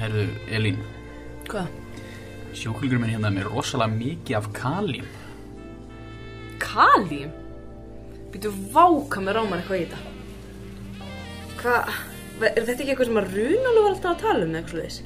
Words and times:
Herðu, 0.00 0.26
Elín, 0.52 0.78
Hvað? 1.48 1.68
sjúklingur 2.56 3.00
minn 3.00 3.12
hérna 3.14 3.30
er 3.30 3.36
með 3.38 3.48
rosalega 3.48 3.94
mikið 3.96 4.36
af 4.38 4.48
kalím. 4.56 5.06
Kalím? 6.60 7.30
Býtu 8.30 8.52
váka 8.74 9.22
með 9.24 9.38
rámar 9.38 9.62
eitthvað 9.62 9.80
í 9.80 9.86
þetta. 9.90 10.00
Hvað? 11.60 11.92
Er 12.40 12.62
þetta 12.64 12.76
ekki 12.76 12.92
eitthvað 12.92 13.08
sem 13.10 13.20
að 13.20 13.32
Runalú 13.36 13.84
var 13.84 13.94
alltaf 13.94 14.12
að 14.12 14.22
tala 14.24 14.46
um 14.46 14.54
eitthvað 14.60 14.84
þess? 14.86 15.02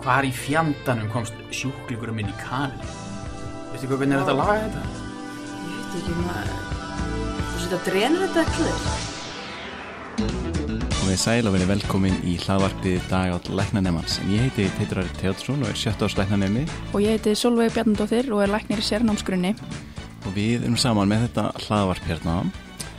Hvar 0.00 0.24
í 0.28 0.32
fjandanum 0.32 1.10
komst 1.12 1.40
sjúklingur 1.52 2.12
minn 2.16 2.30
í 2.32 2.36
kalím? 2.40 2.92
Veistu 3.72 3.90
hvað, 3.90 4.02
hvernig 4.02 4.16
er 4.16 4.22
þetta 4.24 4.36
að 4.36 4.42
laga 4.42 4.58
þetta? 4.66 4.82
Ég 5.60 5.78
veit 5.80 5.96
ekki 6.00 6.18
maður. 6.24 6.66
Þú 7.40 7.64
setja 7.64 7.80
að 7.80 7.88
drenur 7.90 8.26
þetta 8.26 8.44
eitthvað 8.44 8.70
þess? 8.70 9.09
Við 11.10 11.18
sæl 11.18 11.48
og 11.48 11.56
verið 11.56 11.70
velkomin 11.72 12.18
í 12.22 12.36
hlaðvarpið 12.38 13.06
dagátt 13.10 13.48
læknanemans. 13.50 14.20
En 14.22 14.28
ég 14.30 14.44
heiti 14.44 14.68
Teitur 14.76 15.00
Ari 15.02 15.10
Teotsson 15.18 15.64
og 15.64 15.72
er 15.72 15.78
sjött 15.80 16.04
árs 16.06 16.14
læknanemi 16.14 16.62
Og 16.94 17.02
ég 17.02 17.16
heiti 17.16 17.32
Solveig 17.34 17.72
Bjarnadóttir 17.74 18.28
og 18.30 18.44
er 18.44 18.52
læknir 18.52 18.78
í 18.78 18.84
sérnámsgrunni. 18.86 19.50
og 20.22 20.36
við 20.36 20.62
erum 20.62 20.76
saman 20.78 21.10
með 21.10 21.24
þetta 21.26 21.44
hlaðvarp 21.64 22.06
hérna. 22.06 22.36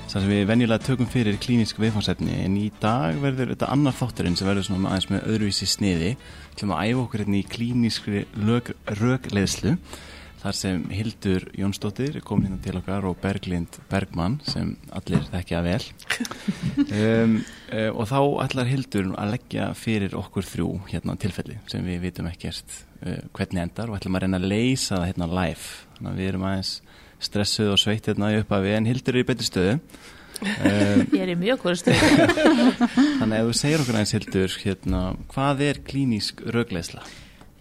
Það 0.09 0.25
sem 0.25 0.29
við 0.33 0.45
venjulega 0.49 0.83
tökum 0.83 1.07
fyrir 1.07 1.39
klínísk 1.39 1.79
viðfangsefni 1.79 2.35
en 2.43 2.57
í 2.59 2.67
dag 2.81 3.15
verður 3.23 3.53
þetta 3.53 3.71
annar 3.71 3.95
þátturinn 3.95 4.35
sem 4.35 4.47
verður 4.49 4.67
svona 4.67 4.89
aðeins 4.91 5.09
með 5.13 5.27
öðruvísi 5.31 5.67
sniði. 5.71 6.15
Til 6.59 6.67
að 6.67 6.83
æfa 6.83 7.03
okkur 7.05 7.23
hérna 7.23 7.39
í 7.39 7.47
klínískri 7.47 8.25
rögleðslu 8.99 9.77
þar 10.41 10.57
sem 10.57 10.83
Hildur 10.93 11.45
Jónsdóttir 11.57 12.17
er 12.17 12.25
komin 12.25 12.49
hérna 12.49 12.61
til 12.65 12.77
okkar 12.79 13.07
og 13.09 13.17
Berglind 13.21 13.77
Bergmann 13.91 14.39
sem 14.47 14.73
allir 14.97 15.25
þekkja 15.29 15.61
vel. 15.65 15.81
um, 17.01 17.35
uh, 17.69 17.89
og 17.91 18.07
þá 18.09 18.19
ætlar 18.45 18.71
Hildur 18.71 19.11
að 19.21 19.35
leggja 19.35 19.71
fyrir 19.77 20.15
okkur 20.17 20.47
þrjú 20.47 20.69
hérna 20.89 21.17
tilfelli 21.21 21.59
sem 21.71 21.85
við 21.85 22.07
vitum 22.07 22.29
ekkert 22.31 22.79
uh, 23.05 23.21
hvernig 23.37 23.67
endar 23.67 23.91
og 23.91 23.99
ætlum 23.99 24.17
að 24.17 24.25
reyna 24.25 24.41
að 24.41 24.49
leysa 24.49 24.97
það 24.97 25.07
hérna 25.11 25.29
live. 25.41 25.69
Þannig 25.97 26.11
að 26.11 26.23
við 26.23 26.31
erum 26.31 26.49
aðeins 26.49 26.73
stressuð 27.21 27.75
og 27.75 27.81
sveitt 27.81 28.09
hérna 28.09 28.33
í 28.33 28.41
upphafi 28.41 28.75
en 28.75 28.89
Hildur 28.89 29.17
er 29.17 29.23
í 29.23 29.29
betri 29.29 29.47
stöðu. 29.47 29.77
Um, 30.41 31.03
Ég 31.13 31.21
er 31.21 31.33
í 31.35 31.37
mjög 31.37 31.67
góður 31.67 31.83
stöð. 31.83 32.05
þannig 33.19 33.35
að 33.37 33.49
þú 33.51 33.57
segir 33.59 33.83
okkur 33.83 33.99
aðeins 33.99 34.15
Hildur, 34.17 34.55
hérna, 34.63 35.01
hvað 35.33 35.67
er 35.67 35.83
klínísk 35.85 36.41
rögleðsla? 36.49 37.05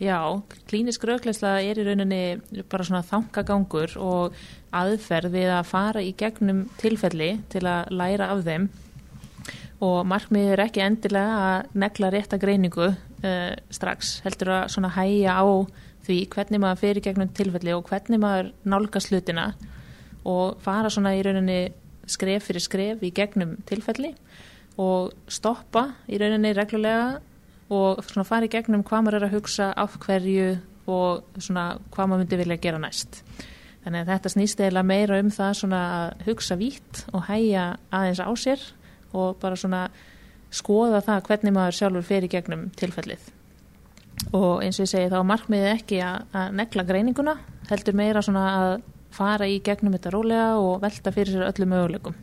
Já, 0.00 0.40
klínisk 0.64 1.02
rökleysla 1.04 1.58
er 1.60 1.76
í 1.76 1.82
rauninni 1.84 2.62
bara 2.72 2.86
svona 2.88 3.02
þangagangur 3.04 3.98
og 4.00 4.38
aðferð 4.72 5.34
við 5.34 5.50
að 5.52 5.68
fara 5.68 6.00
í 6.00 6.14
gegnum 6.16 6.62
tilfelli 6.80 7.34
til 7.52 7.66
að 7.68 7.92
læra 7.92 8.30
af 8.32 8.40
þeim. 8.46 8.70
Og 9.84 9.98
markmiðið 10.08 10.54
er 10.54 10.64
ekki 10.64 10.84
endilega 10.86 11.36
að 11.50 11.76
negla 11.84 12.12
rétta 12.14 12.40
greiningu 12.40 12.88
uh, 12.88 13.52
strax, 13.68 14.16
heldur 14.24 14.54
að 14.56 14.66
svona 14.72 14.94
hæja 14.96 15.36
á 15.36 15.44
því 16.08 16.20
hvernig 16.32 16.64
maður 16.64 16.96
í 16.96 17.04
gegnum 17.04 17.36
tilfelli 17.36 17.76
og 17.76 17.84
hvernig 17.92 18.24
maður 18.24 18.52
nálgast 18.64 19.12
hlutina 19.12 19.50
og 20.24 20.60
fara 20.64 20.88
svona 20.88 21.12
í 21.16 21.20
rauninni 21.24 21.74
skref 22.08 22.48
fyrir 22.48 22.64
skref 22.64 23.04
í 23.04 23.12
gegnum 23.12 23.58
tilfelli 23.68 24.14
og 24.80 25.12
stoppa 25.28 25.90
í 26.08 26.16
rauninni 26.20 26.56
reglulega 26.56 27.20
og 27.70 28.02
svona 28.06 28.26
fara 28.26 28.48
í 28.48 28.52
gegnum 28.52 28.82
hvað 28.86 29.06
maður 29.06 29.18
er 29.20 29.28
að 29.28 29.34
hugsa 29.38 29.70
af 29.78 29.96
hverju 30.02 30.50
og 30.90 31.38
svona 31.38 31.64
hvað 31.94 32.10
maður 32.10 32.22
myndi 32.24 32.40
vilja 32.40 32.60
gera 32.62 32.82
næst. 32.82 33.22
Þannig 33.84 34.02
að 34.02 34.12
þetta 34.12 34.32
snýst 34.34 34.62
eða 34.66 34.84
meira 34.84 35.18
um 35.22 35.30
það 35.32 35.52
svona 35.62 35.80
að 35.96 36.24
hugsa 36.26 36.56
vítt 36.60 37.04
og 37.14 37.26
hæja 37.30 37.66
aðeins 37.88 38.20
á 38.20 38.30
sér 38.36 38.64
og 39.16 39.38
bara 39.41 39.56
svona 39.56 39.84
skoða 40.52 41.00
það 41.06 41.26
hvernig 41.28 41.54
maður 41.56 41.78
sjálfur 41.78 42.08
fer 42.10 42.26
í 42.26 42.30
gegnum 42.32 42.66
tilfellið. 42.76 43.22
Og 44.36 44.60
eins 44.64 44.76
og 44.76 44.84
ég 44.84 44.91
segi 44.91 45.12
þá 45.12 45.20
markmiðið 45.24 45.70
ekki 45.70 46.00
að, 46.04 46.26
að 46.36 46.56
negla 46.58 46.84
greininguna, 46.91 47.37
heldur 47.70 47.97
meira 47.97 48.22
svona 48.25 48.44
að 48.58 48.72
fara 49.14 49.48
í 49.48 49.60
gegnum 49.64 49.94
þetta 49.97 50.12
rólega 50.12 50.50
og 50.60 50.82
velta 50.82 51.12
fyrir 51.14 51.34
sér 51.34 51.48
öllu 51.48 51.70
möguleikum 51.70 52.19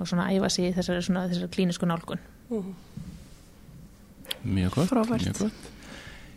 og 0.00 0.08
svona 0.08 0.30
æfa 0.32 0.48
í 0.64 0.72
þessari, 0.74 1.04
svona, 1.04 1.26
þessari 1.28 1.52
klínisku 1.52 1.86
nálgun. 1.88 2.20
Mjög 4.44 4.78
gott. 4.78 4.90
Frábært. 4.92 5.26
Mjög 5.26 5.42
gott. 5.44 5.68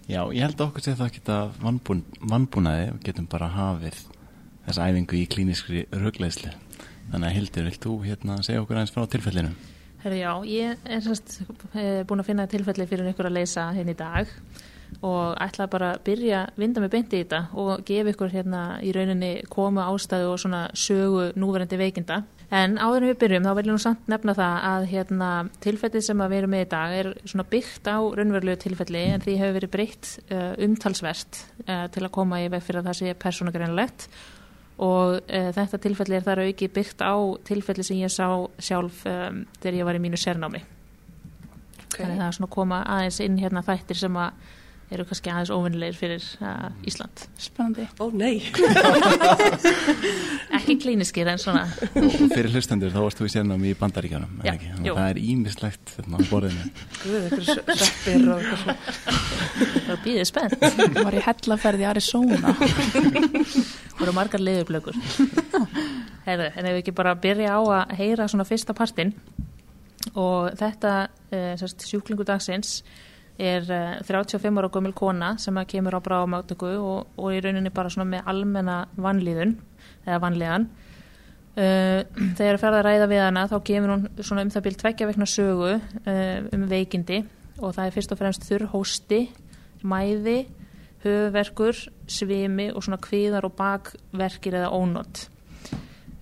Já, 0.03 0.19
ég 0.35 0.41
held 0.43 0.57
að 0.59 0.65
okkur 0.67 0.83
sé 0.83 0.95
það 0.99 1.13
geta 1.15 1.37
vannbún, 1.61 2.01
vannbúnaði 2.19 2.89
og 2.91 3.03
getum 3.05 3.27
bara 3.31 3.47
hafið 3.53 4.01
þessa 4.65 4.89
æfingu 4.89 5.19
í 5.19 5.27
klínískri 5.31 5.85
rögleðslu. 5.95 6.51
Þannig 7.13 7.29
að 7.29 7.37
Hildur, 7.37 7.69
vilt 7.69 7.85
þú 7.85 7.93
hérna 8.03 8.41
segja 8.43 8.63
okkur 8.63 8.79
aðeins 8.79 8.93
frá 8.95 9.07
tilfellinu? 9.11 9.53
Herru 10.03 10.19
já, 10.19 10.31
ég 10.43 10.83
er 10.83 11.03
sérst 11.05 11.37
búin 12.09 12.19
að 12.19 12.27
finna 12.27 12.47
tilfelli 12.51 12.87
fyrir 12.89 13.07
ykkur 13.13 13.29
að 13.29 13.37
leysa 13.37 13.69
hérna 13.71 13.93
í 13.95 13.99
dag 13.99 14.31
og 14.99 15.37
ætla 15.41 15.69
bara 15.71 15.93
að 15.95 16.03
byrja 16.09 16.41
að 16.43 16.59
vinda 16.59 16.83
mig 16.83 16.91
beint 16.91 17.13
í 17.15 17.21
þetta 17.23 17.39
og 17.59 17.85
gefa 17.87 18.11
ykkur 18.11 18.33
hérna 18.33 18.63
í 18.83 18.91
rauninni 18.95 19.31
koma 19.51 19.87
ástæðu 19.87 20.33
og 20.33 20.41
svona 20.43 20.65
sögu 20.75 21.29
núverandi 21.39 21.79
veikinda. 21.79 22.23
En 22.53 22.75
áður 22.77 23.01
en 23.01 23.09
við 23.09 23.19
byrjum 23.23 23.47
þá 23.47 23.53
vil 23.57 23.63
ég 23.63 23.71
nú 23.71 23.81
samt 23.81 24.09
nefna 24.11 24.35
það 24.37 24.65
að 24.69 24.83
hérna 24.91 25.29
tilfellið 25.63 26.03
sem 26.05 26.19
við 26.21 26.35
erum 26.37 26.51
með 26.53 26.65
í 26.65 26.67
dag 26.69 26.93
er 26.99 27.09
svona 27.23 27.45
byggt 27.49 27.89
á 27.89 27.97
raunverulegu 27.97 28.61
tilfelli 28.61 29.01
en 29.09 29.23
því 29.23 29.37
hefur 29.39 29.55
verið 29.57 29.71
breytt 29.73 30.11
uh, 30.27 30.51
umtalsvert 30.61 31.39
uh, 31.65 31.87
til 31.93 32.03
að 32.03 32.13
koma 32.13 32.43
í 32.43 32.51
veg 32.53 32.61
fyrir 32.61 32.83
að 32.83 32.91
það 32.91 32.99
sé 32.99 33.15
persónugreinlegt 33.23 34.05
og 34.85 35.17
uh, 35.17 35.49
þetta 35.57 35.81
tilfelli 35.87 36.19
er 36.19 36.27
þar 36.27 36.43
auki 36.45 36.69
byggt 36.77 37.01
á 37.01 37.15
tilfelli 37.49 37.87
sem 37.87 38.03
ég 38.03 38.13
sá 38.13 38.27
sjálf 38.61 39.01
um, 39.09 39.41
þegar 39.57 39.79
ég 39.79 39.89
var 39.89 39.97
í 39.97 40.03
mínu 40.03 40.21
sérnámi. 40.21 40.61
Þannig 41.93 42.13
að 42.13 42.19
það 42.19 42.27
er 42.27 42.37
svona 42.37 42.51
að 42.51 42.55
koma 42.59 42.83
aðeins 42.99 43.19
inn 43.25 43.41
hérna 43.41 43.65
þættir 43.65 44.01
sem 44.03 44.21
að 44.21 44.45
eru 44.93 45.05
kannski 45.09 45.31
aðeins 45.33 45.51
óvinnilegir 45.53 45.97
fyrir 45.97 46.25
uh, 46.43 46.69
Ísland 46.87 47.25
Spennandi. 47.41 47.85
Ó 47.99 48.09
nei. 48.13 48.41
ekki 50.57 50.77
klíniskir 50.83 51.29
en 51.31 51.41
svona 51.41 51.65
Og 51.99 52.17
fyrir 52.33 52.51
hlustendur, 52.53 52.93
þá 52.93 52.99
varst 53.05 53.21
þú 53.21 53.29
í 53.29 53.33
sérnum 53.33 53.63
í 53.65 53.73
bandaríkjanum, 53.79 54.41
Já, 54.45 54.53
er 54.55 54.83
það 54.87 55.07
er 55.07 55.21
ímislegt 55.23 55.95
hérna 55.97 56.19
á 56.19 56.23
borðinu. 56.29 56.67
Guð, 57.03 57.17
eitthvað 57.21 57.79
sveppir 57.83 58.27
og 58.27 58.43
eitthvað 58.43 58.59
svona. 58.63 58.77
það 59.87 60.03
býðið 60.07 60.27
spennt 60.29 60.67
Var 60.99 61.17
ég 61.17 61.29
hellaferð 61.29 61.83
í 61.83 61.89
Arizona. 61.89 62.53
voru 63.99 64.13
margar 64.15 64.43
liðublökur 64.43 64.97
Heyrðu, 66.23 66.51
en 66.53 66.67
ef 66.67 66.69
við 66.69 66.81
ekki 66.81 66.95
bara 66.95 67.15
byrja 67.19 67.57
á 67.57 67.61
að 67.61 67.97
heyra 67.99 68.29
svona 68.31 68.47
fyrsta 68.47 68.75
partinn 68.77 69.11
og 70.19 70.53
þetta 70.59 70.93
sérst, 71.59 71.85
sjúklingu 71.87 72.25
dagsins 72.27 72.81
er 73.41 73.65
uh, 73.65 73.99
35 74.05 74.59
ára 74.59 74.69
gömul 74.69 74.93
kona 74.93 75.33
sem 75.41 75.57
að 75.57 75.69
kemur 75.73 75.97
á 75.97 76.05
bráðamáttöku 76.05 76.69
og, 76.77 77.13
og 77.17 77.33
í 77.33 77.41
rauninni 77.41 77.73
bara 77.73 77.89
svona 77.89 78.11
með 78.11 78.27
almenna 78.29 78.77
vanlíðun 78.93 79.55
eða 80.05 80.19
vanlíðan 80.21 80.67
uh, 81.57 82.01
þegar 82.37 82.59
ferða 82.61 82.81
að 82.81 82.87
ræða 82.87 83.07
við 83.09 83.23
hana 83.25 83.45
þá 83.49 83.55
kemur 83.69 83.93
hún 83.95 84.09
svona 84.19 84.45
um 84.45 84.51
það 84.53 84.67
bíl 84.67 84.75
tveggja 84.83 85.09
vekna 85.09 85.29
sögu 85.29 85.71
uh, 85.73 86.51
um 86.53 86.67
veikindi 86.69 87.23
og 87.59 87.73
það 87.73 87.85
er 87.87 87.95
fyrst 87.97 88.13
og 88.13 88.21
fremst 88.21 88.45
þurr 88.49 88.67
hósti 88.73 89.23
mæði 89.83 90.43
höfuverkur, 91.03 91.75
svimi 92.07 92.69
og 92.71 92.85
svona 92.85 93.01
kvíðar 93.03 93.43
og 93.43 93.57
bakverkir 93.57 94.55
eða 94.55 94.69
ónott. 94.71 95.25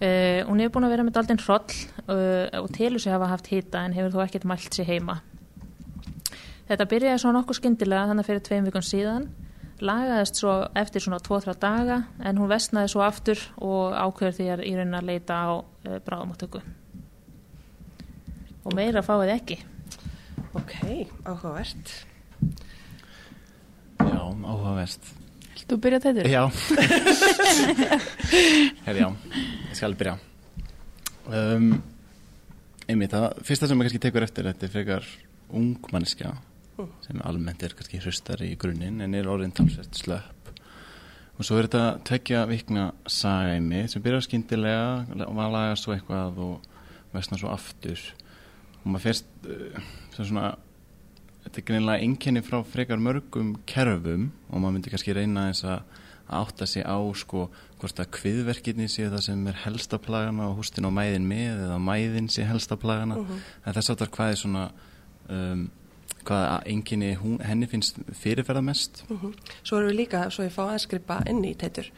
Uh, 0.02 0.42
hún 0.48 0.64
hefur 0.64 0.80
búin 0.80 0.88
að 0.88 0.96
vera 0.96 1.04
með 1.06 1.20
daldinn 1.20 1.42
hroll 1.44 1.76
og 2.58 2.72
telur 2.74 3.04
sig 3.04 3.14
hafa 3.14 3.28
haft 3.30 3.52
hita 3.52 3.84
en 3.86 3.94
hefur 3.94 4.16
þó 4.16 4.24
ekkert 4.24 4.48
mælt 4.50 4.74
sig 4.74 4.90
heima. 4.90 5.20
Þetta 6.72 6.86
byrjaði 6.88 7.20
svo 7.20 7.32
nokkuð 7.36 7.58
skyndilega 7.58 8.08
þannig 8.08 8.28
fyrir 8.30 8.44
tveim 8.48 8.68
vikun 8.70 8.84
síðan, 8.88 9.26
lagaðist 9.84 10.38
svo 10.40 10.54
eftir 10.80 11.04
svona 11.04 11.18
2-3 11.20 11.56
daga 11.60 11.98
en 12.24 12.38
hún 12.40 12.48
vestnaði 12.48 12.92
svo 12.94 13.02
aftur 13.04 13.42
og 13.60 13.92
ákveður 13.92 14.38
því 14.38 14.46
að 14.54 14.62
í 14.70 14.70
raunin 14.78 14.96
að 14.96 15.10
leita 15.10 15.36
á 15.36 15.52
uh, 15.60 15.98
bráðamáttöku. 16.06 16.62
Og 18.64 18.76
meira 18.78 19.04
fáið 19.04 19.34
ekki. 19.34 19.58
Ok, 20.56 20.78
áhugavert. 21.28 21.92
Já, 24.00 24.22
áhugavert. 24.32 25.10
Þú 25.66 25.80
byrjað 25.84 26.06
þetta? 26.06 26.30
Já. 26.32 26.46
Herri, 28.86 29.04
já, 29.04 29.10
ég 29.34 29.76
skal 29.76 29.98
byrja. 30.00 30.16
Um, 31.28 31.68
einmitt, 32.88 33.12
það 33.12 33.44
fyrsta 33.44 33.68
sem 33.68 33.76
maður 33.76 33.90
kannski 33.90 34.02
tekur 34.08 34.28
eftir 34.30 34.48
þetta 34.48 34.70
er 34.70 34.74
frekar 34.78 35.12
ung 35.52 35.92
manneskja 35.92 36.32
sem 37.06 37.22
almennt 37.28 37.64
er 37.64 37.76
kannski 37.78 38.02
hrustari 38.02 38.52
í 38.54 38.58
grunninn 38.60 39.02
en 39.04 39.18
er 39.18 39.30
orðin 39.32 39.54
talsvert 39.56 39.98
slöpp. 39.98 40.52
Og 41.38 41.48
svo 41.48 41.58
er 41.58 41.68
þetta 41.70 42.02
tvekja 42.06 42.42
vikna 42.50 42.90
sagæmi 43.10 43.86
sem 43.90 44.04
byrjar 44.04 44.28
skyndilega 44.28 45.24
og 45.26 45.34
maður 45.38 45.56
lagar 45.56 45.80
svo 45.80 45.96
eitthvað 45.96 46.42
og 46.46 46.68
vestna 47.16 47.40
svo 47.42 47.50
aftur. 47.54 48.04
Og 48.82 48.92
maður 48.92 49.08
fyrst 49.08 49.50
uh, 49.50 49.90
svona 50.18 50.52
þetta 51.46 51.62
er 51.62 51.68
greinlega 51.72 52.06
einkenni 52.06 52.44
frá 52.46 52.60
frekar 52.68 53.02
mörgum 53.02 53.56
kerfum 53.70 54.30
og 54.50 54.62
maður 54.62 54.78
myndi 54.78 54.94
kannski 54.94 55.16
reyna 55.18 55.50
þess 55.50 55.68
að 55.72 56.00
átta 56.32 56.68
sig 56.70 56.86
á 56.88 56.96
sko 57.18 57.50
hvort 57.82 58.00
að 58.00 58.12
kviðverkinni 58.16 58.88
sé 58.92 59.10
það 59.12 59.26
sem 59.26 59.42
er 59.50 59.58
helsta 59.66 60.00
plagana 60.00 60.48
og 60.48 60.62
hústin 60.62 60.88
og 60.88 60.94
mæðin 60.96 61.28
með 61.28 61.66
eða 61.66 61.80
mæðin 61.82 62.30
sé 62.32 62.46
helsta 62.48 62.78
plagana. 62.80 63.18
En 63.66 63.76
þess 63.76 63.92
aftar 63.92 64.12
hvað 64.14 64.36
er 64.36 64.40
svona 64.40 64.66
um, 65.28 65.66
hvaða 66.28 66.62
enginni 66.70 67.12
henni 67.44 67.68
finnst 67.68 68.00
fyrirferða 68.22 68.64
mest 68.64 69.04
Mhm. 69.10 69.34
Svo 69.64 69.78
erum 69.78 69.90
við 69.92 69.98
líka, 70.00 70.30
svo 70.32 70.44
ég 70.46 70.52
fá 70.52 70.64
að 70.68 70.80
skrifa 70.86 71.22
inn 71.30 71.44
í 71.44 71.56
teitur, 71.56 71.90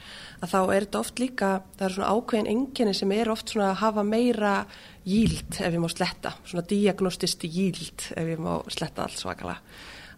að 0.41 0.49
þá 0.49 0.75
er 0.75 0.85
þetta 0.85 0.99
oft 0.99 1.19
líka, 1.19 1.61
það 1.77 1.85
er 1.85 1.93
svona 1.95 2.11
ákveðin 2.13 2.51
enginni 2.51 2.93
sem 2.95 3.11
er 3.11 3.29
oft 3.29 3.49
svona 3.49 3.71
að 3.71 3.81
hafa 3.83 4.03
meira 4.03 4.65
jíld 5.05 5.59
ef 5.59 5.73
ég 5.73 5.79
má 5.79 5.89
sletta, 5.89 6.33
svona 6.45 6.67
diagnostist 6.67 7.43
jíld 7.43 8.11
ef 8.15 8.27
ég 8.27 8.39
má 8.39 8.63
sletta 8.69 9.03
allt 9.03 9.19
svakalega. 9.19 9.59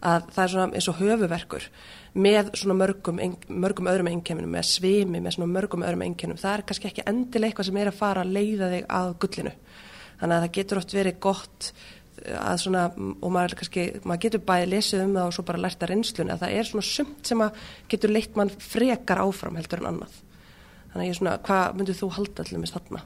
Að 0.04 0.28
það 0.36 0.44
er 0.44 0.50
svona 0.50 0.74
eins 0.76 0.88
og 0.90 1.00
höfuverkur 1.00 1.64
með 2.16 2.52
svona 2.56 2.76
mörgum, 2.78 3.20
mörgum 3.50 3.88
öðrum 3.90 4.08
enginnum, 4.12 4.52
með 4.52 4.68
svimi, 4.70 5.20
með 5.20 5.36
svona 5.36 5.52
mörgum 5.52 5.84
öðrum 5.84 6.04
enginnum. 6.06 6.38
Það 6.38 6.54
er 6.54 6.62
kannski 6.62 6.88
ekki 6.92 7.06
endilega 7.08 7.52
eitthvað 7.52 7.66
sem 7.66 7.78
er 7.78 7.88
að 7.88 7.98
fara 8.00 8.22
að 8.22 8.34
leiða 8.36 8.70
þig 8.70 8.86
að 8.88 9.14
gullinu. 9.20 9.52
Þannig 10.20 10.36
að 10.36 10.44
það 10.46 10.52
getur 10.52 10.78
oft 10.78 10.94
verið 10.94 11.20
gott 11.20 11.72
að 12.40 12.58
svona, 12.64 12.86
og 13.22 13.32
maður, 13.36 13.56
kannski, 13.60 13.88
maður 14.06 14.22
getur 14.28 14.40
bæði 14.48 14.70
lesið 14.72 15.04
um 15.06 15.14
það 15.18 15.28
og 15.30 15.34
svo 15.38 15.44
bara 15.46 15.62
lært 15.66 15.84
að 15.84 15.92
reynslunni 15.94 16.32
að 16.36 16.40
það 16.46 16.56
er 16.60 16.70
svona 16.70 16.88
sumt 16.90 17.28
sem 17.28 17.42
að 17.46 17.66
getur 17.92 18.10
leitt 18.16 18.36
mann 18.40 18.50
frekar 18.50 19.22
áfram 19.26 19.56
heldur 19.60 19.84
en 19.84 19.92
annað. 19.94 20.22
Þannig 20.94 21.04
að 21.04 21.10
ég 21.10 21.14
er 21.16 21.20
svona, 21.20 21.38
hvað 21.44 21.76
myndir 21.76 21.98
þú 22.00 22.10
halda 22.16 22.44
allir 22.46 22.60
með 22.64 22.74
þarna? 22.78 23.02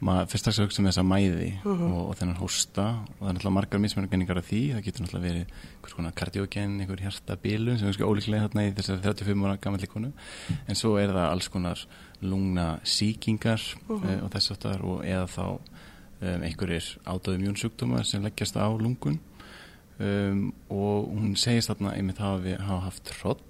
maður 0.00 0.28
fyrst 0.30 0.46
að 0.48 0.58
hugsa 0.62 0.80
um 0.80 0.86
þessa 0.88 1.02
mæði 1.04 1.48
Mhm. 1.64 1.88
og, 1.92 2.04
og 2.08 2.14
þennan 2.16 2.38
hósta 2.38 2.84
og 3.02 3.18
það 3.18 3.28
er 3.28 3.34
náttúrulega 3.34 3.52
margar 3.56 3.80
mismunargenningar 3.82 4.38
af 4.38 4.46
því 4.48 4.60
það 4.72 4.84
getur 4.86 5.02
náttúrulega 5.04 5.26
verið 5.26 5.50
einhvers 5.74 5.96
konar 5.98 6.12
kardiogen 6.16 6.76
einhver 6.80 7.02
hjartabilun 7.02 7.78
sem 7.78 7.88
er 7.88 7.92
sko 7.98 8.06
ólíklega 8.08 8.46
þarna 8.46 8.64
í 8.64 8.72
þessari 8.78 9.02
35 9.02 9.44
ára 9.44 9.58
gammal 9.60 9.80
líkonu 9.82 10.12
en 10.68 10.74
svo 10.78 10.94
er 11.02 11.08
það 11.12 11.28
alls 11.34 11.48
konar 11.52 11.82
lungna 12.22 12.68
síkingar 12.84 13.60
Mhm. 13.88 14.08
uh, 14.08 14.24
og 14.24 14.30
þess 14.30 14.50
aftar 14.54 14.80
og 14.86 15.02
eða 15.04 15.26
þá 15.26 15.58
um, 16.20 16.42
einhverjir 16.42 16.86
átöðumjónsjúkdómar 17.06 18.06
sem 18.06 18.22
leggjast 18.24 18.56
á 18.58 18.66
lungun. 18.70 19.18
Um, 19.98 20.52
og 20.70 21.08
hún 21.10 21.32
segist 21.36 21.72
þarna 21.72 21.96
einmitt 21.98 22.20
hafa, 22.22 22.38
við, 22.44 22.60
hafa 22.62 22.84
haft 22.86 23.10
hroll 23.18 23.40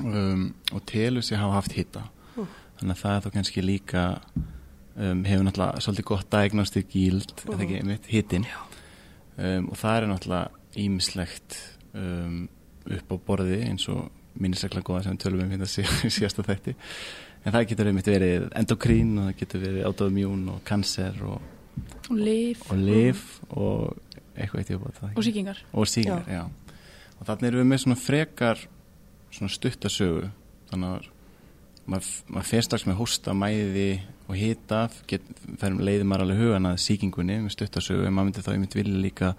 um, 0.00 0.46
og 0.72 0.84
telur 0.88 1.22
sig 1.22 1.36
hafa 1.38 1.58
haft 1.60 1.72
hitta 1.76 2.06
Mm. 2.34 2.46
þannig 2.80 2.96
að 2.96 2.98
það 3.04 3.12
er 3.16 3.20
þá 3.22 3.28
kannski 3.36 3.62
líka 3.62 4.00
um, 4.98 5.20
hefur 5.22 5.44
náttúrulega 5.46 5.82
svolítið 5.84 6.06
gott 6.08 6.30
diagnostic 6.32 6.96
yield, 6.98 7.30
mm. 7.44 7.52
eða 7.52 7.62
ekki 7.62 7.76
einmitt, 7.78 8.08
hitin 8.10 8.46
um, 9.38 9.68
og 9.70 9.76
það 9.78 9.98
er 10.00 10.06
náttúrulega 10.10 10.80
ímislegt 10.82 11.58
um, 11.94 12.40
upp 12.90 13.14
á 13.14 13.16
borði 13.28 13.60
eins 13.68 13.86
og 13.92 14.08
minnisaklega 14.34 14.82
góða 14.88 15.04
sem 15.06 15.14
við 15.14 15.22
tölum 15.28 15.44
um 15.44 15.54
hérna 15.54 15.68
sí- 15.70 15.86
síðasta 16.16 16.42
þætti. 16.42 16.74
En 17.44 17.54
það 17.54 17.68
getur 17.70 17.92
einmitt 17.92 18.10
verið 18.10 18.48
endokrín 18.58 19.14
og 19.20 19.28
það 19.28 19.38
getur 19.44 19.62
verið 19.68 19.86
autoimmún 19.92 20.44
og 20.56 20.64
kanser 20.66 21.22
og, 21.28 21.38
og 22.10 22.18
lif 22.18 22.64
og 22.70 22.78
lif 22.78 23.24
og 23.50 23.96
eitthvað 24.34 24.60
eitt 24.60 24.70
í 24.70 24.76
uppátt 24.78 25.02
og 25.14 25.24
síkingar 25.24 25.64
og 25.72 25.88
síkingar, 25.88 26.28
já. 26.28 26.44
og 27.18 27.26
þannig 27.26 27.50
erum 27.50 27.62
við 27.62 27.70
með 27.72 27.84
svona 27.84 28.00
frekar 28.00 28.64
svona 29.34 29.54
stuttasögu 29.54 30.30
þannig 30.70 30.96
að 30.96 31.10
maður, 31.90 32.08
maður 32.30 32.48
fer 32.48 32.64
strax 32.66 32.86
með 32.88 32.98
hósta, 33.00 33.34
mæði 33.36 33.88
og 34.28 34.38
hita. 34.38 34.86
Fer 35.60 35.76
leiði 35.76 36.06
maður 36.08 36.26
alveg 36.26 36.42
hugan 36.42 36.70
að 36.70 36.80
síkingunni 36.84 37.38
með 37.44 37.54
stuttasögu 37.56 38.06
en 38.06 38.16
maður 38.16 38.30
myndi 38.30 38.44
þá 38.46 38.50
einmitt 38.54 38.76
vilja 38.78 39.02
líka 39.04 39.32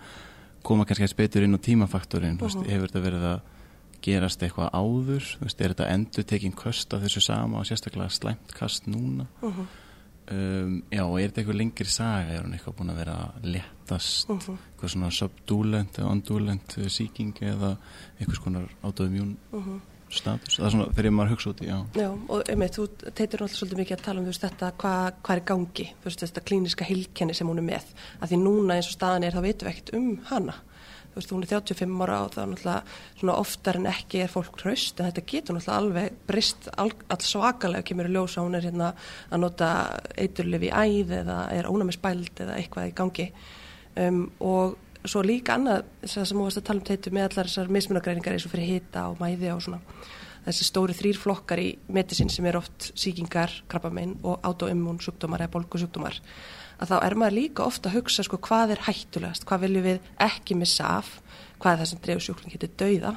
koma 0.66 0.86
kannski 0.86 1.06
aðeins 1.06 1.20
betur 1.20 1.46
inn 1.46 1.58
á 1.58 1.66
tímafaktorinn. 1.66 2.40
Uh 2.42 2.50
-huh. 2.50 2.68
hefur 2.70 2.90
þetta 2.90 3.06
verið 3.06 3.28
að 3.34 3.40
gerast 4.06 4.44
eitthvað 4.44 4.70
áður, 4.74 5.26
veist, 5.42 5.62
er 5.62 5.74
þetta 5.74 5.90
endur 5.90 6.24
tekinn 6.24 6.54
köst 6.54 6.94
af 6.94 7.02
þessu 7.02 7.22
sama 7.22 7.60
og 7.60 7.66
sérstaklega 7.66 8.10
slæmt 8.10 8.54
kast 8.54 8.88
núna? 8.88 9.26
Uh 9.42 9.50
-huh. 9.50 9.66
Um, 10.31 10.83
já, 10.92 11.04
er 11.04 11.30
þetta 11.30 11.42
eitthvað 11.42 11.60
lengri 11.60 11.86
saga 11.92 12.33
er 12.33 12.44
hún 12.44 12.54
eitthvað 12.57 12.75
búin 12.80 12.89
að 12.94 12.98
vera 13.01 13.16
að 13.25 13.50
letast 13.56 14.30
Uh 14.30 14.38
-huh. 14.39 14.57
eitthvað 14.74 14.89
svona 14.89 15.12
subdúlent 15.12 16.00
eða 16.00 16.12
ondúlent 16.12 16.77
síking 16.89 17.33
eða 17.42 17.77
eitthvað 18.19 18.42
svona 18.44 18.68
autoimmún 18.83 19.36
Uh 19.54 19.68
-huh. 19.68 19.80
status, 20.10 20.57
það 20.60 20.66
er 20.66 20.72
svona 20.72 20.94
þegar 20.94 21.12
maður 21.12 21.30
hugsa 21.33 21.50
út 21.50 21.62
í, 21.62 21.66
já 21.68 21.86
Já, 21.95 22.10
og 22.30 22.50
einmitt, 22.50 22.77
þú 22.77 22.88
teitur 23.13 23.39
náttúrulega 23.42 23.57
svolítið 23.57 23.77
mikið 23.77 23.98
að 23.98 24.04
tala 24.04 24.19
um 24.19 24.25
veist, 24.25 24.42
þetta, 24.42 24.72
hvað, 24.77 25.13
hvað 25.24 25.36
er 25.36 25.44
gangi, 25.45 25.88
veist, 26.04 26.19
þetta 26.19 26.42
klíniska 26.45 26.86
heilkenni 26.86 27.33
sem 27.33 27.48
hún 27.48 27.57
er 27.57 27.63
með, 27.63 27.83
að 28.21 28.30
því 28.30 28.38
núna 28.44 28.74
eins 28.75 28.88
og 28.88 28.94
staðan 28.94 29.24
er, 29.24 29.31
þá 29.33 29.42
veitum 29.42 29.68
við 29.68 29.74
ekkert 29.74 29.94
um 29.95 30.19
hana. 30.25 30.54
Þú 31.16 31.22
veist, 31.22 31.32
hún 31.32 31.44
er 31.46 31.48
35 31.48 32.02
ára 32.04 32.16
og 32.26 32.34
það 32.34 32.42
er 32.42 32.50
náttúrulega 32.52 32.96
svona 33.22 33.36
oftar 33.40 33.78
en 33.80 33.86
ekki 33.88 34.20
er 34.20 34.32
fólk 34.34 34.58
hraust, 34.60 34.98
en 35.00 35.08
þetta 35.08 35.22
getur 35.32 35.56
náttúrulega 35.56 35.78
alveg 35.80 36.18
brist 36.28 36.68
all, 36.76 36.92
all 37.08 37.24
svakalega 37.24 37.88
kemur 37.88 38.10
í 38.10 38.12
ljós 38.12 38.36
að 38.36 38.50
hún 38.50 38.58
er 38.60 38.68
hérna 38.68 38.90
að 39.30 39.44
nota 39.46 39.70
eiturlif 40.20 40.66
í 40.68 40.74
æð 40.76 41.14
eða 41.22 41.38
er 41.56 41.70
ónæmisbæld 41.72 42.44
eða 42.44 42.58
eitthvað 42.60 42.90
í 42.90 42.94
gangi. 43.00 43.30
Um, 43.96 44.20
og 44.44 44.76
svo 45.08 45.24
líka 45.24 45.56
annað 45.56 45.88
sem 46.04 46.28
þú 46.28 46.44
varst 46.50 46.60
að 46.60 46.68
tala 46.68 46.84
um 46.84 46.90
teitu 46.92 47.16
með 47.16 47.30
allar 47.30 47.48
þessar 47.48 47.72
mismunagreiningar 47.72 48.36
eins 48.36 48.50
og 48.50 48.52
fyrir 48.52 48.74
hita 48.74 49.08
og 49.14 49.24
mæði 49.24 49.54
og 49.56 49.64
svona 49.64 49.82
þessi 50.46 50.68
stóri 50.68 50.96
þrýr 50.98 51.18
flokkar 51.18 51.62
í 51.62 51.70
medicin 51.96 52.30
sem 52.30 52.46
er 52.46 52.60
oft 52.60 52.92
síkingar, 52.92 53.54
krabbamein 53.72 54.18
og 54.28 54.44
autoimmun 54.46 55.00
sjúkdómar 55.02 55.46
eða 55.46 55.56
bolgusjúkdómar 55.56 56.20
að 56.80 56.92
þá 56.92 56.95
er 57.00 57.16
maður 57.19 57.38
líka 57.39 57.66
ofta 57.66 57.89
að 57.89 58.00
hugsa 58.00 58.25
sko 58.25 58.39
hvað 58.44 58.75
er 58.75 58.83
hættulegast, 58.88 59.48
hvað 59.48 59.66
viljum 59.66 59.88
við 59.88 60.12
ekki 60.25 60.57
missa 60.60 60.92
af, 61.00 61.10
hvað 61.60 61.72
er 61.74 61.81
það 61.81 61.92
sem 61.92 62.04
dreifur 62.06 62.27
sjúkling 62.27 62.56
getur 62.56 62.75
dauða? 62.80 63.16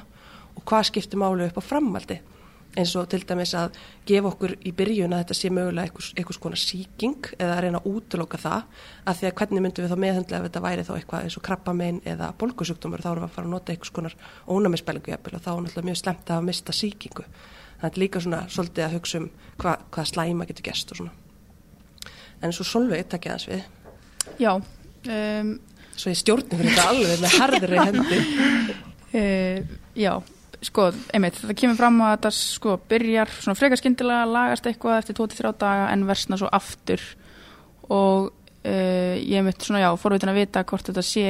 Og 0.57 0.65
hvað 0.67 0.89
skiptir 0.89 1.21
málu 1.21 1.47
upp 1.47 1.59
á 1.59 1.63
framaldi 1.63 2.19
eins 2.77 2.91
og 2.99 3.07
til 3.09 3.23
dæmis 3.25 3.55
að 3.57 3.77
gefa 4.07 4.29
okkur 4.29 4.51
í 4.61 4.71
byrjun 4.77 5.13
að 5.15 5.23
þetta 5.23 5.37
sé 5.37 5.49
mögulega 5.53 5.87
einhvers, 5.87 6.09
einhvers 6.13 6.39
konar 6.41 6.61
síking 6.61 7.29
eða 7.39 7.55
að 7.55 7.61
reyna 7.65 7.79
að 7.81 7.87
útloka 7.89 8.37
það. 8.37 8.67
Að 9.05 9.17
því 9.19 9.29
að 9.29 9.37
hvernig 9.39 9.63
myndum 9.65 9.85
við 9.85 9.93
þá 9.93 10.03
meðhendla 10.03 10.37
ef 10.37 10.45
þetta 10.45 10.63
væri 10.65 10.85
þá 10.85 10.91
eitthvað 10.95 11.25
eins 11.25 11.37
og 11.39 11.45
krabbamein 11.47 12.01
eða 12.13 12.27
bolgusjúkdómar 12.43 13.01
þá 13.01 13.09
erum 13.11 13.23
við 13.23 13.29
að 13.29 13.37
fara 13.37 13.49
að 13.49 13.55
nota 13.55 13.73
einhvers 13.73 13.95
konar 13.95 14.17
ónæmisbælingu 14.45 15.13
jafnvel 15.15 15.39
og 15.39 15.45
þá 15.47 15.49
er 15.55 15.63
náttúrulega 15.65 15.89
mjög 15.89 16.01
slemt 16.03 16.35
að 16.35 16.45
mista 16.51 16.75
síkingu 16.75 17.25
er 17.81 17.97
líka 17.99 18.21
svona 18.21 18.43
svolítið 18.51 18.85
að 18.85 18.95
hugsa 18.97 19.23
um 19.23 19.29
hva, 19.57 19.77
hvað 19.89 20.11
slæma 20.13 20.47
getur 20.49 20.69
gest 20.69 20.93
og 20.93 21.01
svona 21.01 21.28
en 22.41 22.55
svo 22.55 22.65
Solveig 22.67 23.07
takja 23.11 23.37
þess 23.37 23.51
við. 23.51 23.63
Já 24.39 24.51
um, 24.55 25.53
svo 25.99 26.11
ég 26.13 26.19
stjórnum 26.19 26.59
fyrir 26.59 26.73
þetta 26.73 26.89
alveg 26.93 27.23
með 27.23 27.37
harðri 27.39 27.79
hendi. 27.89 28.19
Uh, 29.09 29.79
já 29.99 30.13
sko, 30.59 30.89
einmitt, 31.15 31.37
það 31.39 31.55
kemur 31.61 31.79
fram 31.79 32.01
að 32.03 32.13
þetta 32.17 32.31
sko 32.35 32.75
byrjar 32.91 33.31
svona 33.31 33.55
frekar 33.55 33.79
skyndilega 33.79 34.27
lagast 34.27 34.67
eitthvað 34.67 34.99
eftir 34.99 35.17
23 35.21 35.53
daga 35.61 35.87
en 35.93 36.07
versna 36.09 36.39
svo 36.39 36.49
aftur. 36.51 37.03
Og 37.87 38.29
uh, 38.29 39.15
ég 39.17 39.45
mitt 39.45 39.63
svona 39.63 39.85
já, 39.85 39.89
forvitin 39.99 40.33
að 40.33 40.41
vita 40.43 40.65
hvort 40.67 40.91
þetta 40.91 41.05
sé 41.05 41.29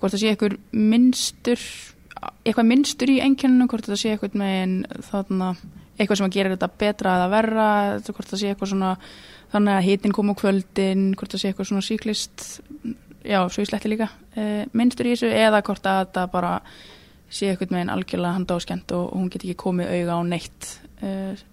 hvort 0.00 0.14
það 0.14 0.22
sé 0.22 0.32
eitthvað 0.32 0.56
minnstur 0.72 1.64
eitthvað 2.44 2.68
minnstur 2.68 3.12
í 3.12 3.20
einkenninu 3.24 3.68
hvort 3.70 3.86
þetta 3.86 4.00
sé 4.00 4.14
eitthvað 4.14 4.38
með 4.40 5.04
þarna 5.08 5.50
eitthvað 6.00 6.20
sem 6.20 6.26
að 6.26 6.36
gera 6.36 6.54
þetta 6.54 6.70
betra 6.80 7.16
eða 7.18 7.28
verra 7.34 7.66
hvort 8.06 8.32
það 8.32 8.40
sé 8.40 8.52
eitthvað 8.52 8.72
svona 8.72 8.92
þannig 9.52 9.76
að 9.76 9.86
hitin 9.88 10.14
kom 10.16 10.32
á 10.32 10.34
kvöldin 10.40 11.10
hvort 11.18 11.34
það 11.34 11.42
sé 11.42 11.50
eitthvað 11.50 11.70
svona 11.70 11.86
síklist 11.86 12.46
já, 13.24 13.40
svo 13.48 13.64
ég 13.64 13.68
sletti 13.70 13.92
líka. 13.92 14.08
Uh, 14.36 14.64
minnstur 14.76 15.08
í 15.10 15.14
þessu 15.14 15.30
eða 15.34 15.62
hvort 15.66 15.86
að 15.90 16.02
þetta 16.04 16.26
bara 16.32 16.56
sé 17.30 17.50
eitthvað 17.50 17.74
með 17.74 17.84
einn 17.84 17.94
algjörlega 17.94 18.36
handa 18.38 18.58
áskend 18.58 18.96
og, 18.96 19.06
hún 19.14 19.30
get 19.30 19.44
ekki 19.44 19.58
komið 19.62 19.94
auga 19.94 20.18
á 20.18 20.20
neitt 20.26 20.74
uh, 21.06 21.46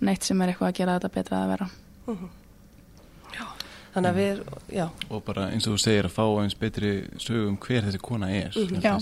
neitt 0.00 0.26
sem 0.26 0.40
er 0.42 0.52
eitthvað 0.52 0.72
að 0.72 0.78
gera 0.80 0.98
þetta 0.98 1.14
betra 1.14 1.42
að 1.44 1.54
vera 1.54 1.70
þannig 3.94 4.10
að 4.10 4.18
við, 4.20 4.40
já, 4.76 4.84
og 5.10 5.24
bara 5.24 5.48
eins 5.50 5.66
og 5.66 5.74
þú 5.74 5.78
segir 5.82 6.04
að 6.06 6.14
fá 6.14 6.24
eins 6.42 6.54
betri 6.60 6.90
sögum 7.18 7.56
hver 7.58 7.82
þessi 7.88 7.98
kona 8.00 8.28
er 8.30 8.50
mm 8.54 8.80
Já. 8.80 8.92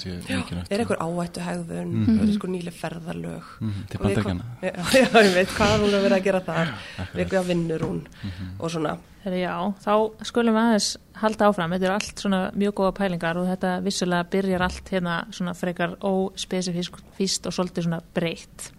er 0.71 0.78
einhver 0.80 0.99
áhættu 1.04 1.40
hegðun 1.45 1.92
mm 1.92 2.07
-hmm. 2.07 2.33
sko 2.35 2.47
nýli 2.49 2.71
ferðarlög 2.73 3.42
Mhm, 3.61 3.87
til 3.90 4.00
Og 4.00 4.07
við- 4.07 4.14
Bandaríkjanna. 4.14 4.45
já, 4.62 4.73
já, 5.02 5.23
ég 5.25 5.35
veit 5.35 5.49
hvað 5.49 5.78
hún 5.80 5.95
er 5.95 6.02
verið 6.09 6.18
að 6.18 6.25
gera 6.25 6.40
þar 6.40 6.68
Akkurat. 6.99 7.14
við 7.14 7.28
hvað 7.28 7.45
vinnur 7.47 7.80
hún 7.80 8.00
Mhm. 8.23 8.61
og 8.61 8.71
svona 8.71 8.97
Herri, 9.25 9.40
já, 9.42 9.75
þá 9.85 10.11
skulum 10.25 10.54
við 10.54 10.62
aðeins 10.62 10.97
halda 11.14 11.45
áfram, 11.49 11.71
þetta 11.73 11.85
er 11.85 11.90
allt 11.90 12.18
svona 12.21 12.50
mjög 12.54 12.73
góða 12.75 12.92
pælingar 12.95 13.37
og 13.37 13.47
þetta 13.49 13.83
vissulega 13.83 14.25
byrjar 14.30 14.61
allt 14.62 14.88
hérna 14.90 15.25
svona 15.30 15.54
frekar 15.54 15.97
óspesifíst 16.00 17.47
og 17.47 17.52
svolítið 17.52 17.83
svona 17.85 18.00
breytt 18.14 18.71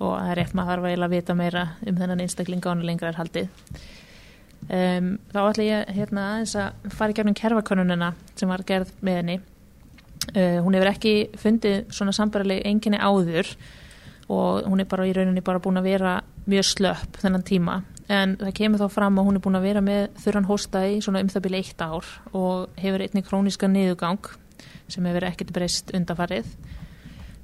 og 0.00 0.18
það 0.20 0.30
er 0.30 0.36
rétt 0.36 0.54
maður 0.54 0.80
þarf 0.84 1.04
að 1.04 1.10
vita 1.10 1.34
meira 1.34 1.68
um 1.86 1.96
þennan 1.96 2.20
einstaklinga 2.20 2.70
ánu 2.72 2.82
lengra 2.84 3.08
er 3.08 3.14
haldið. 3.20 3.48
Um, 4.68 5.14
þá 5.32 5.40
ætla 5.42 5.66
ég 5.66 5.94
hérna 5.96 6.26
aðeins 6.34 6.56
að 6.60 6.90
fara 6.94 7.14
í 7.14 7.16
gefnum 7.18 7.38
kerfakonunina 7.38 8.12
sem 8.38 8.50
var 8.50 8.62
gerð 8.66 8.92
með 9.02 9.20
henni. 9.20 9.38
Uh, 10.30 10.58
hún 10.62 10.76
hefur 10.76 10.92
ekki 10.92 11.14
fundið 11.40 11.78
svona 11.94 12.14
sambarileg 12.14 12.66
enginni 12.68 13.00
áður 13.00 13.48
og 14.30 14.66
hún 14.68 14.82
er 14.82 14.86
bara 14.90 15.08
í 15.08 15.14
rauninni 15.16 15.42
bara 15.42 15.62
búin 15.62 15.80
að 15.80 15.88
vera 15.90 16.18
mjög 16.50 16.68
slöpp 16.68 17.18
þennan 17.22 17.46
tíma 17.46 17.80
en 18.10 18.36
það 18.40 18.54
kemur 18.58 18.82
þá 18.82 18.94
fram 18.94 19.18
að 19.18 19.26
hún 19.28 19.38
er 19.38 19.44
búin 19.44 19.58
að 19.58 19.66
vera 19.68 19.82
með 19.84 20.02
þurran 20.22 20.48
hósta 20.48 20.82
í 20.90 20.98
svona 21.02 21.22
um 21.22 21.30
það 21.30 21.44
byrja 21.46 21.62
eitt 21.62 21.82
ár 21.84 22.10
og 22.36 22.80
hefur 22.80 23.04
einnig 23.04 23.26
króníska 23.26 23.70
niðugang 23.70 24.30
sem 24.90 25.06
hefur 25.06 25.26
ekkert 25.28 25.52
breyst 25.54 25.92
undanfarið 25.94 26.48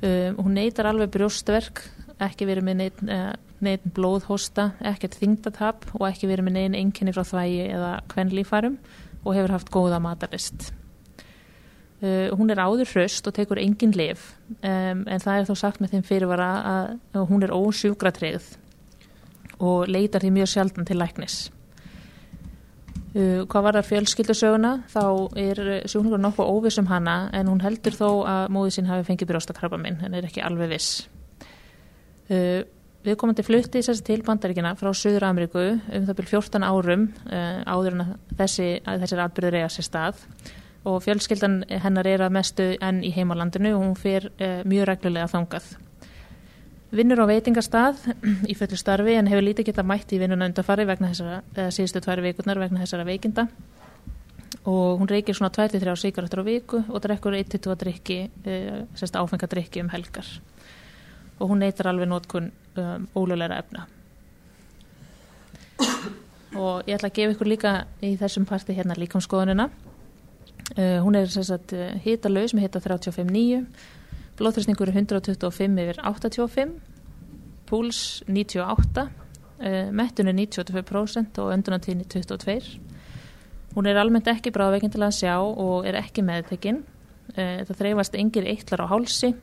um, 0.02 0.38
hún 0.42 0.56
neytar 0.58 0.90
alveg 0.90 1.12
brjóstverk 1.14 1.84
ekki 2.26 2.48
verið 2.48 2.66
með 2.66 2.80
neitt, 2.80 3.02
uh, 3.06 3.32
neitt 3.64 3.84
blóðhósta, 3.96 4.72
ekkert 4.84 5.16
þingdatap 5.20 5.86
og 5.96 6.08
ekki 6.10 6.28
verið 6.28 6.48
með 6.48 6.58
neinn 6.58 6.80
einkenni 6.82 7.14
frá 7.16 7.24
þvægi 7.24 7.68
eða 7.70 7.92
kvenlífærum 8.12 8.80
og 9.24 9.30
hefur 9.34 9.56
haft 9.56 9.72
góða 9.74 10.02
matarist 10.02 10.70
Uh, 11.96 12.28
hún 12.36 12.52
er 12.52 12.60
áður 12.60 12.90
hraust 12.90 13.24
og 13.24 13.32
tekur 13.32 13.56
engin 13.56 13.94
lif 13.96 14.34
um, 14.60 14.98
en 15.08 15.22
það 15.22 15.38
er 15.38 15.46
þó 15.48 15.54
sagt 15.56 15.78
með 15.80 15.94
þeim 15.94 16.02
fyrirvara 16.04 16.48
að, 16.68 16.90
hún 17.30 17.46
er 17.46 17.54
ósjúkratreyð 17.56 18.50
og 19.64 19.88
leitar 19.88 20.20
því 20.20 20.32
mjög 20.34 20.50
sjaldan 20.52 20.84
til 20.84 20.98
læknis. 21.00 21.36
Uh, 23.16 23.46
hvað 23.48 23.64
var 23.64 23.78
það 23.78 23.88
fjölskyldusöguna 23.94 24.74
þá 24.92 25.04
er 25.40 25.62
sjúklingur 25.88 26.20
nokkuð 26.20 26.52
óviss 26.52 26.76
um 26.82 26.90
hana 26.92 27.16
en 27.32 27.48
hún 27.48 27.64
heldur 27.64 27.96
þó 27.96 28.10
að 28.28 28.52
móði 28.52 28.76
sín 28.76 28.92
hafi 28.92 29.08
fengið 29.08 29.32
brjóstakrabba 29.32 29.80
minn 29.80 29.96
en 30.04 30.20
er 30.20 30.28
ekki 30.28 30.44
alveg 30.44 30.74
viss. 30.76 31.06
Uh, 32.28 32.60
við 33.06 33.16
komum 33.20 33.36
til 33.38 33.44
flutti 33.46 33.82
til 33.82 34.22
bandaríkina 34.26 34.74
frá 34.78 34.90
Suður 34.94 35.28
Ameríku 35.28 35.62
um 35.76 36.06
það 36.06 36.16
byrjum 36.18 36.42
14 36.42 36.66
árum 36.66 37.08
uh, 37.30 37.62
áður 37.62 37.94
en 37.94 38.14
þessi, 38.38 38.68
þessir 38.84 39.22
atbyrður 39.22 39.58
eiga 39.60 39.68
sér 39.70 39.86
stað. 39.86 40.22
Og 40.86 41.00
fjölskyldan 41.02 41.64
hennar 41.82 42.06
er 42.06 42.22
að 42.26 42.34
mestu 42.36 42.66
enn 42.82 43.02
í 43.06 43.12
heimalandinu 43.14 43.74
og 43.74 43.82
hún 43.84 43.94
fyrir 43.98 44.30
uh, 44.34 44.62
mjög 44.66 44.88
reglulega 44.90 45.30
þangað. 45.30 45.68
Vinnur 46.96 47.22
á 47.22 47.30
veitingastað 47.30 48.02
í 48.50 48.58
fullu 48.58 48.78
starfi 48.78 49.16
en 49.18 49.30
hefur 49.30 49.46
lítið 49.46 49.70
geta 49.70 49.86
mætt 49.86 50.14
í 50.14 50.20
vinnuna 50.22 50.50
undarfari 50.50 50.86
vegna 50.86 51.12
þessara, 51.12 51.40
eða 51.54 51.72
síðustu 51.74 52.02
tværi 52.02 52.26
vikurnar 52.28 52.62
vegna 52.62 52.82
þessara 52.82 53.06
veikinda. 53.06 53.46
Og 54.66 54.98
hún 54.98 55.10
reykir 55.10 55.36
svona 55.38 55.52
23 55.54 55.94
síkaretur 56.02 56.42
á 56.42 56.44
viku 56.46 56.82
og 56.86 57.02
drekkur 57.02 57.38
1-2 57.38 57.78
drikki, 57.82 58.20
uh, 58.46 58.84
sérst 58.98 59.18
áfengadrikki 59.18 59.86
um 59.86 59.94
helgar 59.94 60.26
og 61.38 61.50
hún 61.50 61.60
neytar 61.60 61.90
alveg 61.90 62.08
nótkun 62.08 62.50
um, 62.80 63.08
ólulegra 63.16 63.60
efna. 63.60 63.86
Og 66.56 66.86
ég 66.88 66.96
ætla 66.96 67.10
að 67.10 67.18
gefa 67.18 67.34
ykkur 67.34 67.50
líka 67.50 67.72
í 68.00 68.14
þessum 68.16 68.46
parti 68.48 68.76
hérna 68.76 68.96
líkamskoðunina 68.96 69.68
Uh, 70.74 70.98
hún 70.98 71.14
er 71.14 71.26
sagt, 71.30 71.72
uh, 71.72 71.94
hita 72.02 72.26
laus 72.26 72.50
með 72.50 72.64
hita 72.66 72.80
35,9 72.82 73.60
blóðþrösningur 74.36 74.90
er 74.90 74.96
125 74.98 75.78
yfir 75.78 76.00
85 76.02 76.72
púls 77.70 78.00
98 78.26 79.04
uh, 79.06 79.76
mettun 79.94 80.32
er 80.32 80.34
92% 80.34 81.38
og 81.38 81.52
öndunatíðni 81.54 82.08
22 82.10 82.80
hún 83.76 83.86
er 83.86 84.00
almennt 84.02 84.26
ekki 84.32 84.50
bráðveikin 84.50 84.90
til 84.90 85.04
að 85.06 85.14
sjá 85.20 85.36
og 85.38 85.86
er 85.86 86.00
ekki 86.00 86.26
meðtekinn 86.26 86.82
það 87.36 87.72
þreyfast 87.78 88.18
yngir 88.18 88.50
eitlar 88.50 88.82
á 88.82 88.90
hálsi 88.90 89.36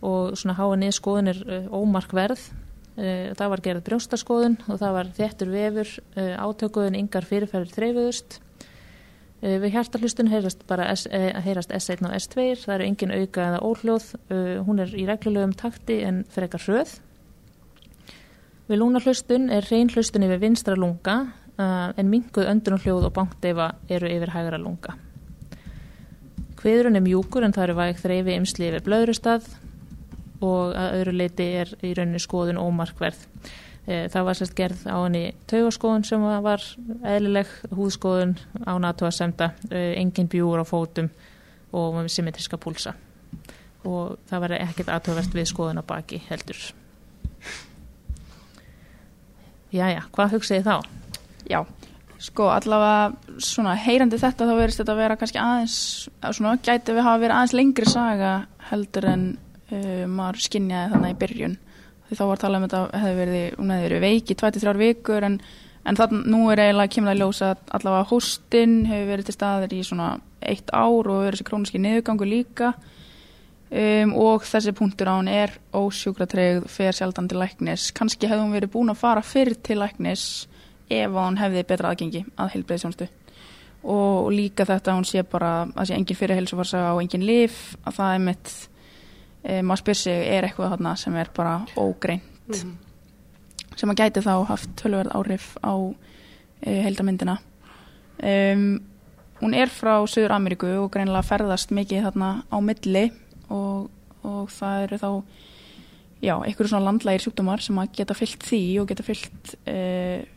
og 0.00 0.36
svona 0.38 0.56
háa 0.58 0.76
niður 0.76 0.96
skoðun 0.96 1.32
er 1.34 1.40
ómarkverð 1.70 2.42
það 3.00 3.50
var 3.52 3.60
gerð 3.64 3.84
brjóstaskoðun 3.86 4.56
og 4.66 4.78
það 4.80 4.94
var 4.96 5.10
þettur 5.16 5.50
vefur 5.54 5.90
átökuðun 6.16 6.98
yngar 6.98 7.24
fyrirferðir 7.28 7.74
þreyfuðust 7.76 8.40
Eh, 9.40 9.56
við 9.56 9.72
hjartalustun 9.72 10.28
heyrast 10.28 10.66
bara 10.68 10.90
S, 10.92 11.06
eh, 11.06 11.32
heyrast 11.40 11.70
S1 11.72 12.04
og 12.04 12.12
S2, 12.12 12.58
það 12.60 12.74
eru 12.74 12.84
engin 12.84 13.12
auka 13.14 13.46
eða 13.46 13.60
óhljóð, 13.64 14.14
eh, 14.28 14.58
hún 14.66 14.80
er 14.80 14.88
í 14.92 15.06
reglulegum 15.08 15.54
takti 15.56 16.02
en 16.04 16.24
frekar 16.24 16.60
hröð. 16.60 17.00
Við 18.68 18.78
lúnarhlustun 18.78 19.50
er 19.50 19.62
reyn 19.70 19.88
hlustun 19.88 20.22
yfir 20.22 20.40
vinstra 20.40 20.76
lunga 20.76 21.32
en 21.58 22.08
minguð 22.08 22.48
öndun 22.48 22.74
og 22.74 22.80
hljóð 22.80 23.04
og 23.04 23.12
bankdeifa 23.12 23.74
eru 23.90 24.08
yfir 24.08 24.30
hægra 24.30 24.56
lunga. 24.56 24.94
Hviðrun 26.56 26.96
er 26.96 27.02
mjúkur 27.02 27.44
en 27.44 27.52
það 27.52 27.62
eru 27.64 27.74
væg 27.74 27.96
þreyfi 27.96 28.36
ymsli 28.38 28.70
yfir 28.70 28.80
blöðrustad 28.80 29.42
og 30.40 30.76
að 30.76 31.00
öðru 31.00 31.16
leiti 31.16 31.48
er 31.62 31.74
í 31.84 31.92
rauninni 31.96 32.20
skoðun 32.22 32.60
ómarkverð. 32.60 33.26
Eh, 33.90 34.06
það 34.12 34.26
var 34.28 34.38
sérst 34.38 34.56
gerð 34.58 34.82
á 34.86 34.96
henni 35.00 35.22
taugaskoðun 35.50 36.04
sem 36.04 36.24
var 36.44 36.62
eðlileg 37.00 37.48
húðskoðun 37.72 38.36
á 38.68 38.76
semta 39.10 39.52
eh, 39.70 39.96
engin 39.96 40.28
bjúur 40.28 40.60
á 40.60 40.64
fótum 40.68 41.08
og 41.72 41.96
symmetriska 42.12 42.58
púlsa 42.60 42.92
og 43.88 44.18
það 44.28 44.44
var 44.44 44.54
ekkert 44.58 44.92
aðtöðverst 44.92 45.34
við 45.34 45.48
skoðun 45.48 45.80
á 45.80 45.84
baki 45.86 46.20
heldur 46.28 46.60
Jæja, 49.70 50.02
hvað 50.12 50.34
hugsiði 50.34 50.64
þá? 50.66 50.76
Já, 51.48 51.60
sko 52.20 52.48
allavega 52.52 53.38
svona 53.40 53.76
heyrandi 53.78 54.18
þetta 54.20 54.48
þá 54.48 54.56
verist 54.58 54.82
þetta 54.82 54.96
að 54.96 55.02
vera 55.02 55.18
kannski 55.20 55.40
aðeins 55.40 55.76
svona 56.36 56.56
gæti 56.60 56.96
við 56.96 57.06
hafa 57.06 57.22
verið 57.22 57.36
aðeins 57.36 57.56
lengri 57.56 57.90
saga 57.90 58.32
heldur 58.70 59.06
en 59.08 59.30
uh, 59.70 60.04
maður 60.10 60.44
skinnjaði 60.46 60.92
þannig 60.94 61.14
í 61.14 61.18
byrjun. 61.24 61.56
Því 62.08 62.18
þá 62.18 62.22
var 62.26 62.42
talað 62.42 62.58
um 62.58 62.66
þetta 62.66 63.02
hefði 63.04 63.18
verið, 63.20 63.42
hún 63.58 63.74
hefði 63.74 63.86
verið 63.86 64.06
veiki 64.06 64.36
23 64.40 64.80
vikur 64.80 65.26
en, 65.28 65.36
en 65.86 65.98
þann 66.00 66.22
nú 66.32 66.40
er 66.50 66.64
eiginlega 66.64 66.94
kemur 66.96 67.12
að 67.12 67.20
ljósa 67.22 67.50
að 67.52 67.74
allavega 67.78 68.08
hóstinn 68.10 68.78
hefur 68.90 69.12
verið 69.12 69.28
til 69.28 69.36
staðir 69.36 69.76
í 69.76 69.82
svona 69.86 70.08
eitt 70.40 70.72
ár 70.74 71.10
og 71.12 71.20
verið 71.26 71.36
þessi 71.38 71.48
króniski 71.50 71.82
niðurgangu 71.82 72.28
líka. 72.28 72.72
Um, 73.70 74.16
og 74.18 74.42
þessi 74.50 74.74
punktur 74.74 75.06
á 75.06 75.14
hann 75.14 75.30
er 75.30 75.52
ósjúkratregð 75.78 76.64
fyrir 76.74 76.96
sjaldan 76.98 77.30
til 77.30 77.38
læknis. 77.38 77.92
Kannski 77.94 78.26
hefði 78.26 78.42
hún 78.42 78.56
verið 78.56 78.72
búin 78.74 78.90
að 78.90 78.98
fara 79.04 79.22
fyrr 79.22 79.54
til 79.62 79.78
læknis 79.78 80.26
ef 80.90 81.14
hann 81.14 81.38
hefði 81.38 81.66
betra 81.68 81.92
aðgengi 81.92 82.24
að 82.34 82.56
heilbreyðsjónstu 82.56 83.06
og 83.80 84.28
líka 84.34 84.66
þetta 84.68 84.94
hún 84.96 85.06
sé 85.08 85.22
bara 85.24 85.64
að 85.72 85.88
sé 85.88 85.96
engin 85.96 86.18
fyrir 86.18 86.36
heilsufarsaga 86.36 86.92
og 86.92 87.00
engin 87.04 87.24
lif 87.24 87.76
að 87.86 87.96
það 87.96 88.14
er 88.14 88.24
mitt 88.26 88.50
maður 89.42 89.80
spyr 89.80 89.96
sig 89.96 90.26
er 90.34 90.44
eitthvað 90.44 90.74
þarna 90.74 90.94
sem 91.00 91.16
er 91.16 91.30
bara 91.36 91.54
ógreint? 91.76 92.22
Mm 92.48 92.54
-hmm. 92.54 93.76
sem 93.76 93.90
að 93.90 94.00
gæti 94.02 94.20
þá 94.20 94.34
haft 94.46 94.70
tölverð 94.76 95.14
áhrif 95.14 95.56
á 95.64 95.74
e, 96.62 96.82
heldamindina 96.82 97.38
um, 98.22 98.80
hún 99.40 99.54
er 99.54 99.68
frá 99.72 100.06
Suður 100.06 100.32
Ameríku 100.36 100.68
og 100.84 100.90
greinlega 100.92 101.22
ferðast 101.22 101.70
mikið 101.70 102.04
þarna 102.08 102.42
á 102.52 102.56
milli 102.60 103.10
og, 103.48 103.90
og 104.22 104.50
það 104.50 104.82
eru 104.82 104.98
þá 105.00 105.22
já, 106.20 106.34
einhverju 106.36 106.68
svona 106.68 106.84
landlægir 106.84 107.24
sjúkdómar 107.24 107.62
sem 107.64 107.78
að 107.80 107.92
geta 107.96 108.14
fyllt 108.14 108.44
því 108.44 108.80
og 108.80 108.88
geta 108.90 109.06
fyllt 109.06 109.54
e, 109.64 109.76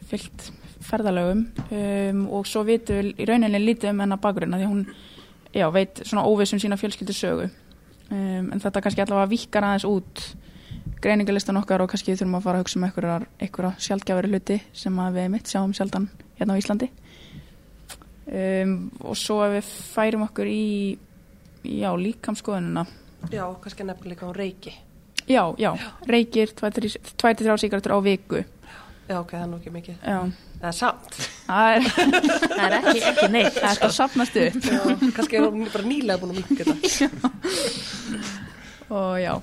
fyllt 0.07 0.51
ferðalögum. 0.83 1.45
Um, 1.72 2.24
og 2.36 2.48
svo 2.48 2.63
vitum 2.67 3.00
við 3.00 3.22
í 3.24 3.27
rauninni 3.27 3.62
lítið 3.62 3.93
um 3.93 4.01
hennar 4.03 4.22
bakgrunna 4.24 4.60
því 4.60 4.69
hún 4.72 4.86
já, 5.53 5.67
veit 5.72 6.01
svona 6.03 6.25
óvissum 6.27 6.60
sína 6.60 6.79
fjölskyldu 6.79 7.15
sögu 7.15 7.50
um, 8.13 8.50
en 8.53 8.63
þetta 8.63 8.84
kannski 8.86 9.03
allavega 9.03 9.32
vikar 9.34 9.67
aðeins 9.67 9.88
út 9.89 10.25
greiningalistan 11.03 11.60
okkar 11.60 11.84
og 11.84 11.91
kannski 11.91 12.15
þurfum 12.15 12.39
að 12.39 12.46
fara 12.48 12.60
að 12.60 12.65
hugsa 12.65 12.79
um 12.79 12.88
einhverjar 12.88 13.79
sjálfgjafari 13.84 14.32
hluti 14.32 14.60
sem 14.72 15.00
við 15.17 15.32
mitt 15.34 15.51
sjáum 15.51 15.74
sjaldan 15.75 16.10
hérna 16.39 16.55
á 16.55 16.60
Íslandi. 16.62 16.89
Um, 18.24 18.75
og 19.03 19.17
svo 19.20 19.41
ef 19.43 19.58
við 19.58 19.72
færum 19.91 20.24
okkur 20.29 20.48
í 20.48 20.63
já, 21.67 21.89
líkamskoðununa 21.91 22.86
Já, 23.32 23.46
kannski 23.62 23.84
nefnilega 23.84 24.27
á 24.27 24.32
reiki. 24.36 24.74
Já, 25.27 25.55
já, 25.58 25.75
já. 25.75 25.91
reikir 26.08 26.51
23 26.55 27.58
síkartur 27.58 27.96
á 27.96 28.00
viku. 28.03 28.43
Já, 29.08 29.20
ok, 29.20 29.32
það 29.32 29.41
er 29.41 29.48
nú 29.48 29.60
ekki 29.60 29.72
mikið. 29.72 29.96
Já. 30.03 30.20
Það 30.60 30.67
er 30.67 30.75
samt. 30.75 31.15
Það 31.48 31.75
er, 31.75 31.82
það 32.58 32.65
er 32.65 32.75
ekki, 32.79 33.03
ekki 33.12 33.27
neitt. 33.32 33.58
Það 33.60 33.70
er 33.70 33.79
sko 33.79 33.89
sapnast 33.91 34.39
upp. 34.43 34.60
Kannski 35.15 35.39
er 35.39 35.48
hún 35.48 35.67
bara 35.72 35.88
nýlega 35.88 36.20
búin 36.20 36.36
að 36.36 36.41
minka 36.41 36.63
þetta 36.63 38.02
Og 38.90 39.20
já 39.20 39.34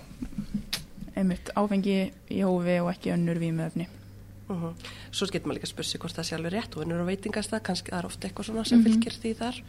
einmitt 1.21 1.51
áfengi 1.59 1.97
í 2.31 2.43
hófi 2.47 2.77
og 2.81 2.91
ekki 2.93 3.15
önnur 3.15 3.41
við 3.41 3.57
með 3.57 3.71
öfni 3.71 3.87
uh 4.51 4.63
-huh. 4.63 4.91
Svo 5.11 5.27
getur 5.27 5.49
maður 5.49 5.59
líka 5.59 5.67
að 5.69 5.73
spyrja 5.73 5.91
sig 5.91 6.01
hvort 6.01 6.17
það 6.17 6.27
sé 6.29 6.35
alveg 6.37 6.53
rétt 6.53 6.77
og 6.77 6.83
önnur 6.85 7.03
á 7.03 7.11
veitingast 7.11 7.51
það, 7.51 7.63
kannski 7.63 7.91
það 7.91 7.99
er 7.99 8.07
ofta 8.07 8.29
eitthvað 8.29 8.47
svona 8.47 8.65
sem 8.65 8.79
mm 8.79 8.85
-hmm. 8.85 8.93
fylgir 8.93 9.13
því 9.23 9.35
þar. 9.39 9.63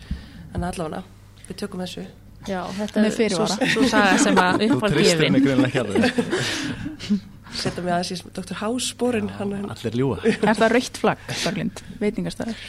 En 0.55 0.63
allavega, 0.63 1.03
við 1.47 1.55
tökum 1.55 1.79
þessu. 1.79 2.05
Já, 2.47 2.65
þetta 2.77 2.99
er 3.05 3.29
svo, 3.29 3.45
svo 3.47 3.83
saga 3.87 4.17
sem 4.17 4.35
að 4.35 4.61
Þú 4.69 4.89
tristir 4.89 5.31
mig 5.31 5.43
grunlega 5.43 5.73
hérna 5.73 6.09
setja 7.57 7.83
mig 7.83 7.93
aðeins 7.93 8.11
í 8.13 8.31
Dr. 8.35 8.55
House-spórin 8.61 9.29
Allir 9.37 9.97
ljúa 9.97 10.17
Er 10.23 10.55
það 10.57 10.71
raukt 10.75 10.99
flagg, 11.01 11.21
Berglind, 11.43 11.81
veitingastæðar? 12.01 12.59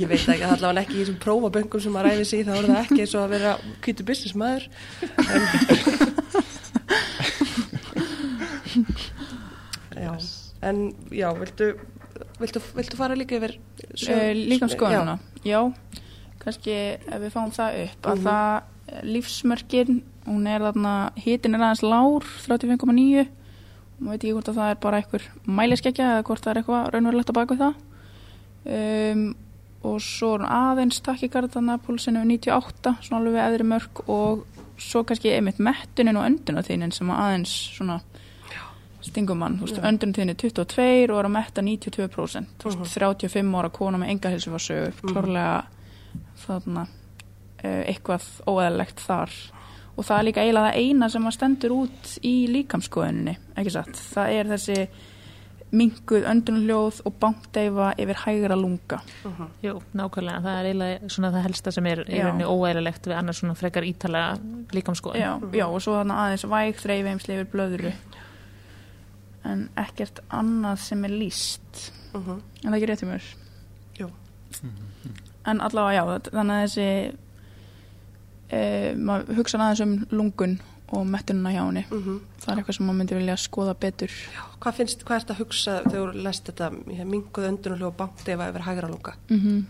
Ég 0.00 0.06
veit 0.10 0.20
ekki, 0.20 0.42
það 0.42 0.46
er 0.46 0.54
allavega 0.56 0.84
ekki 0.84 0.96
í 0.96 1.00
þessum 1.02 1.18
prófaböngum 1.22 1.82
sem 1.82 1.92
maður 1.94 2.08
ræði 2.10 2.26
sig, 2.30 2.40
þá 2.46 2.52
er 2.54 2.68
það 2.68 2.82
ekki 2.82 3.00
eins 3.04 3.14
og 3.16 3.22
að 3.22 3.32
vera 3.36 3.52
kvítu 3.84 4.02
business 4.08 4.34
maður 4.38 4.62
en 9.92 10.02
Já, 10.02 10.12
en 10.66 10.78
já, 11.12 11.28
viltu 11.36 11.66
viltu, 12.40 12.62
viltu 12.76 12.96
fara 12.98 13.18
líka 13.18 13.36
yfir 13.38 13.58
uh, 13.58 14.32
Líka 14.34 14.66
um 14.66 14.72
skoðanuna, 14.72 15.18
já. 15.42 15.58
já 15.58 15.60
kannski 16.42 16.72
ef 16.74 17.20
við 17.22 17.34
fáum 17.34 17.52
það 17.54 17.76
upp 17.84 18.06
að 18.06 18.16
mm 18.16 18.24
-hmm. 18.24 18.26
það 18.26 19.04
lífsmörkin 19.06 20.02
hún 20.26 20.46
er 20.46 20.60
þarna, 20.60 21.12
hitin 21.16 21.54
er 21.54 21.62
aðeins 21.62 21.82
lár 21.82 22.26
35,9 22.48 23.26
maður 24.02 24.12
veit 24.12 24.24
ekki 24.24 24.34
hvort 24.36 24.50
að 24.50 24.58
það 24.58 24.72
er 24.72 24.82
bara 24.82 25.00
einhver 25.00 25.24
mæliskekkja 25.60 26.10
eða 26.16 26.26
hvort 26.28 26.44
það 26.44 26.52
er 26.52 26.60
eitthvað 26.60 26.90
raunverulegt 26.92 27.32
að 27.32 27.38
baka 27.38 27.58
það. 27.62 27.80
Um, 28.62 29.24
og 29.82 29.98
svo 30.02 30.36
aðeins 30.46 31.00
takkikartana 31.02 31.78
púlsinu 31.82 32.22
98, 32.26 32.96
svona 33.02 33.18
alveg 33.18 33.34
við 33.34 33.44
eðri 33.46 33.68
mörg 33.72 34.02
og 34.06 34.44
svo 34.82 35.02
kannski 35.06 35.32
einmitt 35.34 35.60
mettunin 35.62 36.18
og 36.18 36.26
öndunatíðnin 36.28 36.94
sem 36.94 37.10
aðeins 37.14 37.52
svona 37.76 38.00
stingumann, 39.02 39.58
þú 39.58 39.66
veist, 39.66 39.80
öndunatíðnin 39.82 40.38
22 40.38 41.10
og 41.10 41.18
er 41.18 41.26
að 41.26 41.34
metta 41.34 41.64
92% 41.66 42.62
þú 42.62 42.70
veist, 42.70 42.94
35 42.94 43.56
ára 43.58 43.70
kona 43.74 43.98
með 43.98 44.14
enga 44.14 44.30
hilsu 44.30 44.52
var 44.52 44.62
sög, 44.62 45.00
klórlega 45.02 45.56
þarna 46.44 46.86
uh, 46.86 47.82
eitthvað 47.82 48.28
óæðilegt 48.46 49.02
þar 49.02 49.34
og 49.96 50.04
það 50.04 50.18
er 50.18 50.26
líka 50.28 50.42
eiginlega 50.44 50.72
það 50.72 50.82
eina 50.82 51.08
sem 51.12 51.26
að 51.28 51.34
stendur 51.36 51.72
út 51.76 52.12
í 52.24 52.34
líkamskoðuninni, 52.48 53.34
ekki 53.56 53.70
satt? 53.74 53.98
Það 54.14 54.36
er 54.38 54.52
þessi 54.56 54.76
minguð 55.72 56.26
öndunljóð 56.28 56.98
og 57.08 57.14
bankdeifa 57.20 57.92
yfir 58.02 58.18
hægra 58.26 58.56
lunga. 58.60 58.98
Jú, 59.64 59.78
nákvæmlega, 59.96 60.42
það 60.44 60.58
er 60.58 60.66
eiginlega 60.68 61.08
svona 61.14 61.30
það 61.32 61.46
helsta 61.46 61.72
sem 61.72 61.86
er 61.88 62.02
í 62.04 62.18
rauninni 62.20 62.44
óæðilegt 62.44 63.08
við 63.08 63.16
annars 63.16 63.40
svona 63.40 63.54
frekar 63.56 63.86
ítalega 63.88 64.34
líkamskoðun. 64.76 65.16
já, 65.22 65.30
já, 65.56 65.64
og 65.66 65.80
svo 65.80 65.94
þannig 65.96 66.20
aðeins 66.24 66.44
væg 66.52 66.76
þreifeimsli 66.82 67.38
yfir 67.38 67.48
blöðru. 67.54 67.92
En 69.48 69.64
ekkert 69.80 70.20
annað 70.30 70.76
sem 70.78 71.04
er 71.04 71.10
líst 71.10 71.90
Mhm. 72.14 72.42
en 72.64 72.70
það 72.70 72.74
er 72.74 72.78
ekki 72.78 72.90
rétt 72.92 73.02
í 73.02 73.08
mér? 73.08 73.22
Jú. 73.98 74.10
en 75.46 75.60
allavega 75.60 75.96
já, 75.96 76.30
þannig 76.30 76.52
að 76.52 76.66
þessi 76.66 77.16
e, 78.52 78.92
maður 78.98 79.34
hugsa 79.40 79.58
aðeins 79.58 79.80
um 79.86 79.94
lungun 80.12 80.58
og 80.92 81.06
mettununa 81.08 81.50
hjá 81.54 81.62
henni 81.64 81.84
Mhm. 81.90 82.18
það 82.42 82.52
er 82.52 82.58
eitthvað 82.62 82.76
sem 82.76 82.86
maður 82.86 82.98
myndi 83.00 83.16
vilja 83.16 83.36
skoða 83.40 83.74
betur 83.80 84.12
Hvað 84.62 84.74
finnst, 84.78 85.04
hvað 85.04 85.14
er 85.16 85.22
þetta 85.24 85.34
að 85.34 85.42
hugsa 85.42 85.76
þegar 85.86 86.12
þú 86.12 86.22
lest 86.26 86.44
þetta 86.50 86.70
minguð 87.08 87.48
öndun 87.48 87.82
og 87.88 87.96
bankdefa 87.96 88.48
yfir 88.52 88.66
hægra 88.68 88.88
lunga? 88.92 89.14
mm 89.30 89.66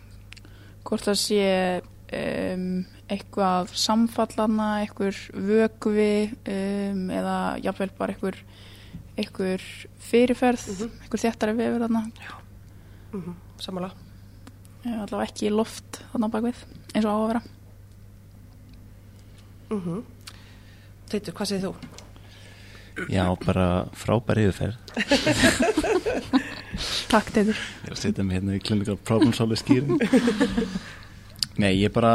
hvort 0.82 1.04
það 1.06 1.18
sé 1.22 1.82
um, 2.12 2.84
eitthvað 3.08 3.70
samfallana 3.78 4.66
eitthvað 4.82 5.20
vökvi 5.32 6.08
um, 6.50 7.04
eða 7.14 7.36
jafnvel 7.62 7.90
bara 7.98 8.12
eitthvað 8.16 8.40
eitthvað 9.16 9.62
fyrirferð 10.10 10.66
Mhm. 10.72 10.90
eitthvað 11.04 11.22
þéttari 11.24 11.56
vefur 11.56 11.86
þarna 11.86 12.02
Mm 13.12 13.34
Samanlega. 13.62 13.92
Eh, 14.84 14.90
allavega 15.04 15.28
ekki 15.30 15.50
loft 15.54 16.00
þarna 16.12 16.30
bakvið 16.32 16.64
eins 16.96 17.04
og 17.06 17.12
á 17.12 17.16
að 17.22 17.28
vera 17.28 17.42
Mm 19.72 20.02
Teitur, 21.12 21.34
hvað 21.36 21.48
segir 21.48 21.66
þú? 21.66 21.72
Já, 23.12 23.24
bara 23.44 23.64
frábæri 23.96 24.46
yfirferð. 24.48 24.76
Takk 27.12 27.32
Teitur. 27.34 27.58
Ég 27.58 27.90
er 27.90 27.96
að 27.96 28.00
setja 28.00 28.24
mig 28.24 28.38
hérna 28.38 28.56
í 28.56 28.62
clinical 28.64 28.96
problem 28.96 29.34
solve 29.36 29.58
skýrin. 29.60 30.00
Nei, 31.60 31.74
ég 31.82 31.90
er 31.90 31.92
bara 31.92 32.14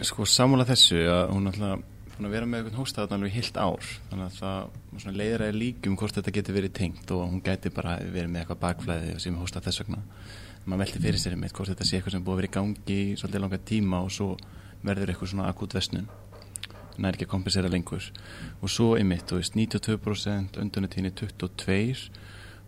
sko 0.00 0.24
sammála 0.28 0.64
þessu 0.68 1.02
að 1.04 1.34
hún 1.34 1.50
búin 1.52 2.28
að 2.28 2.34
vera 2.36 2.48
með 2.48 2.62
einhvern 2.62 2.80
hósta 2.80 3.02
þarna 3.04 3.18
alveg 3.18 3.32
í 3.32 3.36
heilt 3.38 3.60
ár. 3.60 3.92
Þannig 4.08 4.26
að 4.26 4.40
það 4.40 4.58
svona 5.04 5.16
leiðir 5.20 5.44
að 5.44 5.60
líkum 5.60 6.00
hvort 6.00 6.18
þetta 6.20 6.36
getur 6.38 6.58
verið 6.58 6.76
tengt 6.80 7.14
og 7.16 7.24
hún 7.28 7.44
gæti 7.44 7.72
bara 7.74 7.98
verið 8.00 8.32
með 8.32 8.44
eitthvað 8.44 8.62
bakflæði 8.64 9.14
sem 9.24 9.40
hósta 9.40 9.64
þess 9.64 9.84
vegna. 9.84 10.02
Maður 10.64 10.84
velti 10.86 11.04
fyrir 11.04 11.20
sér 11.20 11.36
einmitt 11.36 11.56
hvort 11.56 11.72
þetta 11.74 11.88
sé 11.88 11.98
eitthvað 11.98 12.16
sem 12.16 12.24
búið 12.24 12.38
að 12.38 12.42
vera 12.42 12.52
í 12.52 12.56
gangi 12.58 13.00
í 13.00 13.16
svolítið 13.20 13.44
langa 13.44 13.64
tíma 13.68 14.04
og 14.04 14.12
svo 14.14 14.34
verður 14.84 15.12
eitthvað 15.12 15.32
svona 15.32 15.48
akút 15.50 15.74
vestnun 15.76 16.08
er 16.98 17.16
ekki 17.16 17.26
að 17.26 17.32
kompensera 17.34 17.70
lengur. 17.72 18.10
Og 18.60 18.70
svo 18.70 18.92
einmitt, 18.98 19.26
þú 19.28 19.40
veist, 19.40 19.56
92% 19.58 20.60
öndunatíðinni 20.62 21.14
22 21.18 22.10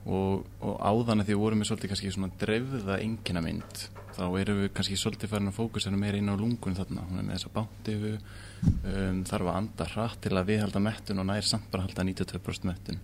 og, 0.06 0.46
og 0.62 0.74
áðan 0.82 1.22
að 1.22 1.28
því 1.28 1.34
við 1.34 1.42
vorum 1.42 1.62
með 1.62 1.70
svolítið 1.70 1.92
kannski 1.92 2.12
svona 2.14 2.34
dreifða 2.40 2.98
engina 3.02 3.42
mynd 3.42 3.86
þá 4.16 4.24
erum 4.40 4.62
við 4.62 4.70
kannski 4.76 4.96
svolítið 4.98 5.32
farin 5.32 5.50
að 5.50 5.58
fókusera 5.58 5.98
meira 6.00 6.20
inn 6.20 6.32
á 6.32 6.36
lungun 6.38 6.76
þarna, 6.76 7.04
hún 7.08 7.20
er 7.20 7.26
með 7.26 7.36
þessa 7.36 7.52
bántifu 7.56 8.12
um, 8.16 9.18
þarf 9.28 9.50
að 9.50 9.58
anda 9.58 9.88
hratt 9.92 10.22
til 10.24 10.32
að 10.32 10.48
viðhalda 10.52 10.82
mettun 10.86 11.22
og 11.22 11.28
nær 11.28 11.46
samt 11.46 11.68
bara 11.72 11.84
að 11.84 11.90
halda 11.90 12.06
92% 12.08 12.68
mettun. 12.70 13.02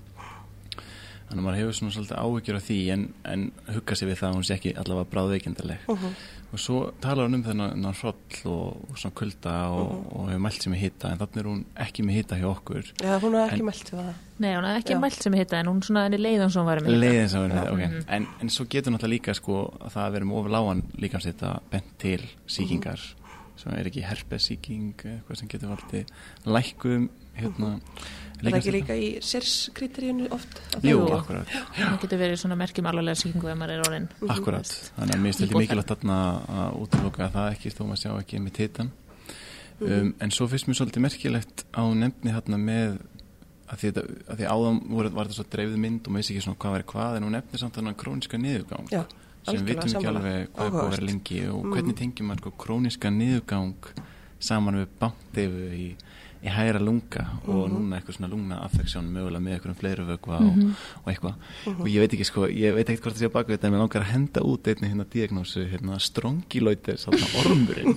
Þannig 1.29 1.41
að 1.41 1.45
maður 1.47 1.59
hefur 1.61 1.77
svona 1.79 1.97
svolítið 1.97 2.23
áhyggjur 2.23 2.59
af 2.59 2.65
því 2.69 2.79
en, 2.95 3.05
en 3.33 3.45
hugga 3.73 3.97
sig 3.99 4.09
við 4.09 4.19
það 4.21 4.31
að 4.31 4.39
hún 4.39 4.47
sé 4.49 4.57
ekki 4.57 4.75
allavega 4.83 5.13
bráðveikindarleg 5.13 5.87
og 6.53 6.61
svo 6.61 6.79
talar 7.01 7.29
hún 7.29 7.39
um 7.39 7.45
þennan 7.47 7.95
hroll 7.97 8.17
og, 8.51 8.83
og 8.91 8.99
svona 9.01 9.17
kulda 9.17 9.55
og, 9.73 9.93
og 10.13 10.27
hefur 10.29 10.43
mælt 10.45 10.67
sem 10.67 10.75
í 10.77 10.81
hita 10.83 11.13
en 11.13 11.23
þannig 11.23 11.41
er 11.41 11.49
hún 11.49 11.63
ekki 11.87 12.05
með 12.05 12.19
hita 12.21 12.39
hjá 12.41 12.49
okkur 12.51 12.91
Já, 13.01 13.15
hún 13.23 13.37
hafði 13.39 13.47
ekki 13.47 13.67
meldt 13.71 13.93
við 13.93 14.03
það. 14.03 14.21
Nei, 14.43 14.51
hún 14.53 14.69
hafði 14.69 14.83
ekki 14.83 14.95
Já. 14.97 15.01
mælt 15.07 15.27
sem 15.27 15.39
hitta 15.41 15.61
en 15.63 15.71
hún 15.73 15.81
svona 15.87 16.05
henni 16.09 16.21
leiðan 16.21 16.53
sem 16.53 16.61
hún 16.61 16.69
var 16.69 16.83
með 16.85 16.93
hitta. 16.93 17.03
leiðin 17.07 17.33
sem 17.33 17.47
verður 17.47 17.73
okay. 17.73 17.89
Mhm. 17.89 18.05
en, 18.19 18.29
en 18.45 18.53
svo 18.53 18.69
getur 18.69 18.95
náttúrulega 18.97 19.15
líka 19.17 19.37
sko 19.39 19.59
að 19.81 19.97
það 19.97 20.05
að 20.05 20.15
vera 20.19 20.29
með 20.29 20.39
ofur 20.43 20.55
lágan 20.59 20.85
líkamsita 21.07 21.55
bent 21.73 21.91
til 22.05 22.21
síkingar 22.47 23.09
sem 23.63 23.73
er 23.77 23.89
ekki 23.89 24.05
herpesíking 24.05 24.93
eitthvað 25.07 25.41
sem 25.41 25.49
getur 25.49 25.73
valdið 25.73 26.13
lækkum 26.49 27.09
hérna 27.39 27.79
Er 28.43 28.51
það 28.51 28.59
ekki 28.59 28.73
líka 28.75 28.95
í 28.99 29.09
sérskrítiríunu 29.23 30.29
oft? 30.35 30.57
að 30.77 30.87
Jú, 30.91 30.99
er- 31.07 31.15
akkurat, 31.21 31.47
Það 31.77 32.01
getur 32.03 32.19
verið 32.23 32.41
svona 32.43 32.57
merkjum 32.59 32.89
alvarlega 32.91 33.21
sýkingu 33.23 33.49
ef 33.53 33.57
maður 33.61 33.75
er 33.77 33.85
orðin. 33.87 34.09
akkurat. 34.29 34.73
Þannig 34.99 35.15
að 35.15 35.23
mér 35.23 35.33
stildi 35.37 35.53
Íbúð 35.55 35.63
mikilvægt 35.63 35.93
þarna 35.93 36.19
að 36.63 36.81
útloka 36.83 37.29
það 37.37 37.49
ekki 37.55 37.71
þó 37.77 37.83
maður 37.87 38.03
sjá 38.03 38.11
ekki 38.19 38.41
með 38.43 38.53
titan 38.59 38.91
um, 39.81 40.15
en 40.21 40.31
svo 40.35 40.49
finnst 40.51 40.67
mér 40.69 40.79
svolítið 40.81 41.05
merkilegt 41.07 41.65
á 41.75 41.83
nefni 41.95 42.35
þarna 42.35 42.59
með 42.59 42.99
að 43.73 43.79
því, 43.81 43.91
að 44.29 44.37
því 44.43 44.47
áðan 44.53 44.79
voru, 44.93 45.11
var 45.17 45.27
þetta 45.31 45.39
svo 45.39 45.47
dreifð 45.55 45.77
mynd 45.81 46.03
og 46.07 46.13
maður 46.13 46.23
vissi 46.23 46.35
ekki 46.35 46.45
svona 46.45 46.59
hvað 46.61 46.75
væri 46.77 46.89
hvað 46.93 47.17
en 47.17 47.25
hún 47.29 47.37
nefnir 47.39 47.63
samt 47.63 47.79
þannig 47.79 47.97
króniska 48.03 48.41
niðurgang 48.43 48.91
Já, 48.93 49.03
sem 49.49 49.65
vitum 49.65 49.89
ekki 49.89 50.11
alveg 50.11 50.51
hvað 50.53 50.67
er 50.67 50.75
búið 50.75 50.83
að 50.83 50.91
vera 50.97 51.07
lengi 51.09 51.39
og 51.49 51.63
Mm. 51.65 51.73
hvernig 51.73 51.97
tengjum 52.03 52.29
maður 52.29 52.43
sko 52.43 52.53
króniska 52.67 53.09
niðurgang 53.11 53.89
saman 54.43 54.77
við 54.83 54.89
bántifu 55.01 55.65
í, 55.73 55.87
í 56.43 56.51
hægra 56.51 56.81
lunga 56.83 57.23
og 57.47 57.69
Mhm. 57.69 57.75
núna 57.77 57.97
eitthvað 58.01 58.17
svona 58.17 58.31
lungna 58.33 58.57
affeksjón 58.67 59.07
mögulega 59.15 59.43
með 59.45 59.53
eitthvað 59.59 59.77
fleiri 59.79 60.05
vökva 60.09 60.41
og, 60.43 60.57
og 61.05 61.13
eitthvað. 61.13 61.35
Og 61.79 61.87
ég 61.87 62.01
veit 62.03 62.13
ekki 62.17 62.27
sko, 62.27 62.47
ég 62.51 62.75
veit 62.75 62.89
ekkert 62.91 63.05
hvort 63.05 63.15
það 63.17 63.23
sé 63.23 63.31
á 63.31 63.37
baku 63.37 63.53
þetta 63.55 63.69
en 63.69 63.73
mér 63.77 63.83
langar 63.85 64.03
að 64.03 64.11
henda 64.13 64.41
út 64.43 64.67
einni 64.73 64.89
hérna 64.91 65.07
diagnósu 65.13 65.63
hérna 65.71 66.01
strongiloider, 66.03 66.99
svona 66.99 67.31
ormurinn. 67.45 67.95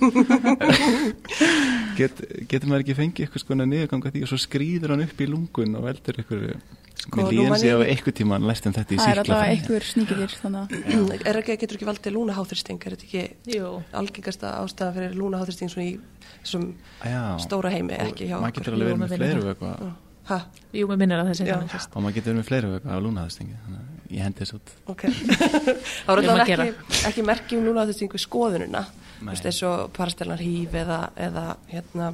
Get, 1.98 2.20
getur 2.48 2.68
maður 2.70 2.84
ekki 2.84 2.96
fengið 2.98 3.26
eitthvað 3.26 3.42
sko 3.42 3.54
niðurgang 3.58 4.04
að 4.06 4.12
því? 4.16 4.22
Og 4.26 4.30
svo 4.30 4.38
skrýður 4.42 4.92
hann 4.94 5.04
upp 5.06 5.20
í 5.24 5.28
lungun 5.30 5.78
og 5.78 5.86
veldur 5.88 6.18
eitthvað 6.20 6.50
Sko, 6.96 7.20
mér 7.20 7.26
nú 7.26 7.32
líðan 7.36 7.60
ég- 7.60 7.76
á 7.76 7.78
eitthvað 7.92 8.14
tíma 8.18 8.38
lært 8.40 8.66
um 8.66 8.72
þetta 8.72 8.94
í 8.94 8.96
það 8.96 9.10
er 9.10 9.18
síklafræði 9.20 9.50
einhver 9.56 9.84
sníkiðir 9.86 10.32
þannig 10.40 10.72
að 10.72 11.26
Er 11.28 11.36
ekki, 11.42 11.56
getur 11.60 11.76
ekki 11.76 11.88
valdið 11.90 12.14
lúnaháþristing? 12.16 12.78
Er 12.86 12.96
þetta 12.96 13.06
ekki 13.06 13.54
Jú. 13.56 13.68
algengasta 13.92 14.52
ástæða 14.62 14.94
fyrir 14.96 15.14
lúnaháþristing 15.20 15.70
svona 15.70 15.86
í 15.86 15.98
þessum 16.42 16.64
Já. 17.04 17.20
stóra 17.44 17.70
heimi, 17.70 17.92
ekki 18.00 18.26
hjá 18.30 18.40
maður 18.40 18.48
okkur? 18.48 18.62
getur 18.64 18.74
alveg 18.78 18.88
verið 18.88 18.96
með 18.96 19.04
maður 19.04 19.16
fleiri 19.20 19.34
vinnur 19.36 19.54
vökva 19.54 19.92
Ha, 20.26 20.40
Jú, 20.74 20.88
mér 20.90 20.98
minnir 20.98 21.20
að 21.22 21.28
þessi 21.30 21.44
Já. 21.46 21.54
þannig 21.54 21.70
fyrst. 21.70 21.90
og 21.94 22.02
maður 22.02 22.14
getur 22.16 22.32
verið 22.32 22.40
með 22.40 22.48
fleiri 22.48 22.70
vökva 22.72 22.90
á 22.90 22.98
lúnaðastingi 23.04 23.56
þannig 23.62 23.78
að 23.78 24.16
ég 24.16 24.22
hendi 24.26 24.40
þessu 24.42 24.56
út 24.56 24.68
ok. 24.90 25.02
Það 26.06 26.16
erum 26.16 26.30
að 26.32 26.40
þetta 26.46 26.64
ekki, 26.66 27.04
ekki 27.10 27.22
merkjum 27.28 27.64
lúnaháþristing 27.68 28.10
við 28.16 28.22
skoðununa. 28.24 28.82
Þú 29.20 29.22
Nei. 29.22 29.30
veist, 29.36 29.46
eins 29.46 29.62
og 29.68 29.92
parastelnar 29.94 30.42
híf 30.42 30.74
eða, 30.82 30.98
eða 31.16 31.44
hérna, 31.70 32.08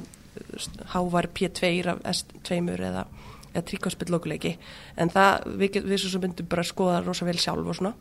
hávar 0.93 1.27
P2 1.33 1.87
af 1.89 1.99
S2 2.13 2.77
eða, 2.77 3.05
eða 3.53 3.65
tríkváspillókuleiki. 3.69 4.57
En 4.97 5.11
það, 5.13 5.47
við, 5.61 5.79
við 5.85 6.01
svo 6.01 6.13
sem 6.13 6.23
myndum 6.25 6.49
bara 6.49 6.65
skoða 6.67 7.01
rosa 7.05 7.27
vel 7.27 7.37
sjálf 7.39 7.69
og 7.69 7.77
svona. 7.77 7.93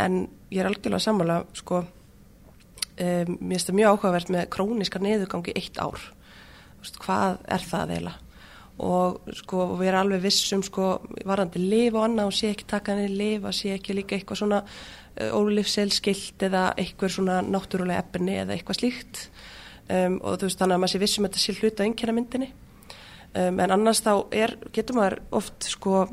En 0.00 0.24
ég 0.50 0.60
er 0.60 0.68
algjörlega 0.68 1.02
sammála, 1.02 1.38
sko, 1.56 1.84
um, 1.84 3.38
mér 3.38 3.54
finnst 3.54 3.70
það 3.70 3.78
mjög 3.80 3.94
áhugavert 3.94 4.34
með 4.34 4.50
króniska 4.56 5.02
neðugangi 5.02 5.54
eitt 5.56 5.80
ár. 5.80 6.02
Þú 6.74 6.84
veist, 6.84 7.00
hvað 7.04 7.40
er 7.56 7.66
það 7.70 7.94
eiginlega? 7.94 8.20
Og 8.84 9.28
sko, 9.38 9.68
við 9.78 9.92
erum 9.92 10.00
alveg 10.02 10.24
vissum, 10.24 10.62
sko, 10.66 10.88
varandi 11.22 11.62
lif 11.62 11.94
og 11.94 12.08
annað 12.08 12.32
og 12.32 12.34
sé 12.34 12.50
ekki 12.50 12.66
taka 12.72 12.96
henni 12.96 13.20
lif, 13.20 13.44
að 13.46 13.54
sé 13.60 13.76
ekki 13.76 13.94
líka 13.94 14.16
eitthvað 14.18 14.40
svona 14.42 14.64
uh, 14.64 15.30
ólifselskilt 15.38 16.42
eða 16.42 16.64
eitthvað 16.82 17.14
svona 17.14 17.38
náttúrulega 17.46 18.02
efni 18.02 18.34
eða 18.42 18.56
eitthvað 18.56 18.80
slíkt. 18.80 19.28
Um, 19.84 20.18
og 20.24 20.40
þú 20.40 20.48
veist, 20.48 20.58
þannig 20.58 20.74
að 20.74 20.82
maður 20.82 20.94
sé 20.94 21.02
vissum 21.04 21.28
að 21.28 21.30
þetta 21.30 21.44
sé 21.44 21.56
hluta 21.60 21.86
einhverja 21.86 22.16
myndinni. 22.18 22.50
Um, 23.34 23.58
en 23.60 23.74
annars 23.74 24.02
þá 24.04 24.12
er, 24.30 24.54
getur 24.74 24.98
maður 24.98 25.18
oft, 25.34 25.66
sko, 25.66 26.04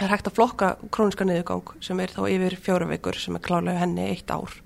er 0.00 0.10
hægt 0.10 0.26
að 0.26 0.38
flokka 0.38 0.72
króniska 0.90 1.26
niðurgang 1.28 1.76
sem 1.84 2.00
er 2.02 2.10
þá 2.10 2.24
yfir 2.26 2.56
fjóra 2.58 2.88
vikur 2.90 3.18
sem 3.20 3.36
er 3.38 3.44
klálega 3.44 3.82
henni 3.84 4.08
eitt 4.10 4.32
ár. 4.34 4.56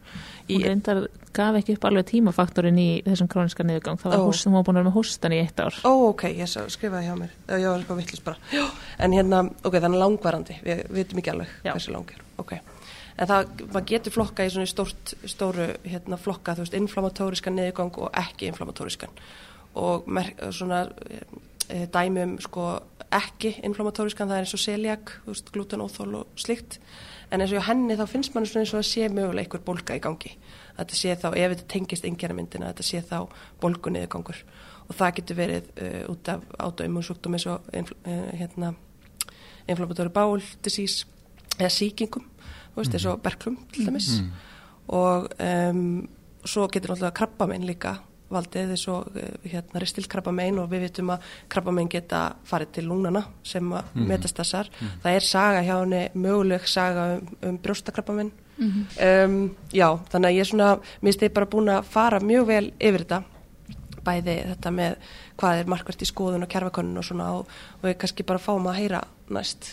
Hún 0.48 0.64
reyndar 0.64 1.06
gaf 1.34 1.56
ekki 1.58 1.74
upp 1.78 1.86
alveg 1.88 2.06
tímafaktorin 2.10 2.78
í 2.78 2.88
þessum 3.06 3.28
króniska 3.32 3.64
niðurgang. 3.66 4.00
Það 4.00 4.14
var 4.14 4.24
hóst, 4.26 4.46
hún 4.46 4.56
var 4.56 4.66
búin 4.66 4.76
að 4.76 4.80
vera 4.82 4.88
með 4.90 4.96
hóstan 4.98 5.34
í 5.34 5.40
eitt 5.42 5.60
ár. 5.60 5.78
Ó, 5.84 5.92
ok, 6.10 6.26
ég 6.36 6.50
skrifaði 6.52 7.08
hjá 7.08 7.14
mér. 7.18 7.32
Ég 7.48 7.66
var 7.68 7.80
eitthvað 7.80 8.00
vittlust 8.02 8.26
bara. 8.26 8.52
Já. 8.52 8.64
En 9.04 9.16
hérna, 9.16 9.40
ok, 9.64 9.78
þannig 9.84 10.02
langvarandi. 10.04 10.58
Við 10.64 10.82
vitum 10.98 11.22
ekki 11.22 11.32
alveg 11.32 11.54
Já. 11.64 11.72
hversu 11.72 11.94
langur. 11.94 12.20
Ok. 12.40 12.52
En 13.14 13.30
það, 13.30 13.64
maður 13.70 13.88
getur 13.92 14.14
flokka 14.14 14.44
í 14.46 14.52
svona 14.52 14.68
stórt, 14.68 15.14
stóru 15.30 15.68
hérna, 15.86 16.18
flokka, 16.20 16.56
þú 16.58 16.66
veist, 16.66 16.76
inflammatóriskan 16.78 17.56
niðurgang 17.58 17.98
og 18.02 18.20
ekki 18.20 18.50
inflammatóriskan. 18.50 19.16
Og 19.80 20.06
mer, 20.10 20.32
svona 20.54 20.84
e, 21.70 21.86
dæmi 21.92 22.22
um, 22.24 22.34
sko, 22.42 22.66
ekki 23.14 23.54
inflammatóriskan, 23.66 24.30
það 24.30 24.40
er 24.40 24.46
eins 24.46 24.54
og 24.56 24.62
veist, 25.26 25.50
glutenóþól 25.54 26.14
og 26.20 26.40
slikt. 26.40 26.78
En 27.32 27.42
eins 27.42 27.54
og 27.54 27.64
henni 27.68 27.96
þá 27.98 28.04
finnst 28.10 28.34
mann 28.34 28.46
eins 28.46 28.74
og 28.74 28.82
að 28.82 28.88
sé 28.88 29.08
mögulega 29.08 29.46
einhver 29.46 29.64
bólga 29.64 29.96
í 29.96 30.02
gangi. 30.02 30.34
Þetta 30.76 30.98
sé 30.98 31.14
þá, 31.14 31.28
ef 31.38 31.54
þetta 31.54 31.68
tengist 31.70 32.06
einhverja 32.06 32.36
myndina, 32.36 32.72
þetta 32.72 32.86
sé 32.86 33.02
þá 33.06 33.18
bólgunniðgangur. 33.62 34.40
Og 34.88 34.98
það 34.98 35.14
getur 35.18 35.38
verið 35.38 35.70
uh, 35.78 36.00
út 36.12 36.30
af 36.32 36.42
autoimmunsjúkdóm 36.66 37.38
eins 37.38 37.46
og 37.50 37.68
infl, 37.72 37.96
uh, 38.04 38.26
hérna, 38.40 38.74
inflammatóri 39.70 40.12
bál, 40.14 40.42
disease 40.64 41.06
eða 41.58 41.70
sýkingum, 41.72 42.26
þú 42.74 42.82
veist, 42.82 42.98
eins 42.98 43.08
og 43.08 43.22
berklum 43.24 43.60
til 43.72 43.86
dæmis. 43.88 44.10
Og 44.92 45.30
um, 45.40 46.02
svo 46.44 46.66
getur 46.68 46.92
náttúrulega 46.92 47.16
krabba 47.16 47.48
minn 47.48 47.64
líka 47.66 47.96
valdið 48.34 48.72
eins 48.74 48.84
og 48.92 49.16
eh, 49.16 49.50
hérna 49.54 49.80
ristilt 49.82 50.08
krabbamein 50.12 50.58
og 50.62 50.70
við 50.72 50.84
vitum 50.88 51.10
að 51.14 51.26
krabbamein 51.52 51.88
geta 51.92 52.22
farið 52.50 52.72
til 52.78 52.86
lúnana 52.90 53.24
sem 53.46 53.70
að 53.72 53.84
Mhm. 53.94 54.06
metastassar. 54.10 54.70
Það 55.02 55.14
er 55.16 55.20
saga 55.20 55.62
hjá 55.62 55.76
henni, 55.80 56.02
möguleg 56.14 56.66
saga 56.68 57.06
um, 57.18 57.28
um 57.42 57.58
brjóstakrabbamein. 57.58 58.32
Mhm. 58.58 58.82
um, 59.02 59.56
já, 59.72 59.88
þannig 60.12 60.28
að 60.30 60.34
ég 60.36 60.40
er 60.40 60.50
svona, 60.50 60.76
mér 61.02 61.10
finnst 61.12 61.22
ég 61.26 61.32
bara 61.34 61.46
búin 61.46 61.68
að 61.74 61.84
fara 61.90 62.20
mjög 62.20 62.46
vel 62.46 62.72
yfir 62.78 63.02
þetta 63.04 63.24
bæði 64.04 64.34
þetta 64.52 64.70
með 64.70 64.96
hvað 65.40 65.58
er 65.60 65.64
markvært 65.72 66.02
í 66.04 66.06
skoðun 66.06 66.42
og 66.44 66.48
kerfakönnun 66.52 66.98
og 67.00 67.04
svona 67.04 67.28
og, 67.38 67.46
og 67.80 67.88
við 67.88 67.96
kannski 67.98 68.22
bara 68.28 68.38
fáum 68.38 68.66
að 68.68 68.76
heyra 68.82 69.00
næst 69.30 69.72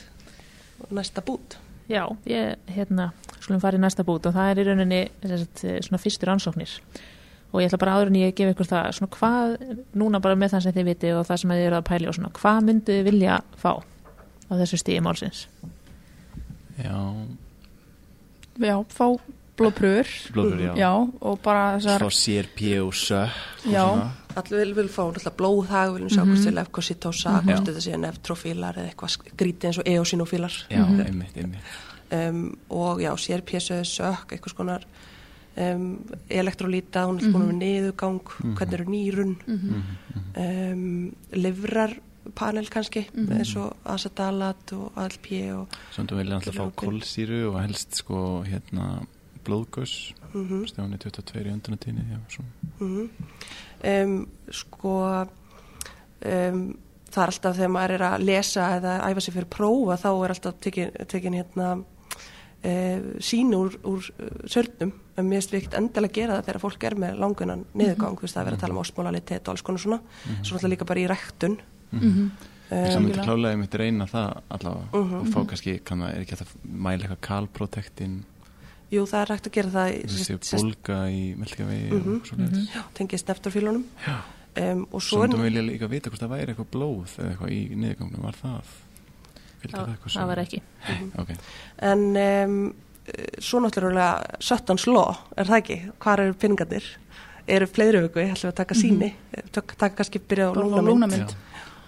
næsta 0.90 1.22
bút. 1.22 1.58
Já, 1.92 2.08
ég, 2.26 2.56
hérna, 2.72 3.12
skulum 3.42 3.60
fara 3.62 3.78
í 3.78 3.82
næsta 3.84 4.04
bút 4.08 4.26
og 4.26 4.34
það 4.34 4.50
er 4.54 4.62
í 4.62 4.66
rauninni 4.70 5.02
sagt, 5.28 5.62
svona 5.84 6.00
fyrstur 6.02 6.32
ansóknir 6.34 6.78
og 7.52 7.62
ég 7.62 7.68
ætla 7.68 7.78
bara 7.82 7.96
áður 7.98 8.08
en 8.12 8.20
ég 8.22 8.36
gef 8.38 8.54
ykkur 8.54 8.70
það 8.70 8.92
svona 8.98 9.12
hvað, 9.18 9.56
núna 10.00 10.22
bara 10.24 10.36
með 10.40 10.54
það 10.56 10.64
sem 10.66 10.76
þið 10.78 10.86
viti 10.92 11.12
og 11.18 11.26
það 11.28 11.38
sem 11.42 11.50
þið 11.56 11.66
eru 11.68 11.76
að 11.82 11.88
pæli 11.92 12.08
og 12.08 12.16
svona, 12.16 12.32
hvað 12.40 12.62
myndið 12.70 12.98
þið 13.00 13.04
vilja 13.12 13.42
fá 13.60 13.72
á 13.76 14.54
þessu 14.62 14.78
stíði 14.82 15.04
málsins? 15.06 15.48
Já, 16.82 16.96
Já, 18.62 18.76
fá 18.94 19.06
blóðpröfur 19.60 20.10
blóður, 20.34 20.62
já. 20.64 20.72
Já, 20.80 20.90
og 21.22 21.38
bara 21.44 21.76
þessar 21.78 22.02
Frá 22.02 22.10
CRP 22.18 22.72
og 22.82 22.94
og 22.94 23.72
Já. 23.72 23.86
Allir 24.40 24.62
vil, 24.62 24.74
vil 24.78 24.88
fá 24.90 25.02
náttúrulega 25.04 25.36
blóðhag, 25.36 25.90
við 25.92 25.96
viljum 25.98 26.12
sjá 26.16 26.24
hvort 26.24 26.44
til 26.46 26.60
efkosítósa, 26.62 27.32
Mhm. 27.42 27.50
hvort 27.50 27.66
þetta 27.68 27.82
séu 27.84 27.98
neftrofílar 28.00 28.78
eða 28.80 28.90
eitthvað 28.94 29.16
skrítið 29.18 29.66
eins 29.68 29.78
og 29.82 29.88
eosinofílar 29.92 30.54
Já, 30.72 30.84
einmitt, 30.88 31.36
einmitt 31.36 31.60
um, 32.12 32.58
og 32.70 33.00
já, 33.04 33.12
CRP-söð, 33.16 33.84
sök, 33.88 34.32
eitthvað 34.32 34.54
skonar 34.56 34.84
um, 35.58 36.06
elektrolíta, 36.30 37.06
hún 37.06 37.20
er 37.20 37.28
mm 37.28 37.34
-hmm. 37.34 37.48
með 37.48 37.58
niðugang, 37.64 38.22
hvernig 38.56 38.74
eru 38.74 38.86
nýrun? 38.86 39.36
Um, 40.38 41.16
livrarpanel 41.32 42.70
kannski, 42.70 43.08
eins 43.16 43.56
og 43.56 43.76
acetalat 43.86 44.74
og 44.74 44.92
ALP 44.96 45.28
og 45.54 45.68
Svona 45.92 46.16
vilja 46.16 46.36
alltaf 46.36 46.56
fá 46.56 46.72
kolsýru 46.76 47.54
og 47.54 47.62
helst 47.62 47.96
sko 47.96 48.44
hérna 48.44 49.06
blóðgöss 49.44 50.14
mm 50.34 50.48
-hmm. 50.48 50.66
Stjáni 50.68 50.98
22 50.98 51.40
í 51.40 51.52
öndunatíni 51.52 52.02
um, 53.84 54.28
sko 54.52 55.26
um, 56.26 56.78
það 57.12 57.24
er 57.24 57.28
alltaf 57.28 57.56
þegar 57.56 57.70
maður 57.70 57.92
er 57.92 58.02
að 58.02 58.24
lesa 58.24 58.68
eða 58.78 59.10
æfa 59.10 59.20
sig 59.20 59.34
fyrir 59.34 59.50
prófa 59.50 59.98
þá 59.98 60.24
er 60.24 60.30
alltaf 60.30 60.56
tekin, 60.60 60.92
tekin 61.08 61.34
hérna 61.34 61.84
sín 63.20 63.54
úr, 63.58 63.74
úr 63.84 64.06
uh, 64.20 64.30
sörnum 64.46 64.92
en 65.18 65.26
mér 65.28 65.40
finnst 65.42 65.52
við 65.54 65.60
ekkert 65.64 65.78
endilega 65.80 66.12
að 66.12 66.16
gera 66.20 66.36
það 66.38 66.46
þegar 66.46 66.62
fólk 66.62 66.84
er 66.84 66.96
með 67.02 67.20
langunan 67.20 67.66
niðurgang, 67.74 68.16
þú 68.20 68.22
veist 68.28 68.36
það 68.38 68.42
er 68.42 68.50
verið 68.52 68.58
að 68.58 68.62
tala 68.66 68.74
um 68.78 68.82
osmolalitet 68.84 69.48
og 69.48 69.54
alls 69.56 69.62
konar 69.66 69.82
svona, 69.82 70.00
svo 70.42 70.56
náttúrulega 70.56 70.74
líka 70.76 70.86
bara 70.92 71.00
í 71.04 71.08
ræktun. 71.12 71.58
Mhm. 71.92 72.28
Það 72.72 72.96
um, 72.96 73.04
myndi 73.04 73.24
klálega 73.26 73.52
einmitt 73.52 73.74
reyna 73.82 74.06
það 74.08 74.30
allavega. 74.56 74.86
Mhm. 74.94 75.16
og 75.20 75.28
fá 75.34 75.40
kannski, 75.50 75.74
kann 75.84 76.00
það, 76.06 76.12
er 76.16 76.22
ekki 76.24 76.38
að 76.38 76.54
mæla 76.64 77.04
eitthvað 77.04 77.22
kalprotektin, 77.28 78.14
jú 78.92 79.04
það 79.08 79.22
er 79.22 79.32
rækt 79.34 79.48
að 79.50 79.56
gera 79.58 79.70
það 79.76 79.90
í- 79.92 80.06
þessi 80.06 80.28
sérst- 80.30 80.48
sérst- 80.52 80.64
bólga 80.64 81.00
í 81.12 81.36
Mhm. 81.92 82.22
svona 82.28 82.48
mm 82.48 82.68
já, 82.76 82.82
tengist 82.94 83.28
neftorfílunum 83.28 83.84
Já, 84.08 84.16
um, 84.72 84.88
og 84.92 85.02
svo 85.02 85.26
við 85.28 85.42
vilja 85.44 85.62
líka 85.68 85.90
vita 85.90 86.10
hvort 86.10 86.22
það 86.22 86.32
væri 86.32 86.48
eitthvað 86.56 86.72
blóð 86.72 87.18
eða 87.20 87.30
eitthvað 87.36 87.52
í 87.52 87.76
niðurgangnum, 87.76 88.22
var 88.24 88.36
það? 88.42 88.64
Það, 89.70 89.90
eitthvað 89.94 90.14
það 90.16 90.28
var 90.32 90.42
ekki. 90.42 90.62
Ok, 91.22 91.30
en 91.92 92.04
um, 92.24 92.74
svo 93.40 93.60
náttúrulega 93.62 94.40
Suttons 94.40 94.88
Law, 94.88 95.16
er 95.38 95.46
það 95.50 95.58
ekki? 95.62 95.78
Hvar 96.02 96.20
eru 96.24 96.34
pinningarnir? 96.34 96.84
Eru 97.52 97.66
fleiri 97.68 98.02
vöku, 98.06 98.22
ætlum 98.22 98.48
við 98.48 98.52
að 98.54 98.60
taka 98.62 98.76
síni 98.78 99.14
taka, 99.52 99.76
taka 99.76 99.96
kannski 99.98 100.20
byrja 100.20 100.50
á 100.50 100.54
lúnamynd 100.56 101.34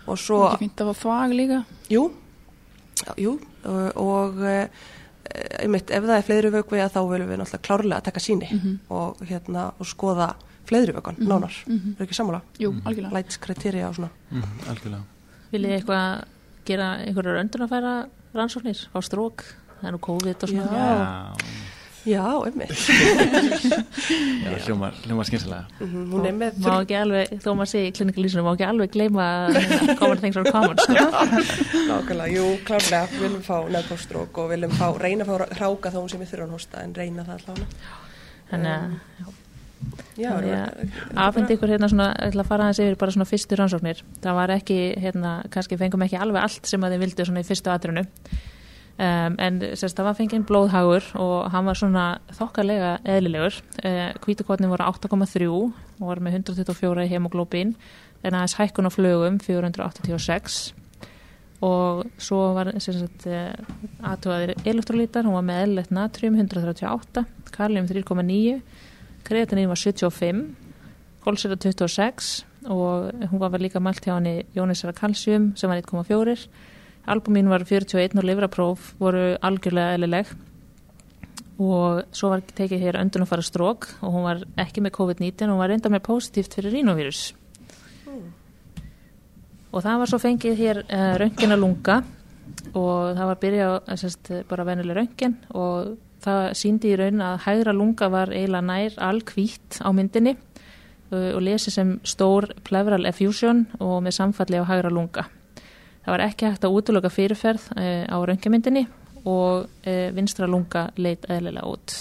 og 0.07 0.17
Svo 0.19 0.39
ekki 0.49 0.65
fínt 0.65 0.81
að 0.83 0.89
fá 0.93 1.03
þvag 1.03 1.35
líka. 1.37 1.59
Jú. 1.93 2.01
Já, 3.03 3.13
jú, 3.17 3.31
og, 3.65 3.97
og 4.01 4.41
uh, 4.43 4.65
einmitt, 5.61 5.89
ef 5.93 6.03
það 6.03 6.17
er 6.17 6.25
fleiri 6.27 6.49
vöku 6.53 6.75
þá 6.81 6.99
viljum 7.09 7.29
við 7.31 7.39
náttúrulega 7.39 7.65
klárlega 7.67 7.99
að 8.01 8.07
taka 8.09 8.19
síni 8.19 8.49
Mhm. 8.51 8.73
og 8.89 9.21
hérna, 9.29 9.71
og 9.79 9.85
skoða 9.87 10.33
fleiri 10.65 10.93
vökan, 10.95 11.15
nánar, 11.19 11.53
Mhm. 11.67 11.95
er 11.99 12.05
ekki 12.05 12.13
sammála? 12.17 12.41
Jú, 12.59 12.73
algjörlega. 12.85 13.13
Lights 13.13 13.37
kriterja 13.37 13.87
og 13.89 13.95
svona. 13.95 14.09
Mm, 14.31 14.43
algjörlega. 14.67 15.03
Viljið 15.53 15.73
eitthvað 15.77 16.23
gera 16.65 16.87
einhverjar 17.03 17.41
öndunafæra 17.43 17.93
rannsóknir 18.33 18.87
á 18.93 18.97
strók? 19.03 19.45
Það 19.81 19.87
er 19.89 19.95
nú 19.97 20.01
COVID 20.09 20.43
og 20.47 20.49
svona. 20.49 20.73
Já. 20.73 21.61
Já, 22.03 22.23
einmitt, 22.43 22.71
já 24.43 24.57
hljómar, 24.65 24.91
hljómar 25.05 25.23
skynsilega 25.23 25.61
Mhm, 25.79 26.01
hún 26.11 26.25
er 26.27 26.33
með 26.35 26.57
Má 26.65 26.73
ekki 26.83 26.97
alveg, 26.99 27.29
þó 27.39 27.53
maður 27.55 27.69
sé 27.71 27.83
í 27.87 27.93
klinikalísunum, 27.95 28.43
má 28.43 28.51
ekki 28.57 28.65
alveg 28.67 28.91
gleyma 28.91 29.27
common 30.01 30.19
things 30.19 30.35
are 30.35 30.51
common. 30.51 30.75
Sko. 30.83 31.05
Nákvæmlega, 31.87 32.27
jú, 32.35 32.49
klárlega, 32.67 33.07
við 33.13 33.23
viljum 33.23 33.45
fá 33.47 33.55
nefnpóstrók 33.71 34.41
og 34.43 34.51
viljum 34.51 34.75
fá, 34.75 34.89
reyna 34.99 35.23
að 35.23 35.31
fá 35.31 35.47
hráka 35.61 35.93
þá 35.95 35.99
hún 36.01 36.11
sem 36.11 36.19
við 36.25 36.33
þurfum 36.33 36.51
að 36.51 36.57
hósta, 36.57 36.83
en 36.83 36.95
reyna 36.99 37.23
það 37.29 37.39
allavega. 37.39 37.95
Þannig 38.51 38.75
að 38.75 39.31
Afhendi 41.17 41.57
ykkur 41.57 41.73
hérna 41.73 41.89
svona, 41.89 42.11
að 42.13 42.41
fara 42.47 42.67
aðeins 42.67 42.81
yfir 42.83 42.97
bara 43.01 43.13
svona 43.15 43.29
fyrstu 43.29 43.57
rannsóknir. 43.57 44.03
Það 44.23 44.39
var 44.39 44.53
ekki, 44.53 44.79
hérna, 45.01 45.35
kannski 45.53 45.79
fengum 45.79 46.05
ekki 46.05 46.19
alveg 46.21 46.43
allt 46.43 46.69
sem 46.69 46.83
að 46.83 46.95
þið 46.95 47.05
vildu 47.05 47.27
svona 47.27 47.43
í 47.43 47.47
fyrstu 47.47 47.73
atrunu. 47.73 48.05
Um, 48.93 49.39
en 49.41 49.55
sérst, 49.73 49.97
það 49.97 50.05
var 50.05 50.17
fenginn 50.19 50.43
blóðhagur 50.45 51.07
og 51.17 51.47
hann 51.49 51.65
var 51.65 51.79
svona 51.79 52.03
þokkalega 52.37 52.91
eðlilegur. 53.09 53.57
Uh, 53.81 54.11
Kvítukotnin 54.21 54.69
voru 54.69 54.85
8,3 54.85 55.49
og 55.49 56.05
var 56.05 56.21
með 56.21 56.43
124 56.43 57.07
í 57.07 57.11
hemoglóbin 57.15 57.73
en 58.21 58.37
aðeins 58.37 58.53
hækkun 58.59 58.85
á 58.85 58.91
flögum 58.93 59.41
486 59.41 60.61
og 61.63 62.03
svo 62.21 62.39
var 62.53 62.69
sérst, 62.83 63.25
uh, 63.25 63.55
aðtöðaðir 64.05 64.53
elektrolítar, 64.61 65.25
hún 65.25 65.39
var 65.39 65.47
með 65.47 65.61
eðlilegt 65.63 65.93
natrium 65.95 66.37
138, 66.37 67.23
kalium 67.55 67.89
3,9 67.89 68.59
kreatinín 69.23 69.71
var 69.71 69.79
75 69.79 70.43
kólsera 71.23 71.55
26 71.55 72.45
og 72.67 73.11
hún 73.31 73.39
var 73.39 73.59
líka 73.59 73.79
mælt 73.79 74.05
hjá 74.05 74.15
henni 74.17 74.45
Jónisara 74.55 74.93
kalsjum 74.95 75.53
sem 75.57 75.69
var 75.69 75.81
1,4 75.81 76.47
albumín 77.07 77.49
var 77.49 77.63
41 77.63 78.17
og 78.17 78.23
livrapróf 78.23 78.93
voru 78.99 79.35
algjörlega 79.41 79.97
eðlileg. 79.97 80.27
Og 81.59 82.03
svo 82.15 82.31
var 82.31 82.41
tekið 82.41 82.81
hér 82.81 82.97
öndun 82.99 83.25
að 83.25 83.29
fara 83.29 83.45
strók 83.45 83.87
og 84.01 84.13
hún 84.15 84.25
var 84.25 84.43
ekki 84.57 84.81
með 84.81 84.95
COVID-19 84.97 85.51
hún 85.51 85.59
var 85.59 85.69
reynda 85.69 85.91
með 85.91 86.05
positíft 86.07 86.55
fyrir 86.55 86.73
rínóvírus 86.73 87.33
og 89.73 89.81
það 89.81 89.99
var 90.01 90.09
svo 90.09 90.19
fengið 90.21 90.59
hér 90.59 90.79
uh, 90.83 91.13
röngin 91.21 91.53
að 91.53 91.61
lunga 91.61 91.99
og 92.73 93.13
það 93.17 93.29
var 93.29 93.39
byrjað 93.41 94.43
bara 94.49 94.65
venuleg 94.67 94.97
röngin 94.99 95.37
og 95.53 95.93
það 96.23 96.47
síndi 96.57 96.93
í 96.93 96.97
raun 96.99 97.21
að 97.23 97.39
hægra 97.45 97.75
lunga 97.75 98.09
var 98.11 98.31
eiginlega 98.33 98.67
nær 98.67 98.97
alkvít 99.09 99.79
á 99.83 99.89
myndinni 99.95 100.35
uh, 100.35 101.31
og 101.35 101.41
lesi 101.45 101.73
sem 101.73 101.95
stór 102.07 102.49
plevral 102.67 103.05
effusion 103.09 103.65
og 103.79 104.01
með 104.05 104.17
samfalli 104.19 104.61
á 104.61 104.65
hægra 104.69 104.91
lunga. 104.93 105.27
Það 106.03 106.15
var 106.15 106.25
ekki 106.25 106.49
hægt 106.49 106.67
að 106.67 106.77
útlöka 106.79 107.11
fyrirferð 107.13 107.69
uh, 107.77 108.05
á 108.07 108.17
röngimyndinni 108.29 108.87
og 109.23 109.67
uh, 109.67 110.09
vinstra 110.15 110.49
lunga 110.49 110.89
leit 110.97 111.27
eðlilega 111.29 111.69
út. 111.69 111.99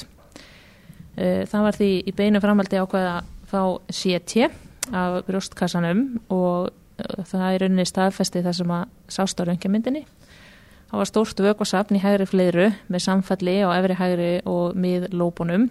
Það 1.13 1.65
var 1.67 1.77
því 1.77 1.87
í 2.09 2.13
beinu 2.17 2.41
framaldi 2.41 2.79
ákveða 2.81 3.19
að 3.19 3.27
fá 3.51 3.61
CT 3.93 4.47
af 4.97 5.19
brjóstkassanum 5.27 5.99
og 6.33 6.71
það 7.29 7.45
er 7.51 7.61
rauninni 7.61 7.85
staðfesti 7.85 8.41
það 8.41 8.57
sem 8.57 8.73
að 8.73 8.95
sást 9.13 9.43
á 9.45 9.45
röngimyndinni. 9.45 10.07
Það 10.93 11.01
var 11.01 11.09
stórt 11.09 11.39
vökvasafn 11.41 11.97
í 11.97 12.01
hægri 12.03 12.25
fleiru 12.29 12.65
með 12.93 13.01
samfalli 13.01 13.55
á 13.65 13.73
efri 13.73 13.95
hægri 13.97 14.33
og 14.45 14.75
mið 14.77 15.07
lópunum. 15.17 15.71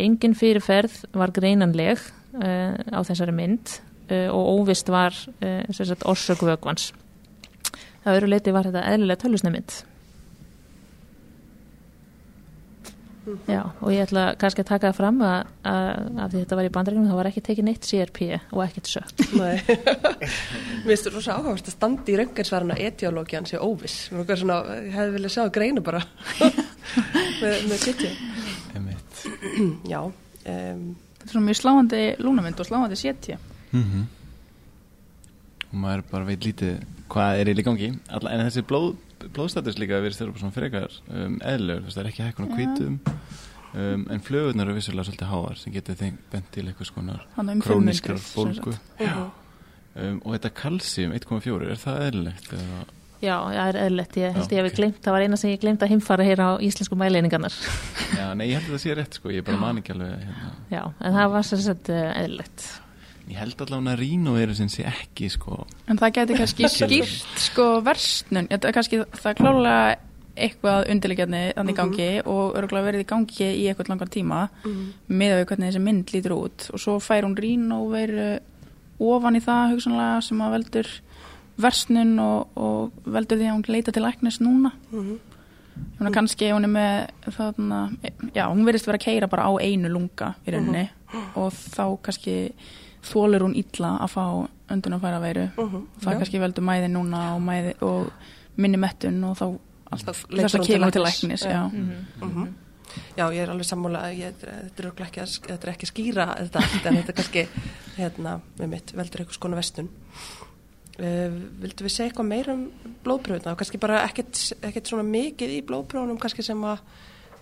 Engin 0.00 0.32
fyrirferð 0.32 0.94
var 1.12 1.34
greinanleg 1.36 2.00
uh, 2.40 2.72
á 2.72 3.00
þessari 3.04 3.34
mynd 3.36 3.74
uh, 4.08 4.32
og 4.32 4.62
óvist 4.62 4.88
var 4.88 5.12
uh, 5.44 6.08
orsök 6.08 6.46
vökvans. 6.48 6.88
Það 8.00 8.16
öru 8.16 8.32
leiti 8.32 8.56
var 8.56 8.70
þetta 8.70 8.86
eðlilega 8.94 9.26
tölusnemind. 9.26 9.76
Já, 13.46 13.62
og 13.80 13.88
ég 13.90 14.04
ætla 14.04 14.24
kannski 14.38 14.62
að 14.62 14.68
taka 14.68 14.90
það 14.90 14.98
fram 15.00 15.22
að, 15.26 15.48
að, 15.66 16.36
þetta 16.36 16.58
var 16.60 16.68
í 16.68 16.72
bandregnum 16.76 17.08
það 17.10 17.18
var 17.18 17.28
ekki 17.32 17.42
tekið 17.48 17.66
neitt 17.66 17.88
CRP 17.88 18.20
og 18.54 18.62
ekkert 18.62 18.90
sött. 18.92 19.24
Nei. 19.34 19.56
Mér 20.86 20.92
finnst 20.92 21.08
þú 21.08 21.14
rosa 21.16 21.34
áhugavert 21.34 21.70
að 21.70 21.74
standa 21.74 22.12
í 22.12 22.18
röngarsvarana 22.20 22.78
etiológian 22.86 23.48
sé 23.50 23.58
óviss. 23.58 24.12
Mér 24.14 24.28
finnst 24.28 24.44
svona, 24.44 24.60
ég 24.86 24.94
hefði 24.94 25.16
viljað 25.18 25.34
sjá 25.34 25.48
greina 25.58 25.82
bara 25.86 26.04
með, 27.42 27.58
með 27.66 27.82
sittju. 27.82 28.14
Já, 29.92 30.02
um, 30.06 30.84
Þetta 31.16 31.26
er 31.26 31.32
svona 31.32 31.46
mjög 31.48 31.58
sláandi 31.60 32.02
lúnamynd 32.22 32.60
og 32.62 32.68
sláandi 32.68 32.98
sétja 33.00 33.40
Mm 33.74 34.04
Og 35.66 35.80
maður 35.82 36.04
bara 36.12 36.28
veit 36.28 36.44
lítið 36.46 36.76
hvað 37.10 37.40
er 37.40 37.50
í 37.50 37.64
gangi 37.66 37.88
Alla, 38.06 38.32
En 38.32 38.44
þessi 38.46 38.62
blóð, 38.66 38.94
blóðstatus 39.36 39.78
líka 39.80 40.00
verið 40.02 40.18
stjórn 40.18 40.38
svona 40.40 40.56
frekar 40.56 40.96
um, 41.08 41.38
eðlur, 41.44 41.86
það 41.90 42.02
er 42.02 42.10
ekki 42.12 42.26
hækkun 42.26 42.46
á 42.46 42.48
Já. 42.48 42.56
kvítum 42.56 42.98
um, 43.72 44.04
en 44.12 44.24
flögurnar 44.26 44.68
eru 44.68 44.76
vissulega 44.76 45.08
svolítið 45.08 45.32
háar 45.32 45.60
sem 45.60 45.74
getur 45.74 45.98
þeim 46.00 46.20
bent 46.32 46.52
til 46.54 46.66
eitthvað 46.66 46.92
Þannig 47.36 47.56
um 47.56 47.64
króniskar 47.64 48.20
500, 48.20 48.26
sem 48.26 48.36
bólgu 48.36 48.76
um, 49.96 50.20
og 50.24 50.36
þetta 50.36 50.52
kalsíum 50.60 51.16
1,4 51.16 51.72
er 51.72 51.82
það 51.82 52.04
eðlilegt 52.10 52.54
eða, 52.58 52.84
Já, 53.24 53.36
það 53.48 53.68
er 53.70 53.78
eðlilegt, 53.80 54.16
ég 54.20 54.34
held 54.36 54.50
Já, 54.50 54.52
ég 54.52 54.60
að 54.60 54.66
ok. 54.66 54.66
við 54.66 54.74
glemt, 54.76 54.98
það 55.04 55.14
var 55.14 55.22
eina 55.24 55.36
sem 55.40 55.52
ég 55.52 55.60
glemt 55.62 55.84
að 55.84 55.92
heimfara 55.94 56.24
hér 56.26 56.42
á 56.44 56.50
íslensku 56.66 56.98
mæleiningarnar. 57.00 57.54
já, 58.12 58.26
nei, 58.36 58.50
ég 58.50 58.58
held 58.58 58.68
að 58.68 58.74
það 58.74 58.82
sé 58.82 58.96
rétt 58.98 59.16
sko, 59.16 59.30
ég 59.32 59.40
er 59.40 59.46
bara 59.46 59.60
man 59.62 59.80
ekki 59.80 59.94
alveg 59.94 60.26
hérna. 60.26 60.50
Já, 60.68 60.82
en 61.00 61.16
það 61.16 61.30
var 61.32 61.46
sagt 61.48 61.90
eh, 61.94 62.10
eðlilegt. 62.20 62.66
Ég 63.28 63.36
held 63.40 63.60
allavega 63.60 63.92
að 63.94 63.98
Rino 64.00 64.54
sem 64.54 64.68
sé 64.68 64.84
ekki 64.86 65.28
sko. 65.30 65.66
En 65.88 65.98
það 65.98 66.12
geti 66.20 66.34
kannski 66.38 66.68
skýrt 66.68 67.38
sko 67.42 67.80
versnun, 67.82 68.48
þetta 68.48 68.68
er 68.68 68.72
kannski 68.76 69.00
það 69.12 69.30
er 69.32 69.40
klálega 69.40 69.96
eitthvað 70.36 70.90
undirleikjarni 70.92 71.40
þannig 71.56 71.72
í 71.72 71.76
gangi 71.80 72.08
og 72.28 72.56
örgulega 72.60 72.86
verið 72.90 73.00
í 73.00 73.08
gangi 73.08 73.46
í 73.56 73.64
eitthvað 73.70 73.88
langar 73.88 74.10
tíma 74.12 74.48
Mhm. 74.64 74.92
með 75.08 75.32
við 75.40 75.46
hvernig 75.46 75.70
þessi 75.72 75.80
mynd 75.82 76.12
lítur 76.12 76.34
út. 76.36 76.70
Og 76.74 76.78
svo 76.80 76.98
fær 77.00 77.24
hún 77.24 77.36
rín 77.36 77.72
og 77.72 77.90
veru 77.90 78.38
ofan 79.00 79.36
í 79.36 79.40
það 79.40 79.72
hugsanlega 79.74 80.22
sem 80.22 80.38
að 80.38 80.52
veldur 80.56 80.86
versnun 81.58 82.18
og, 82.20 82.48
og 82.56 82.92
veldur 83.06 83.38
því 83.40 83.48
að 83.48 83.54
hún 83.56 83.64
leita 83.72 83.92
til 83.92 84.02
læknis 84.04 84.40
núna. 84.44 84.72
Mhm. 84.92 85.18
Ég 85.76 86.00
meina 86.00 86.10
kannski 86.14 86.50
hún 86.52 86.64
er 86.64 86.72
með 86.72 87.32
þarna, 87.36 87.80
já, 88.34 88.44
hún 88.48 88.64
verðist 88.64 88.86
vera 88.86 88.96
að 88.98 89.04
keira 89.04 89.28
bara 89.28 89.44
á 89.48 89.52
einu 89.60 89.88
lunga 89.92 90.34
í 90.46 90.50
rauninni. 90.52 90.88
Og 91.36 91.52
þá 91.52 91.98
kannski 92.02 92.52
þólur 93.06 93.44
hún 93.46 93.56
illa 93.56 93.92
að 94.04 94.12
fá 94.16 94.24
öndunarfæra 94.74 95.20
veiru 95.22 95.46
Mhm. 95.56 95.80
það 96.02 96.12
Já. 96.12 96.18
kannski 96.18 96.40
veldur 96.42 96.64
mæði 96.66 96.88
núna 96.90 97.22
og, 97.36 97.40
mæði, 97.42 97.74
og 97.82 98.10
minni 98.56 98.76
mettun 98.78 99.24
og 99.24 99.36
þá 99.38 99.58
þess 99.90 100.54
að 100.58 100.66
kemur 100.66 100.90
til 100.92 101.02
læknis. 101.02 101.42
Já. 101.46 101.50
já. 101.50 101.70
Mhm. 102.20 102.54
Já, 103.16 103.26
ég 103.30 103.42
er 103.42 103.50
alveg 103.50 103.66
sammála 103.66 104.00
ég, 104.14 104.32
þetta 104.40 104.78
er 104.78 104.90
ekki, 105.04 105.20
að- 105.20 105.40
þetta 105.46 105.66
er 105.66 105.72
ekki 105.72 105.86
að 105.86 105.92
skýra 105.92 106.26
þetta 106.38 106.56
allt, 106.62 106.86
en 106.86 106.94
þetta 106.96 107.08
er 107.08 107.16
kannski 107.20 107.48
hérna, 107.96 108.40
með 108.58 108.68
mitt, 108.68 108.92
veldur 108.96 109.20
einhvers 109.20 109.38
konar 109.38 109.58
vestun 109.58 109.88
uh, 110.98 111.34
Vildu 111.60 111.84
við 111.84 111.92
segja 111.92 112.10
eitthvað 112.10 112.26
meira 112.30 112.54
um 112.54 112.70
blóðpröfuna 113.04 113.52
og 113.52 113.58
kannski 113.60 113.78
bara 113.82 114.00
ekkert, 114.06 114.40
ekkert 114.62 114.88
svona 114.90 115.04
mikið 115.08 115.50
í 115.58 115.64
blóðpröfunum 115.68 116.18
kannski 116.22 116.42
sem 116.46 116.62
að 116.64 116.78
uh, 116.78 116.80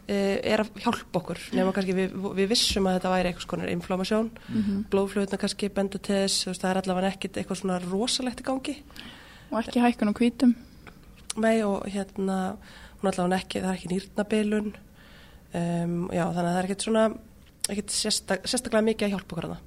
er 0.09 0.61
að 0.65 0.71
hjálpa 0.85 1.21
okkur. 1.21 1.39
Nema 1.57 1.73
kannski 1.73 1.95
við, 1.97 2.13
við 2.37 2.49
vissum 2.51 2.87
að 2.91 2.99
þetta 2.99 3.13
væri 3.15 3.31
einhvers 3.33 3.47
konar 3.49 3.69
inflammasjón, 3.73 4.31
Mhm. 4.49 4.85
blóðflöðuna 4.93 5.39
kannski 5.41 5.69
benda 5.73 5.99
til 5.99 6.15
þess, 6.15 6.45
þú 6.45 6.51
veist, 6.53 6.63
það 6.63 6.71
er 6.71 6.81
allavega 6.83 7.13
ekkert 7.13 7.37
eitthvað 7.41 7.61
svona 7.63 7.79
rosalegt 7.91 8.41
í 8.41 8.45
gangi. 8.45 8.77
Og 9.51 9.59
ekki 9.65 9.81
hækkun 9.81 10.11
á 10.13 10.19
hvítum. 10.19 10.55
Nei 11.37 11.63
og 11.63 11.83
hérna 11.87 12.57
hún 13.03 13.11
allavega 13.11 13.41
ekki, 13.41 13.61
það 13.63 13.71
er 13.71 13.79
ekki 13.79 13.93
nýrnabilun. 13.95 14.75
Um, 15.55 16.09
já 16.11 16.25
þannig 16.35 16.51
að 16.51 16.55
það 16.55 16.59
er 16.59 16.67
ekkert 16.67 16.83
svona 16.83 17.05
ekkert 17.71 17.91
sérstak, 17.95 18.43
sérstaklega 18.43 18.85
mikið 18.85 19.07
að 19.07 19.13
hjálpa 19.15 19.33
okkur 19.37 19.45
hana 19.47 19.59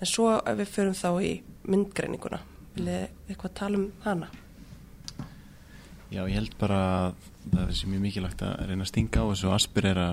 en 0.00 0.06
svo 0.06 0.28
ef 0.38 0.56
við 0.56 0.68
förum 0.70 0.94
þá 0.94 1.08
í 1.20 1.32
myndgreininguna 1.66 2.38
viljið 2.76 3.08
eitthvað 3.28 3.54
tala 3.54 3.76
um 3.80 3.92
hana? 4.04 4.28
Já, 6.12 6.22
ég 6.28 6.34
held 6.36 6.54
bara 6.60 6.78
að 7.08 7.14
það 7.50 7.62
er 7.68 7.90
mjög 7.90 8.04
mikilvægt 8.06 8.44
að 8.46 8.68
reyna 8.68 8.86
að 8.86 8.92
stinga 8.92 9.24
á 9.24 9.30
þessu 9.30 9.48
og 9.48 9.56
aspirera 9.56 10.06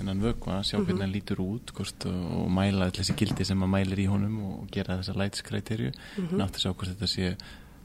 innan 0.00 0.22
vökva, 0.22 0.60
sjá 0.66 0.78
hvernig 0.80 1.04
hann 1.04 1.14
lítur 1.14 1.42
út 1.44 1.70
hvort, 1.76 2.06
og, 2.10 2.48
mæla 2.50 2.88
allir 2.88 2.98
þessi 2.98 3.16
gildi 3.18 3.46
sem 3.46 3.60
maður 3.60 3.74
mælir 3.76 4.02
í 4.02 4.08
honum 4.10 4.40
og 4.48 4.72
gera 4.74 4.98
þessa 4.98 5.14
lætskræterju 5.20 5.92
mm 5.92 6.24
-hmm. 6.26 6.40
nátt 6.40 6.56
að 6.56 6.64
sjá 6.64 6.72
hvort 6.72 6.90
þetta 6.90 7.10
sé 7.14 7.36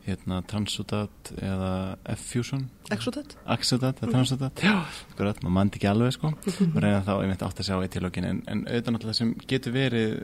hérna, 0.09 0.41
transutat 0.49 1.31
eða 1.37 1.71
F-fusion? 2.15 2.67
Exodat? 2.89 3.35
Axodat 3.45 3.99
eða 4.01 4.15
transutat 4.15 4.61
Já, 4.65 4.73
akkurat, 5.11 5.41
maður 5.43 5.55
mandi 5.59 5.77
ekki 5.77 5.89
alveg 5.91 6.15
sko. 6.15 6.31
Og 6.73 6.77
reyna 6.81 7.03
þá 7.05 7.11
einmitt 7.19 7.43
átt 7.45 7.61
að 7.61 7.67
sjá 7.69 7.75
eitt 7.77 7.93
tilókin 7.93 8.25
en, 8.25 8.39
en 8.49 8.63
auðvitað 8.65 8.95
náttúrulega 8.95 9.19
sem 9.19 9.33
getur 9.51 9.75
verið 9.75 10.15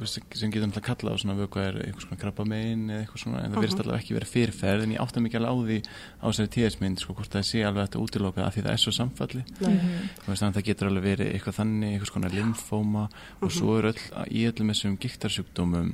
veist, 0.00 0.20
sem 0.36 0.52
getur 0.52 0.68
náttúrulega 0.68 0.88
kallað 0.90 1.16
á 1.16 1.20
svona 1.22 1.38
vöku 1.38 1.62
er 1.62 1.78
eitthvað 1.84 2.06
svona 2.06 2.20
krabba 2.20 2.46
megin 2.52 2.84
eða 2.90 3.04
eitthvað 3.06 3.24
svona 3.24 3.40
en 3.44 3.54
það 3.54 3.64
verðist 3.64 3.82
allavega 3.84 4.04
ekki 4.04 4.18
verið 4.18 4.34
fyrirferð. 4.34 4.84
En 4.84 4.94
ég 4.94 5.04
átta 5.06 5.24
mikið 5.24 5.48
alveg 5.48 5.50
á 5.50 5.64
því 5.70 5.78
á 6.20 6.24
þessari 6.28 6.52
tíðismynd 6.56 7.04
sko 7.04 7.16
hvort 7.16 7.38
það 7.38 7.48
sé 7.48 7.64
alveg 7.64 7.88
þetta 7.88 8.04
útiloka 8.04 8.44
af 8.44 8.56
því 8.56 8.66
það 8.66 8.76
er 8.76 8.84
svo 8.84 8.94
samfalli 8.96 9.42
þú 9.56 10.28
veist 10.28 10.44
þannig 10.44 10.50
að 10.50 10.58
það 10.60 10.68
getur 10.68 10.90
alveg 10.90 11.08
verið 11.08 11.32
eitthvað 11.34 11.58
þannig 11.60 11.94
eitthvað 11.94 12.12
svona 12.12 12.32
lymfóma 12.34 13.08
og 13.40 13.54
svo 13.54 13.78
er 13.80 13.90
öll, 13.92 14.04
í 14.28 14.44
öllum 14.50 14.72
þessum 14.74 14.96
giktarsjúkdómum 15.00 15.92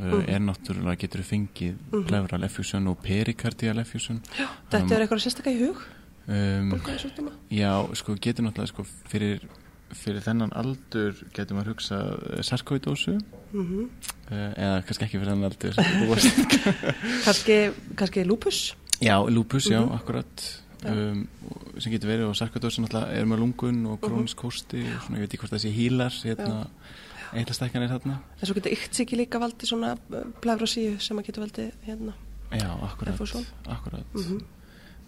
uh, 0.00 0.24
er 0.26 0.40
náttúrulega 0.40 0.96
getur 1.04 1.22
fengið 1.26 1.78
pleural 2.08 2.44
effusion 2.48 2.86
og 2.90 2.98
perikardial 3.04 3.78
effusion 3.82 4.20
Þetta 4.70 4.94
er 4.96 5.04
eitthvað 5.06 5.24
sérstaklega 5.26 5.56
í 5.56 5.66
hug? 5.68 5.82
um? 6.30 7.30
Já, 7.50 7.72
sko 7.98 8.14
getur 8.22 8.44
náttúrulega 8.46 8.70
sko 8.72 8.84
fyrir, 9.10 9.44
fyrir 9.96 10.22
þennan 10.22 10.52
aldur 10.54 11.16
getur 11.34 11.56
maður 11.58 11.74
hugsa 11.74 12.00
sarkóidósu 12.46 13.18
Mm 13.50 13.88
uh, 14.30 14.52
eða 14.54 14.82
kannski 14.86 15.04
ekki 15.08 15.18
fyrir 15.18 15.32
þennan 15.32 15.48
aldur 15.50 15.72
sem 15.74 15.84
þú 15.90 16.06
kannski, 17.26 17.56
kannski 17.98 18.22
lúpus? 18.28 18.60
Já, 19.02 19.16
lúpus, 19.26 19.66
já, 19.70 19.80
Mhm. 19.80 19.94
akkurat. 19.96 20.42
Um, 20.86 21.26
sem 21.78 21.92
getur 21.92 22.08
verið 22.08 22.28
og 22.30 22.36
sarkóidósu 22.38 22.80
náttúrulega 22.84 23.12
er 23.18 23.26
með 23.28 23.40
lungun 23.42 23.80
og 23.90 23.98
krónisk 24.00 24.40
hósti 24.46 24.80
og 24.86 25.02
svona, 25.04 25.18
ég 25.18 25.26
veit 25.26 25.34
ekki 25.34 25.40
hvort 25.42 25.52
það 25.52 25.64
sé 25.64 25.72
hílar 25.74 26.14
hérna, 26.24 26.60
eitthvað 27.34 27.82
er 27.84 27.92
þarna. 27.94 28.16
En 28.40 28.46
svo 28.46 28.54
getur 28.58 28.72
yktsiki 28.76 29.16
líka 29.16 29.38
valdi 29.40 29.66
svona 29.66 29.96
plafrosíu 30.40 30.96
sem 31.00 31.18
að 31.20 31.26
getur 31.30 31.44
valdi 31.46 31.70
hérna 31.86 32.14
Já, 32.50 32.66
akkurat, 32.82 33.20
akkurat. 33.68 34.04
Mhm. 34.14 34.40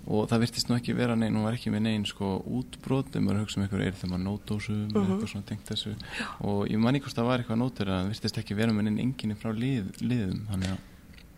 og 0.06 0.28
það 0.30 0.40
virtist 0.42 0.68
nú 0.68 0.74
ekki 0.76 0.94
vera 0.98 1.14
neinn, 1.16 1.34
hún 1.34 1.44
var 1.44 1.54
ekki 1.54 1.70
með 1.70 1.82
neinn 1.82 2.04
sko 2.06 2.42
útbrot, 2.46 3.14
um 3.16 3.26
að 3.28 3.40
hugsa 3.42 3.56
um 3.58 3.62
einhver 3.66 3.82
er 3.86 3.92
þegar 3.92 4.10
maður 4.10 4.24
nótósum, 4.26 4.92
Mhm. 4.92 5.02
eitthvað 5.10 5.28
svona 5.30 5.44
tengt 5.46 5.66
þessu? 5.66 5.94
Og 6.40 6.68
ég 6.68 6.78
man 6.78 6.94
ekki 6.94 7.04
hvort 7.06 7.14
það 7.18 7.26
var 7.26 7.38
eitthvað 7.38 7.58
nótur 7.62 7.86
að 7.86 8.02
það 8.02 8.08
virtist 8.10 8.38
ekki 8.38 8.54
vera 8.56 8.72
með 8.72 8.82
neinn 8.84 8.98
enginni 8.98 9.34
frá 9.36 9.50
lið, 9.54 9.92
liðum, 10.00 10.46
þannig 10.50 10.70
að 10.70 10.78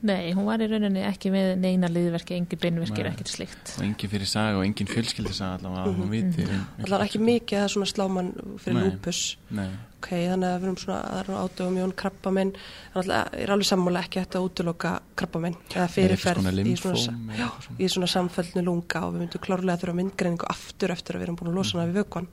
Nei, 0.05 0.33
hún 0.35 0.45
var 0.45 0.59
í 0.61 0.67
rauninni 0.69 1.01
ekki 1.01 1.31
með 1.33 1.57
neina 1.59 1.89
liðverki, 1.89 2.35
engin 2.37 2.59
beinverkir, 2.61 3.07
ekkert 3.09 3.29
slikt. 3.29 3.79
og 3.79 3.85
engin 3.85 4.11
fyrir 4.11 4.27
saga 4.27 4.59
og 4.59 4.65
engin 4.67 4.87
fjölskyldisaga 4.87 5.59
allavega 5.63 5.85
að 5.89 5.97
hún 5.97 6.11
viti 6.11 6.43
um, 6.45 6.67
Allar 6.85 7.01
ekki 7.07 7.19
mikið 7.25 7.59
að 7.63 7.71
svona 7.73 7.87
sláman 7.89 8.33
fyrir 8.61 8.91
lúpus. 8.93 9.37
Nei, 9.51 9.71
Ok, 10.05 10.11
þannig 10.13 10.51
að 10.51 10.59
við 10.59 10.67
erum 10.67 10.75
svona, 10.77 10.97
það 11.09 11.19
er 11.23 11.29
nú 11.31 11.37
ádögum 11.41 11.77
jón 11.81 11.93
krabbaminn, 11.97 12.51
þannig 12.93 13.13
að 13.17 13.37
ég 13.39 13.45
er 13.45 13.53
alveg 13.55 13.69
sammála 13.71 14.01
ekki 14.05 14.21
að 14.21 14.35
útiloka 14.45 14.91
krabbaminn 15.17 15.55
eða 15.71 15.87
fyrirferð 15.95 16.41
konar 16.43 16.59
í 16.61 16.75
svona, 16.77 16.99
já, 17.39 17.47
eitthvað 17.47 17.65
svona. 17.65 17.79
í 17.79 17.89
svona 17.95 18.09
samfellnu 18.13 18.65
lunga 18.67 19.01
og 19.07 19.15
við 19.15 19.23
myndum 19.23 19.43
klárlega 19.47 19.81
þurfa 19.81 19.97
myndgreiningu 20.01 20.49
aftur 20.53 20.93
eftir 20.93 21.17
að 21.17 21.23
við 21.23 21.27
erum 21.29 21.39
búin 21.41 21.51
að 21.55 21.57
losa 21.57 21.79
hana 21.79 21.87
við 21.89 21.97
vökvan 22.03 22.29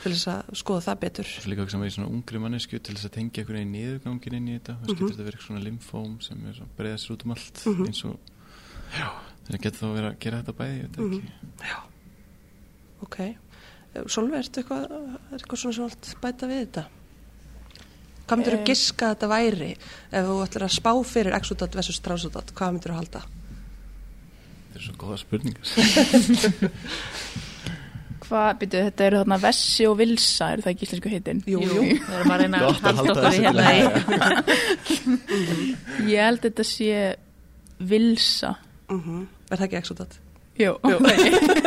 til 0.00 0.14
þess 0.14 0.30
að 0.32 0.54
skoða 0.62 0.84
það 0.86 1.02
betur. 1.04 1.28
svo 1.34 1.52
líka 1.52 1.66
ekki 1.66 1.74
sem 1.74 1.84
er 1.84 1.90
í 1.90 1.94
svona 1.98 2.10
ungri 2.14 2.40
mannesku 2.40 2.80
til 2.80 2.96
þess 2.96 3.10
að 3.10 3.14
tengja 3.18 3.44
einhvern 3.44 3.60
veginn 3.60 3.74
niðurgangin 3.76 4.38
inn 4.40 4.48
í 4.48 4.56
þetta. 4.56 4.78
Þess 4.80 4.96
getur 4.96 5.12
þetta 5.12 5.28
verið 5.28 5.44
svona 5.44 5.64
lymfóm 5.66 6.16
sem 6.24 6.46
er 6.48 6.56
svona 6.56 6.76
breiðast 6.80 7.12
út 7.12 7.26
um 7.26 7.34
allt 7.36 7.62
eins 7.84 8.02
og 8.08 8.16
já, 8.96 9.08
það 9.50 9.60
getur 9.66 9.80
þá 9.82 9.92
verið 9.98 10.08
að 10.08 10.18
gera 10.24 10.40
þetta 10.40 10.56
bæði, 10.62 10.80
ég 10.80 10.88
veit 10.88 10.96
ekki. 11.04 11.76
Ok, 13.00 13.20
Solveig, 14.06 14.44
ertu 14.44 14.60
eitthvað, 14.62 14.82
er 14.94 15.34
eitthvað 15.34 15.62
svona 15.64 15.74
svona 15.74 15.90
allt 15.90 16.10
bæta 16.22 16.48
við 16.50 16.60
þetta? 16.64 16.84
Hvað 18.30 18.38
myndir 18.38 18.54
þú 18.54 18.62
giska 18.70 19.08
að 19.08 19.14
þetta 19.16 19.28
væri 19.34 19.70
ef 19.74 20.26
þú 20.30 20.34
ætlar 20.44 20.64
að 20.68 20.74
spá 20.76 20.90
fyrir 21.10 21.34
exodat 21.40 21.74
versus 21.80 21.98
transodat, 22.04 22.52
hvað 22.54 22.76
myndir 22.76 22.92
þú 22.92 22.98
halda? 23.00 23.22
Þetta 24.70 24.78
er 24.78 24.84
svo 24.86 24.94
góða 25.00 25.16
spurningar 25.18 25.66
hvað, 28.30 28.50
byrju, 28.60 28.84
þetta 28.86 29.06
eru 29.08 29.20
þarna 29.24 29.38
Vessi 29.42 29.86
og 29.90 29.96
Vilsa 29.98 30.52
eru 30.54 30.64
það 30.64 30.72
ekki 30.72 30.86
íslensku 30.86 31.10
heitin? 31.10 31.42
Jú, 31.50 31.58
jú. 31.66 31.82
Við 31.90 32.16
erum 32.20 32.34
að 32.34 32.42
reyna 32.44 32.60
að 32.60 32.64
Gott 32.68 32.80
að 32.80 33.00
halda 33.00 33.00
halda 33.00 33.12
okkur 33.18 33.34
í 33.34 33.42
hérna 33.44 33.66
ég 36.14 36.26
held 36.28 36.42
þetta 36.46 36.66
sé 36.70 36.90
Vilsa. 37.90 38.54
Mm 38.92 39.22
Er 39.50 39.58
það 39.58 39.64
ekki 39.66 39.78
exodat? 39.80 40.12
Jú, 40.60 40.76
Jú. 40.86 40.98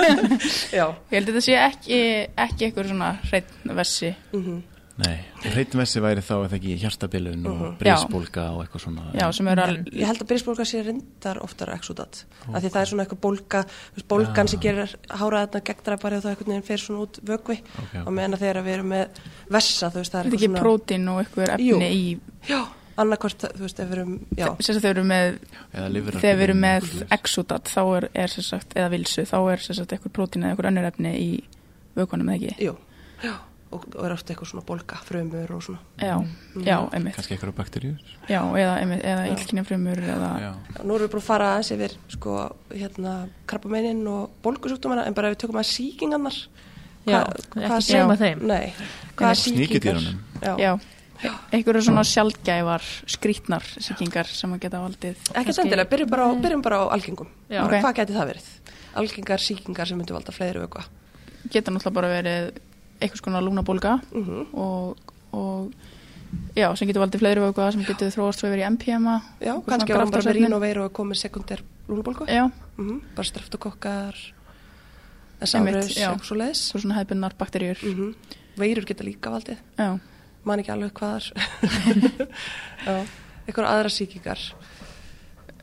Já. 0.77 0.85
ég 1.11 1.15
held 1.17 1.27
þetta 1.33 1.41
sé 1.43 1.57
ekki 1.59 1.97
ekki 2.45 2.67
eitthvað 2.69 2.93
svona 2.93 3.09
hreitn 3.25 3.73
Vessi. 3.81 4.13
Mm 4.31 4.61
Nei, 5.01 5.15
hreitmessi 5.41 5.97
væri 6.03 6.21
þá 6.21 6.33
eða 6.45 6.53
ekki 6.59 6.73
hjartabilun 6.83 7.45
og 7.49 7.61
Mhm. 7.63 7.77
brísbólga 7.79 8.43
og 8.53 8.59
eitthvað 8.61 8.81
svona. 8.83 9.05
Já, 9.17 9.31
sem 9.33 9.47
eru 9.47 9.61
al... 9.63 9.77
Ég 9.89 10.05
held 10.05 10.19
að 10.21 10.27
byrjusbólga 10.29 10.65
sé 10.69 10.83
reyndar 10.85 11.39
oftar 11.41 11.71
exodat 11.73 12.19
af 12.53 12.61
því 12.61 12.69
það 12.69 12.81
er 12.83 12.89
svona 12.91 13.05
eitthvað 13.07 13.21
veist, 13.95 14.07
bólgan 14.07 14.47
sem 14.51 14.59
gerir 14.61 14.93
háraðarna 15.09 15.63
gegndræpari 15.65 16.15
og 16.19 16.21
það 16.23 16.29
einhvern 16.35 16.51
veginn 16.53 16.67
fer 16.67 16.77
svona 16.83 17.01
út 17.07 17.17
vögvi 17.25 17.57
Ok, 17.57 17.81
ok. 17.89 17.97
og 18.05 18.13
meðan 18.13 18.33
að 18.37 18.43
þegar 18.45 18.61
við 18.67 18.73
erum 18.77 18.91
með 18.93 19.07
vessa 19.49 19.89
þú 19.89 19.97
veist 20.03 20.13
það 20.13 20.19
er 20.19 20.29
þetta 20.29 20.37
er 20.37 20.37
eitthvað 20.37 20.53
ekki 20.53 20.61
prótín 20.61 21.09
og 21.09 21.17
eitthvað 21.23 21.49
efni 21.55 21.65
Jú. 21.65 21.79
í 21.81 22.19
Já, 22.53 22.61
annarkvort 23.01 23.39
þú 23.49 23.63
veist 23.65 23.79
ef 23.79 23.87
við 23.89 23.97
erum 23.97 24.13
sagt 24.37 24.61
þegar 24.61 24.83
við 24.83 24.91
erum 24.93 25.07
með 25.07 25.39
Eða 25.73 25.87
lifrar 25.95 26.21
þegar 26.21 26.37
við 26.37 26.43
erum 26.49 26.61
með 26.61 27.07
exodat 27.17 27.65
þá 27.73 27.81
er, 27.97 28.09
er 28.13 28.27
sem 28.27 28.43
sagt, 28.43 28.75
eða 28.77 28.89
vilsu, 28.93 29.25
þá 29.25 29.37
er 29.53 29.57
sem 29.57 29.75
sagt 29.75 29.89
eitthvað 29.97 30.13
prótín 30.13 30.43
eða 30.45 30.53
eitthvað 30.53 30.69
önnur 30.69 30.85
efni 30.91 31.15
í 31.17 31.43
vökunum 31.97 32.29
eða 32.29 32.37
ekki? 32.53 32.65
Jú. 32.67 32.75
Já, 33.23 33.33
og, 33.73 33.85
og 33.95 34.05
er 34.07 34.13
ofta 34.15 34.33
eitthvað 34.33 34.49
svona 34.51 34.63
bólga, 34.67 34.97
frumur 35.07 35.51
og 35.57 35.63
svona. 35.65 35.79
Já, 35.99 36.15
já, 36.63 36.77
einmitt. 36.93 37.15
Kannski 37.17 37.35
eitthvað 37.35 37.55
bakteríur. 37.57 37.97
Já, 38.29 38.39
eða, 38.41 38.75
eða 38.99 39.25
Já. 39.27 39.33
illkynja 39.33 39.63
frumur 39.67 40.01
eða, 40.03 40.31
Nú 40.83 40.95
erum 40.95 41.07
við 41.07 41.11
búin 41.13 41.23
að 41.23 41.27
fara 41.27 41.49
aðeins 41.55 41.71
yfir 41.75 41.97
sko, 42.15 42.37
hérna, 42.71 43.13
krabbamennin 43.49 44.05
og 44.07 44.29
bólgusjúkdómana 44.45 45.05
en 45.07 45.13
bara 45.17 45.29
ef 45.31 45.37
við 45.37 45.43
tökum 45.47 45.59
að 45.63 45.69
sýkingarnar 45.73 46.39
Já, 47.03 47.19
Hvað- 47.19 47.33
ekki 47.35 47.67
hvað- 47.67 47.87
gleyma 47.91 48.15
þeim. 48.15 48.41
Nei, 48.47 48.73
hvaða 49.17 49.35
sýkingar? 49.35 49.97
Sníkjudýrunum. 49.99 50.83
Já, 51.23 51.31
einhverju 51.55 51.81
svona 51.83 52.03
sjaldgæfar 52.07 52.83
skrítnar 53.11 53.63
sýkingar 53.79 54.27
sem 54.27 54.51
að 54.55 54.59
geta 54.65 54.79
valdið 54.83 55.15
ekki 55.31 55.33
Kannski- 55.51 55.63
endilega, 55.65 55.89
byrjum 55.91 56.09
bara, 56.09 56.23
á, 56.27 56.29
byrjum 56.43 56.61
bara 56.63 56.77
á 56.79 56.83
algengum. 56.95 57.27
Já. 57.49 57.61
bara, 57.63 57.77
Ok. 57.77 57.83
Hvað 57.83 57.95
geti 57.99 58.13
það 58.13 58.27
verið? 58.31 58.47
Algengar 58.95 59.39
sýkingar 59.39 59.87
sem 59.87 59.97
myndu 59.97 60.13
valda 60.15 60.31
fleiri 60.31 60.59
vökva. 60.63 60.83
Geta 61.51 61.71
náttúrulega 61.71 61.93
bara 61.93 62.07
verið 62.07 62.51
einhvers 63.03 63.23
konar 63.25 63.45
lúnabólga 63.45 63.97
mm 64.11 64.53
og, 64.53 65.13
og 65.33 65.73
já, 66.57 66.67
sem 66.75 66.89
getur 66.89 67.03
valdið 67.03 67.23
fleiri 67.23 67.43
vöku 67.43 67.71
sem 67.75 67.83
getur 67.87 68.13
þróast 68.13 68.41
svo 68.41 68.49
yfir 68.49 68.63
í 68.63 68.69
MPMA 68.73 69.17
Já, 69.39 69.55
kannski 69.67 69.93
var 69.93 70.05
hann 70.05 70.13
bara 70.13 70.29
með 70.29 70.39
rín 70.39 70.55
og 70.57 70.63
veiru 70.63 70.87
og 70.87 70.95
komið 70.95 71.23
sekundær 71.25 71.65
lúnubólgu 71.89 72.29
Já, 72.29 72.47
mm 72.77 73.01
bara 73.17 73.27
Einmitt, 75.43 75.75
SRS, 75.75 75.97
já. 75.99 76.07
eitthvað 76.07 76.27
svo 76.29 76.35
leiðis 76.39 76.59
svo 76.69 76.79
svona 76.79 77.01
hefbunnar 77.01 77.33
bakterjur 77.35 77.81
mm 77.83 78.39
Veirur 78.59 78.85
geta 78.85 79.05
líka 79.05 79.31
valdið. 79.33 79.61
Já, 79.79 79.95
man 80.45 80.61
ekki 80.61 80.73
alveg 80.73 80.93
hvaðar. 80.99 81.25
Já, 82.85 82.97
eitthvað 83.47 83.69
aðra 83.71 83.91
sýkingar. 83.93 84.43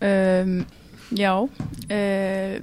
Um, 0.00 0.56
já 1.12 1.34
uh, 1.36 2.54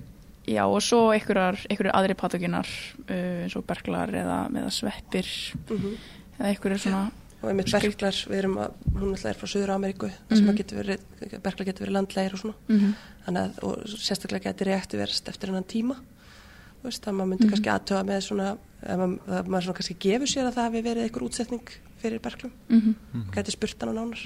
já 0.48 0.64
og 0.66 0.82
svo 0.82 1.12
einhverjar, 1.12 1.58
einhverjar 1.70 1.96
aðri 2.00 2.16
patogenar 2.16 2.68
uh, 3.10 3.44
eins 3.44 3.56
og 3.60 3.66
berglar 3.68 4.10
eða, 4.16 4.40
eða 4.54 4.72
sveppir. 4.72 5.28
Mm 5.70 5.96
eða 6.38 6.50
einhverjar 6.54 6.80
svona 6.84 7.12
og 7.42 7.50
einmitt 7.52 7.70
berklar, 7.72 8.14
við 8.30 8.38
erum 8.38 8.56
að 8.62 8.72
hún 8.98 9.12
alltaf 9.14 9.30
er 9.32 9.38
frá 9.38 9.48
Suður 9.50 9.72
Ameríku, 9.76 10.08
þar 10.30 10.38
sem 10.38 10.46
Mhm. 10.46 10.52
að 10.54 10.58
getur 10.58 10.78
verið 10.82 11.42
berklar 11.44 11.66
getur 11.66 11.86
verið 11.86 11.96
landlegir 11.98 12.34
og 12.34 12.40
svona. 12.40 12.56
Mm 12.70 12.94
þannig 13.28 13.42
að, 13.44 13.64
og 13.64 13.74
sérstaklega 13.88 14.44
getur 14.54 14.68
reaktiverst 14.72 15.28
eftir 15.30 15.50
hennan 15.50 15.64
tíma. 15.68 15.96
Veist, 16.84 17.02
það 17.04 17.14
maður 17.18 17.30
myndi 17.32 17.44
Mhm. 17.46 17.52
kannski 17.52 17.72
aðtöða 17.74 18.04
með 18.08 18.22
svona 18.24 18.58
að 18.88 19.48
maður 19.50 19.64
svona 19.66 19.78
kannski 19.78 19.98
gefur 20.00 20.28
sér 20.28 20.46
að 20.48 20.56
það 20.56 20.68
hafi 20.68 20.82
verið 20.84 21.04
einhver 21.04 21.26
útsetning 21.28 21.68
fyrir 22.02 22.20
berklum, 22.22 22.52
-hmm. 22.70 23.32
getur 23.34 23.52
spurt 23.52 23.82
hann 23.82 23.90
á 23.90 23.96
nánar. 23.98 24.22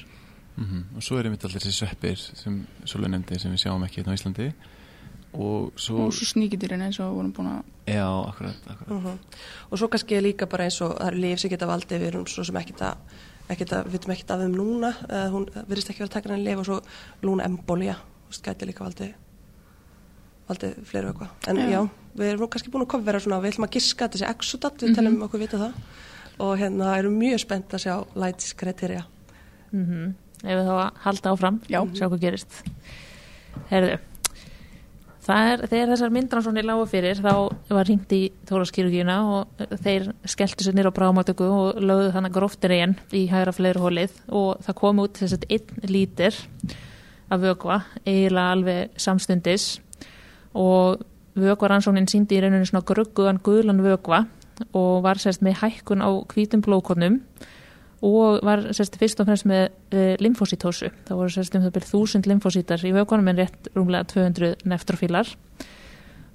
Mhm. 0.57 0.84
og 0.97 1.01
svo 1.01 1.17
er 1.17 1.23
einmitt 1.25 1.43
allir 1.45 1.60
þessi 1.60 1.71
sveppir 1.86 2.17
sem 2.17 2.67
Sólur 2.86 3.07
nefndi 3.07 3.39
sem 3.39 3.51
við 3.51 3.63
sjáum 3.65 3.84
ekki 3.88 4.03
hérna 4.03 4.12
á 4.12 4.17
Íslandi 4.19 4.53
og 5.33 5.71
svo, 5.79 6.05
og 6.07 6.13
svo 6.13 6.25
sníkidýrin 6.27 6.81
eins 6.83 6.99
og 6.99 7.13
vorum 7.15 7.31
búin 7.33 7.47
að 7.47 7.93
já, 7.93 8.05
akkurat, 8.27 8.55
akkurat. 8.67 8.89
Mhm. 8.89 9.19
og 9.71 9.77
svo 9.79 9.87
kannski 9.87 10.15
er 10.17 10.21
líka 10.25 10.45
bara 10.49 10.63
eins 10.67 10.81
og 10.81 10.97
það 10.97 11.07
eru 11.07 11.17
lif 11.21 11.39
sem 11.39 11.49
geta 11.49 11.67
valdið 11.67 11.99
við 12.01 12.07
erum 12.11 12.25
svo 12.27 12.43
sem 12.43 12.55
ekkit 12.55 12.81
að 12.81 12.95
við 13.51 13.91
veitum 13.91 14.11
ekkit 14.13 14.31
af 14.31 14.39
þeim 14.39 14.55
núna 14.55 14.89
uh, 15.09 15.29
hún 15.31 15.45
virðist 15.67 15.89
ekki 15.91 15.99
vera 16.03 16.09
að 16.09 16.13
taka 16.13 16.29
hann 16.29 16.43
lif 16.43 16.57
og 16.61 16.65
svo 16.65 16.77
lúna 17.23 17.43
embolía, 17.45 17.95
þú 17.95 18.31
veist, 18.31 18.43
gæti 18.45 18.65
líka 18.69 18.83
valdið 18.85 19.13
valdið 20.49 20.77
fleiri 20.87 21.07
eitthvað 21.11 21.49
en 21.51 21.57
já. 21.57 21.69
Já. 21.71 21.81
við 22.15 22.27
erum 22.31 22.41
nú 22.45 22.47
kannski 22.51 22.71
búin 22.71 22.85
að 22.85 22.91
kofvera 22.93 23.19
svona 23.23 23.41
við 23.43 23.53
ætlum 23.53 23.67
að 23.67 23.75
giska 23.77 24.07
þessi 24.11 24.29
exodat, 24.29 24.77
við 24.81 24.89
Mhm. 24.89 24.95
telum 24.95 25.21
okkur 25.27 25.39
vita 25.39 25.57
það 25.57 25.73
og 26.39 26.57
hérna 26.59 26.97
erum 26.97 27.19
mjög 27.19 27.39
spennt 27.39 27.69
að 27.73 27.83
sjá 27.85 27.95
lights 28.15 28.53
kriteria 28.53 29.05
mm 29.71 30.13
ef 30.43 30.57
við 30.57 30.65
þá 30.65 30.73
að 30.73 30.91
halda 31.05 31.29
áfram 31.31 31.59
Já. 31.69 31.81
sjá 31.93 32.07
hvað 32.09 32.19
gerist 32.19 32.63
Herðu 33.69 33.99
er, 35.29 35.62
þegar 35.69 35.91
þessar 35.93 36.13
myndransónir 36.15 36.65
lágu 36.65 36.88
fyrir 36.89 37.19
þá 37.21 37.34
var 37.69 37.86
hringt 37.86 38.13
í 38.15 38.21
Þóraskirkjuna 38.49 39.17
og 39.36 39.62
þeir 39.84 40.10
skelltu 40.25 40.65
sér 40.65 40.77
nýra 40.77 40.89
á 40.89 40.97
brámatöku 40.97 41.45
og 41.45 41.81
lögðu 41.81 42.10
þannig 42.15 42.36
gróftir 42.36 42.75
einn 42.77 42.97
í 43.13 43.27
hægra 43.29 43.53
fleirhólið 43.55 44.17
og 44.27 44.65
það 44.65 44.79
kom 44.81 45.03
út 45.03 45.21
þess 45.21 45.38
að 45.38 45.47
einn 45.57 45.93
lítir 45.93 46.41
af 47.31 47.39
vökva, 47.39 47.79
eiginlega 48.03 48.57
alveg 48.57 48.99
samstundis. 48.99 49.79
Og 50.57 50.99
vökvaransónin 51.39 52.10
síndi 52.12 52.36
í 52.36 52.41
rauninu 52.43 52.67
svona 52.67 52.84
grugguðan 52.84 53.39
guðlan 53.43 53.86
vökva 53.86 54.25
og 54.75 55.05
var 55.05 55.21
sérst 55.21 55.45
með 55.45 55.62
hækkun 55.62 56.03
á 56.03 56.10
hvítum 56.34 56.65
blóðkornum. 56.65 57.21
og 57.21 57.61
og 58.01 58.41
var 58.45 58.63
sérst, 58.73 58.97
fyrst 58.97 59.21
og 59.21 59.29
fremst 59.29 59.45
með 59.49 59.63
eh, 59.93 60.15
e, 60.15 60.17
limfósítósu. 60.21 60.89
Það 61.05 61.19
voru 61.19 61.33
sérst, 61.33 61.55
um 61.57 61.67
þúsund 61.69 62.27
limfósítar 62.29 62.81
í 62.87 62.93
vögunum 62.95 63.29
en 63.29 63.41
rétt 63.43 63.69
rúmlega 63.75 64.09
200 64.09 64.65
neftrofílar 64.65 65.29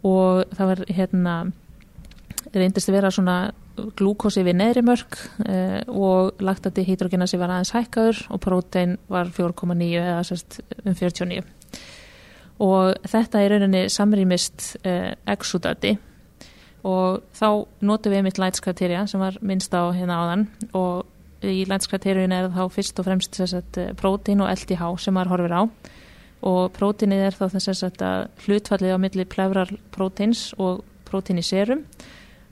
og 0.06 0.44
það 0.54 0.70
var 0.70 0.82
hérna, 0.94 1.36
reyndist 2.54 2.90
að 2.90 2.98
vera 3.00 3.10
svona 3.10 3.36
glúkosi 3.98 4.44
við 4.46 4.60
neðri 4.60 4.84
mörg 4.86 5.18
e, 5.42 5.50
eh, 5.50 5.80
og 5.90 6.38
lagt 6.40 6.68
að 6.68 6.78
dihydrogenasi 6.78 7.40
var 7.40 7.56
aðeins 7.56 7.74
hækkaður 7.74 8.22
og 8.30 8.42
prótein 8.44 8.96
var 9.10 9.32
4,9 9.34 9.90
eða 9.98 10.22
sérst, 10.28 10.60
um 10.84 10.94
49. 10.94 11.42
Og 12.62 12.94
þetta 13.10 13.42
er 13.42 13.56
rauninni 13.56 13.82
samrýmist 13.92 14.76
e, 14.86 15.16
exudati 15.28 15.96
og 16.86 17.26
þá 17.34 17.66
notum 17.82 18.14
við 18.14 18.24
mitt 18.28 18.38
lightskaterja 18.38 19.02
sem 19.10 19.20
var 19.20 19.36
minnst 19.42 19.74
á 19.74 19.90
hérna 19.90 20.22
áðan 20.22 20.46
og 20.70 21.04
í 21.44 21.64
lætskriteriun 21.68 22.32
er 22.32 22.50
þá 22.54 22.64
fyrst 22.72 23.00
og 23.00 23.06
fremst 23.08 23.38
sagt, 23.38 23.78
prótín 24.00 24.42
og 24.44 24.50
LDH 24.52 24.92
sem 25.02 25.16
maður 25.16 25.34
horfir 25.34 25.56
á. 25.56 25.62
Og 26.46 26.68
prótínið 26.76 27.24
er 27.26 27.36
þá 27.36 27.46
þess 27.56 27.86
að 27.86 28.28
hlutfallið 28.44 28.94
á 28.94 28.98
milli 29.02 29.26
plevrar 29.28 29.72
prótíns 29.94 30.50
og 30.60 30.84
prótín 31.08 31.40
í 31.40 31.44
serum. 31.44 31.84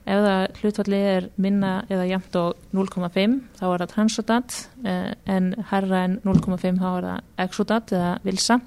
Ef 0.05 0.21
það 0.21 0.59
hlutfallið 0.61 1.07
er 1.09 1.27
minna 1.41 1.71
eða 1.89 2.05
jæmt 2.11 2.35
á 2.37 2.53
0,5 2.77 3.39
þá 3.57 3.65
er 3.65 3.81
það 3.81 3.93
transodat 3.93 4.57
eh, 4.85 5.13
en 5.25 5.53
herra 5.71 6.03
en 6.05 6.19
0,5 6.21 6.77
þá 6.77 6.89
er 6.91 7.07
það 7.09 7.45
exodat 7.47 7.93
eða 7.97 8.11
vilsa. 8.25 8.59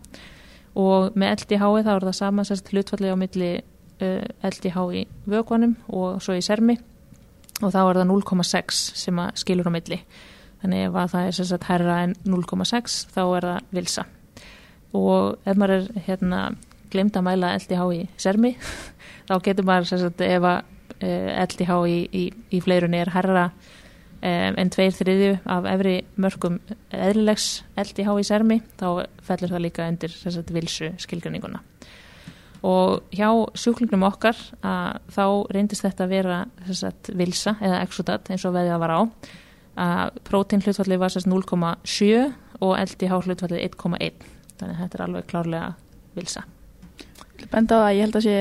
Og 0.78 1.14
með 1.18 1.44
LDH 1.44 1.70
þá 1.86 1.92
er 1.94 2.08
það 2.08 2.16
sama 2.18 2.46
hlutfallið 2.48 3.14
á 3.14 3.22
milli 3.22 3.52
LDH 3.98 4.82
í 4.94 5.04
vökvanum 5.26 5.74
og 5.90 6.20
svo 6.22 6.36
í 6.38 6.42
sermi 6.44 6.78
og 7.62 7.72
þá 7.74 7.80
er 7.82 8.00
það 8.00 8.10
0,6 8.12 8.84
sem 9.02 9.22
að 9.22 9.40
skilur 9.42 9.70
á 9.70 9.72
milli. 9.74 10.02
Þannig 10.62 10.86
ef 10.88 10.96
að 10.98 11.10
það 11.14 11.26
er 11.26 11.36
sérst 11.38 11.66
herra 11.68 11.98
en 12.04 12.14
0,6 12.26 13.00
þá 13.14 13.20
er 13.24 13.48
það 13.48 13.74
vilsa 13.78 14.06
og 14.96 15.36
ef 15.44 15.58
maður 15.58 15.74
er 15.76 16.04
hérna 16.06 16.42
glemt 16.92 17.16
að 17.18 17.26
mæla 17.26 17.54
LDH 17.58 17.88
í 17.94 18.00
sermi 18.20 18.54
þá 19.28 19.34
getur 19.44 19.66
maður 19.68 19.90
sérst 19.90 20.22
ef 20.24 20.46
að 20.48 20.62
LDH 20.98 21.74
í, 21.86 21.98
í, 22.10 22.24
í 22.56 22.60
fleirunni 22.64 23.02
er 23.02 23.12
herra 23.14 23.44
um, 23.50 24.56
en 24.58 24.72
tveir 24.74 24.94
þriðju 24.96 25.34
af 25.54 25.68
efri 25.70 25.94
mörgum 26.18 26.58
eðlilegs 26.90 27.62
LDH 27.78 28.16
í 28.18 28.26
sermi 28.26 28.60
þá 28.80 29.04
fellur 29.28 29.54
það 29.54 29.64
líka 29.66 29.88
undir 29.90 30.14
sérst 30.14 30.54
vilsu 30.54 30.90
skilgruninguna 30.98 31.62
og 32.66 33.04
hjá 33.14 33.28
sjúklingnum 33.58 34.06
okkar 34.08 34.38
að 34.66 34.98
þá 35.14 35.24
reyndist 35.54 35.84
þetta 35.86 36.06
að 36.06 36.14
vera 36.14 36.38
sagt, 36.72 37.12
vilsa 37.14 37.54
eða 37.62 37.82
exodat 37.84 38.30
eins 38.32 38.46
og 38.48 38.56
veðið 38.56 38.82
var 38.82 38.94
á. 38.94 39.00
Að 39.78 40.20
prótín 40.26 40.62
hlutfallið 40.64 41.02
var 41.02 41.14
sérst 41.14 41.30
0,7 41.30 42.32
og 42.58 42.72
LDH 42.74 43.20
hlutfallið 43.28 43.66
1,1 43.68 44.24
þannig 44.58 44.74
að 44.74 44.80
þetta 44.82 44.98
er 44.98 45.04
alveg 45.04 45.28
klárlega 45.30 45.68
vilsa. 46.18 46.44
Benda 47.52 47.78
á 47.78 47.80
það 47.80 47.84
að 47.86 47.94
ég 47.94 48.02
held 48.02 48.18
að 48.18 48.26
sé 48.26 48.38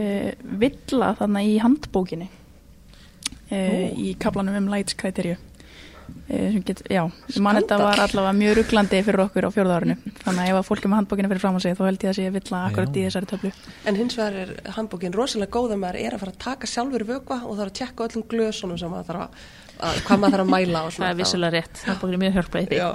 uh, 0.00 0.30
villa 0.62 1.10
þarna 1.18 1.42
í 1.44 1.56
handbókinni 1.60 2.28
uh, 3.52 3.88
í 3.92 4.14
kaplanum 4.20 4.56
um 4.62 4.70
lights 4.72 4.96
kriterju 4.96 5.36
uh, 5.36 5.51
get, 6.66 6.82
já, 6.90 7.02
mann 7.42 7.58
þetta 7.58 7.78
var 7.80 8.02
allavega 8.02 8.32
mjög 8.36 8.56
rugglandi 8.58 9.00
fyrir 9.06 9.22
okkur 9.24 9.46
á 9.48 9.50
fjórðárinu 9.54 9.96
þannig 10.22 10.42
að 10.42 10.50
ef 10.50 10.58
að 10.60 10.68
fólk 10.68 10.84
er 10.84 10.92
með 10.92 11.00
handbókina 11.00 11.30
fyrir 11.32 11.42
fram 11.42 11.58
að 11.58 11.64
sig 11.64 11.76
þá 11.78 11.82
held 11.86 12.06
ég 12.06 12.12
að 12.12 12.18
sé 12.18 12.34
villa 12.36 12.60
akkurat 12.68 12.98
í 12.98 13.04
þessari 13.06 13.30
töflu. 13.32 13.50
En 13.88 13.98
hins 13.98 14.18
vegar 14.18 14.38
er 14.42 14.72
handbókin 14.76 15.16
rosalega 15.16 15.54
góð 15.56 15.74
að 15.76 15.82
maður 15.82 16.00
er 16.02 16.16
að 16.16 16.24
fara 16.24 16.34
að 16.34 16.40
taka 16.46 16.70
sjálfur 16.70 17.06
vökva 17.08 17.40
og 17.42 17.56
það 17.56 17.64
er 17.64 17.72
að 17.72 17.76
tjekka 17.80 18.06
öllum 18.08 18.26
glösunum 18.32 18.80
sem 18.80 18.92
maður 18.92 19.10
þarf 19.10 19.26
að, 19.26 19.42
að 19.90 20.00
hvað 20.06 20.22
maður 20.22 20.36
þarf 20.36 20.46
að 20.46 20.54
mæla 20.54 20.84
og 20.86 20.94
það 20.98 21.10
er 21.10 21.20
vissulega 21.20 21.56
rétt, 21.58 21.82
það 21.82 22.00
bókir 22.04 22.22
mjög 22.24 22.38
hjálpa 22.38 22.62
í 22.62 22.70
því 22.70 22.80
Já, 22.82 22.88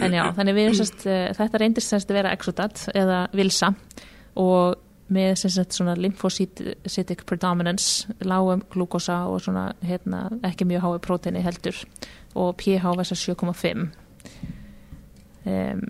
En 0.00 0.14
já, 0.16 0.22
þannig 0.32 0.54
við 0.56 0.78
sérst, 0.78 1.02
uh, 1.04 1.26
þetta 1.36 1.58
reyndist 1.60 1.92
sérst 1.92 2.08
að 2.08 2.16
vera 2.16 2.30
exodat 2.32 2.86
eða 2.96 3.26
vilsa 3.36 3.74
og 4.40 4.78
með 5.12 5.34
sérst 5.42 5.76
svona 5.76 5.94
lymphocytic 5.98 7.24
predominance, 7.28 8.08
lágum 8.24 8.62
glúkosa 8.72 9.22
og 9.30 9.42
svona 9.44 9.70
hérna, 9.84 10.26
ekki 10.46 10.66
mjög 10.68 10.86
hái 10.86 11.02
próteini 11.06 11.44
heldur 11.44 11.76
og 12.34 12.56
pH 12.60 12.96
var 12.96 13.08
sérst 13.08 13.28
7,5 13.28 13.84
um, 15.46 15.84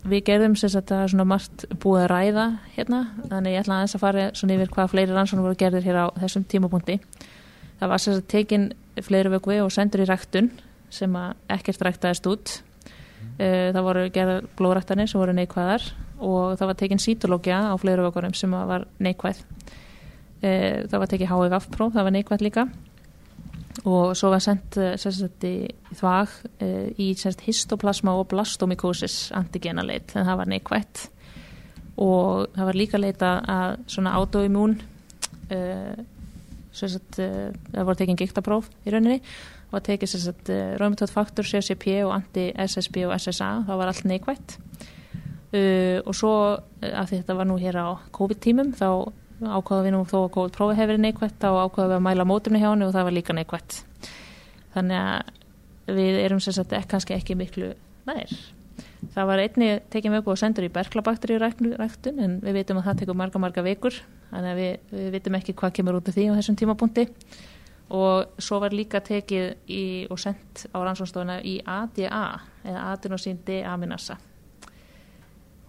Við 0.00 0.22
gerðum 0.24 0.54
sérst 0.56 0.78
að 0.78 0.86
það 0.88 1.02
er 1.04 1.10
svona 1.12 1.24
margt 1.28 1.64
búið 1.82 2.02
að 2.06 2.10
ræða 2.14 2.44
hérna, 2.72 3.00
þannig 3.28 3.52
ég 3.52 3.60
ætla 3.60 3.74
aðeins 3.76 3.96
að 3.98 4.02
fara 4.06 4.22
svona 4.38 4.54
yfir 4.56 4.70
hvað 4.72 4.92
fleiri 4.94 5.12
rannsóknum 5.12 5.44
voru 5.44 5.58
gerðir 5.60 5.84
hér 5.84 5.98
á 6.00 6.06
þessum 6.22 6.46
tímapunkti. 6.48 6.96
Það 7.82 7.92
var 7.92 8.00
sérst 8.00 8.22
að 8.22 8.30
tekin 8.32 8.64
fleiri 9.04 9.32
vögvi 9.34 9.58
og 9.60 9.68
sendur 9.74 10.00
í 10.00 10.06
ræktun 10.08 10.48
sem 10.88 11.18
að 11.20 11.34
ekkert 11.52 11.84
ræktaðist 11.84 12.30
út. 12.32 12.54
Eh, 13.36 13.68
það 13.76 13.86
voru 13.90 14.06
gerðar 14.14 14.48
blóðrættanir 14.56 15.12
sem 15.12 15.20
voru 15.20 15.36
neikvæðar 15.36 15.84
og 16.20 16.58
það 16.60 16.70
var 16.70 16.78
tekin 16.78 17.00
sítológia 17.00 17.58
á 17.72 17.74
fleiri 17.80 18.04
vökurum 18.04 18.34
sem 18.36 18.52
var 18.52 18.86
neikvæð. 19.00 19.40
Eh, 20.40 20.86
það 20.88 20.98
var 21.02 21.10
tekið 21.10 21.32
HIV-próf, 21.32 21.92
það 21.94 22.06
var 22.06 22.14
neikvæð 22.16 22.44
líka. 22.44 22.66
Og 23.88 24.12
svo 24.18 24.30
var 24.32 24.42
sendt 24.44 24.76
eh, 24.80 24.96
þvag 25.96 26.34
eh, 26.60 26.90
í 27.00 27.12
sagt, 27.16 27.44
histoplasma 27.46 28.14
og 28.18 28.28
blastomycosis 28.32 29.30
antigena 29.36 29.84
leit, 29.86 30.12
en 30.14 30.28
það 30.28 30.40
var 30.42 30.52
neikvætt. 30.52 31.06
Og 32.00 32.48
það 32.56 32.70
var 32.70 32.78
líka 32.78 33.00
leita 33.00 33.30
að 33.44 33.80
svona 33.92 34.14
autoimmún 34.16 34.78
uh, 35.52 35.98
sagt, 36.72 37.18
uh, 37.20 37.50
það 37.74 37.88
voru 37.90 37.98
tekin 37.98 38.16
giktapróf 38.16 38.70
í 38.86 38.94
rauninni. 38.94 39.18
Og 39.68 39.74
var 39.74 39.84
tekið 39.84 40.14
uh, 40.30 40.62
raumatótt 40.80 41.12
faktor, 41.12 41.44
CCP 41.44 41.98
og 42.06 42.14
anti-SSB 42.14 43.02
og 43.04 43.12
SSA, 43.18 43.50
það 43.68 43.82
var 43.82 43.92
allt 43.92 44.08
neikvætt 44.08 44.56
uh, 45.54 45.98
og 46.04 46.14
svo 46.16 46.34
uh, 46.54 46.90
að 46.90 47.16
þetta 47.16 47.36
var 47.38 47.48
nú 47.50 47.58
hér 47.60 47.80
á 47.80 47.88
COVID-tímum 48.16 48.74
þá 48.78 48.88
ákvaða 49.40 49.86
við 49.86 49.94
nú 49.94 50.04
þó 50.04 50.16
að 50.24 50.32
COVID-prófi 50.36 50.76
hefur 50.76 50.92
verið 50.92 51.04
neikvætt 51.06 51.36
þá 51.40 51.48
ákvaða 51.64 51.88
við 51.88 51.96
að 51.96 52.06
mæla 52.06 52.26
mótumni 52.28 52.60
hjá 52.60 52.70
henni 52.70 52.86
og 52.86 52.94
það 52.96 53.06
var 53.08 53.16
líka 53.16 53.36
neikvætt. 53.36 53.82
Þannig 54.74 54.98
að 55.00 55.94
við 55.96 56.18
erum 56.24 56.42
ekki, 56.42 56.80
kannski 56.90 57.16
ekki 57.16 57.36
miklu 57.38 57.70
nær. 58.08 58.34
Það 59.14 59.28
var 59.30 59.42
einni 59.42 59.68
tekið 59.92 60.14
mjög 60.14 60.28
og 60.28 60.40
sendur 60.40 60.66
í 60.66 60.72
berklabakteríu 60.72 61.40
ræktun 61.40 62.20
en 62.20 62.36
við 62.44 62.60
veitum 62.60 62.80
að 62.80 62.90
það 62.90 63.00
tekur 63.00 63.18
marga 63.18 63.40
marga 63.42 63.64
vikur 63.64 63.96
þannig 64.30 64.50
að 64.50 64.60
við, 64.60 64.74
við 64.92 65.08
veitum 65.16 65.38
ekki 65.40 65.56
hvað 65.56 65.74
kemur 65.78 65.98
út 65.98 66.10
af 66.10 66.16
því 66.16 66.26
á 66.28 66.36
þessum 66.38 66.58
tímapunkti. 66.60 67.06
Og 67.90 68.38
svo 68.38 68.60
var 68.62 68.76
líka 68.76 69.00
tekið 69.02 69.46
í, 69.66 70.06
og 70.12 70.20
sendt 70.22 70.68
á 70.70 70.78
rannsónstofuna 70.78 71.40
í 71.42 71.58
ADA 71.66 72.22
eða 72.62 72.84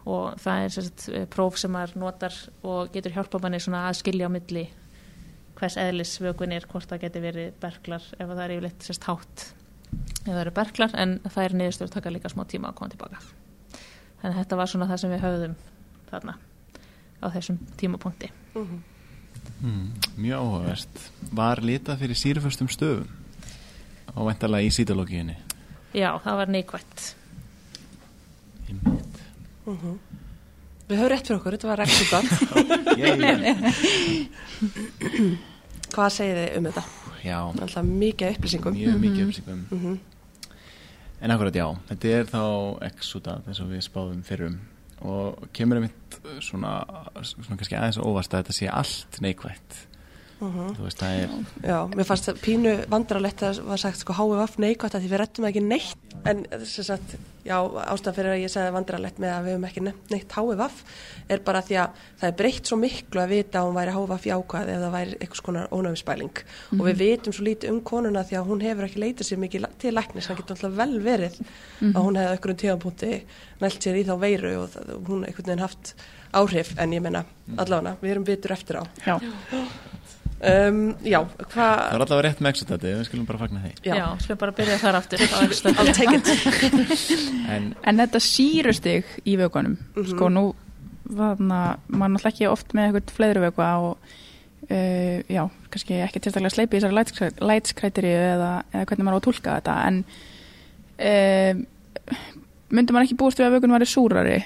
og 0.09 0.37
það 0.41 0.63
er 0.65 0.75
sérst, 0.75 1.07
próf 1.33 1.57
sem 1.61 1.73
maður 1.73 1.97
notar 2.01 2.35
og 2.65 2.91
getur 2.93 3.13
hjálpa 3.15 3.41
manni 3.41 3.59
svona 3.61 3.87
að 3.89 3.99
skilja 4.01 4.29
á 4.29 4.31
milli 4.33 4.67
hvers 5.59 5.77
eðlis 5.77 6.15
vögun 6.23 6.55
er 6.55 6.65
hvort 6.69 6.89
það 6.89 7.03
getur 7.05 7.25
verið 7.27 7.51
berglar 7.61 8.07
ef 8.17 8.23
það 8.31 8.43
er 8.45 8.55
yfirleitt 8.55 8.87
sérst 8.87 9.05
hátt. 9.05 9.43
Ef 10.23 10.31
það 10.31 10.41
eru 10.45 10.55
berglar 10.57 10.95
en 10.97 11.19
það 11.27 11.43
er 11.43 11.57
niðurstöður 11.59 11.91
að 11.91 11.97
taka 11.99 12.13
líka 12.15 12.31
smá 12.31 12.45
tíma 12.49 12.71
að 12.71 12.79
koma 12.79 12.93
tilbaka 12.95 13.21
þannig 14.21 14.35
að 14.35 14.39
þetta 14.43 14.57
var 14.59 14.71
svona 14.71 14.87
það 14.89 15.01
sem 15.01 15.13
við 15.13 15.23
höfðum 15.25 15.55
þarna 16.11 16.35
á 17.21 17.25
þessum 17.35 17.59
tímapunkti. 17.77 18.29
Mm, 19.61 19.87
mjög 20.17 20.41
áhugavert. 20.41 21.05
Var 21.37 21.61
litað 21.65 22.01
fyrir 22.01 22.19
síruföstum 22.19 22.69
stöfum? 22.71 23.09
Á 24.11 24.19
væntalega 24.25 24.67
í 24.67 24.73
sítológíunni? 24.73 25.37
já, 25.93 26.09
það 26.23 26.37
var 26.41 26.51
neikvætt 29.65 29.77
Einmitt. 29.81 29.91
Við 30.91 30.97
höfum 30.99 31.11
rétt 31.13 31.27
fyrir 31.29 31.37
okkur, 31.39 31.55
þetta 31.55 31.69
var 31.69 31.79
reksutat. 31.79 32.25
Ég, 33.01 33.11
Hvað 35.91 36.09
segir 36.15 36.37
þið 36.39 36.57
um 36.57 36.67
þetta? 36.69 36.83
já, 37.21 37.37
Alltaf 37.51 37.85
mikið 37.85 38.35
upplýsingum. 38.37 38.73
mjög 38.79 38.99
mikið 39.03 39.21
upplýsingum. 39.25 39.61
Mhm. 39.75 39.99
En 41.21 41.31
akkurat 41.35 41.53
já, 41.59 41.67
þetta 41.91 42.11
er 42.17 42.23
þá 42.31 42.41
exudat 42.87 43.47
eins 43.47 43.59
og 43.61 43.67
við 43.69 43.83
spáðum 43.85 44.23
fyrrum 44.25 44.55
og 45.05 45.43
kemur 45.53 45.77
einmitt 45.77 46.17
svona, 46.41 46.71
svona 47.21 47.57
kannski 47.59 47.77
aðeins 47.77 47.99
á 48.01 48.05
óvart 48.05 48.33
að 48.33 48.41
þetta 48.41 48.55
sé 48.57 48.69
allt 48.73 49.19
neikvætt. 50.41 50.51
Mhm. 50.51 50.75
Þú 50.77 50.83
veist, 50.83 50.99
það 51.01 51.17
er, 51.21 51.29
Já, 51.63 51.79
mér 51.95 52.05
fannst 52.05 52.25
það 52.29 52.41
pínu 52.45 52.75
vandrarlegt 52.89 53.41
að 53.41 53.55
það 53.59 53.65
var 53.71 53.77
sagt 53.77 53.97
sko 53.97 54.13
HVF 54.13 54.57
neikvægt 54.57 54.95
að 54.95 55.01
því 55.01 55.09
við 55.11 55.21
rettum 55.21 55.45
ekki 55.45 55.61
neitt. 55.61 55.97
En 56.25 56.45
sem 56.65 56.83
sagt, 56.85 57.15
já, 57.45 57.57
ástæðan 57.57 58.13
fyrir 58.13 58.31
að 58.35 58.41
ég 58.43 58.51
segði 58.53 58.73
vandrarlegt 58.75 59.17
með 59.17 59.31
að 59.33 59.45
við 59.45 59.53
höfum 59.55 59.63
ekki 59.65 59.81
nefnt 59.81 60.11
neitt 60.11 60.31
HVF 60.31 60.83
er 61.29 61.39
bara 61.39 61.61
því 61.65 61.77
að 61.81 61.89
það 62.19 62.27
er 62.29 62.35
breytt 62.37 62.65
svo 62.69 62.77
miklu 62.77 63.21
að 63.23 63.31
vita 63.31 63.59
að 63.61 63.65
hún 63.65 63.77
væri 63.79 63.95
HVF 63.95 64.27
jákvæð 64.29 64.69
ef 64.69 64.81
það 64.83 64.93
væri 64.93 65.17
einhvers 65.21 65.41
konar 65.41 65.67
ónæfisbæling 65.71 66.43
og 66.77 66.85
við 66.85 66.95
vitum 67.01 67.33
svo 67.33 67.43
lítið 67.47 67.71
um 67.71 67.81
konuna 67.81 68.23
því 68.23 68.37
að 68.37 68.47
hún 68.51 68.61
hefur 68.61 68.85
ekki 68.85 69.01
leitað 69.01 69.25
sér 69.31 69.41
mikið 69.41 69.65
til 69.81 69.93
læknis, 69.95 70.27
það 70.29 70.37
getur 70.37 70.55
alltaf 70.55 70.77
vel 70.77 70.99
verið 71.01 71.39
að 71.81 72.01
hún 72.05 72.15
hefði 72.21 72.35
einhverjum 72.35 72.61
tíðanpunkti 72.61 73.11
nælt 73.61 73.81
sér 73.81 73.95
í 73.97 74.05
þá 74.05 74.15
veiru 74.21 74.53
og 74.61 74.69
það, 74.69 74.93
hún 75.07 75.25
einhvern 75.25 75.47
veginn 75.49 75.65
haft 75.65 75.95
áhrif. 76.33 76.75
En 76.77 76.93
ég 76.93 77.01
menna 77.01 77.25
allavega, 77.57 77.97
við 78.01 78.11
erum 78.11 78.23
vitur 78.23 78.51
eftir 78.53 78.77
á. 78.79 78.83
Já, 79.05 79.17
um, 80.41 80.81
Já, 81.05 81.19
það 81.21 81.51
hvað 81.53 81.83
er 81.91 82.05
allavega 82.05 82.25
rétt 82.27 82.41
með 82.41 82.53
exudati, 82.55 82.95
við 82.95 83.05
skulum 83.09 83.27
bara 83.29 83.41
fagna 83.41 83.61
því. 83.65 83.71
já, 83.85 83.93
já 83.99 84.07
skulum 84.23 84.41
bara 84.41 84.55
byrja 84.57 84.79
þar 84.81 84.99
aftur. 85.01 85.17
En 87.51 87.71
en 87.83 88.01
þetta 88.03 88.19
sírustig 88.23 89.15
í 89.27 89.37
vökunum, 89.39 89.77
sko 90.13 90.29
nú 90.31 90.45
maður 91.11 91.77
náttúrulega 91.91 92.31
ekki 92.31 92.49
oft 92.49 92.75
með 92.77 92.87
eitthvað 92.87 93.15
fleiri 93.17 93.43
vökva 93.43 93.69
og 93.83 94.11
uh, 94.71 95.17
já, 95.27 95.43
kannski 95.73 95.99
ekki 96.05 96.21
tilstaklega 96.23 96.55
sleipi 96.55 96.77
í 96.77 96.83
þessari 96.83 97.39
lætskrætiri 97.51 98.13
eða, 98.15 98.51
eða 98.71 98.85
hvernig 98.89 99.07
maður 99.07 99.17
á 99.17 99.19
að 99.19 99.25
tólka 99.27 99.55
þetta 99.59 99.77
en 99.89 100.03
uh, 101.09 102.19
myndi 102.71 102.95
maður 102.95 103.09
ekki 103.09 103.19
búist 103.19 103.41
við 103.41 103.49
að 103.49 103.57
vökun 103.57 103.75
væri 103.75 103.89
súrari? 103.89 104.37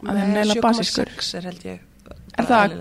Að 0.00 0.10
það 0.10 0.24
er 0.24 0.34
neila 0.34 0.58
basískur? 0.64 1.14
7,6 1.16 1.38
er 1.38 1.48
held 1.50 1.64
ég 1.68 1.86
Er 2.38 2.46
það 2.46 2.74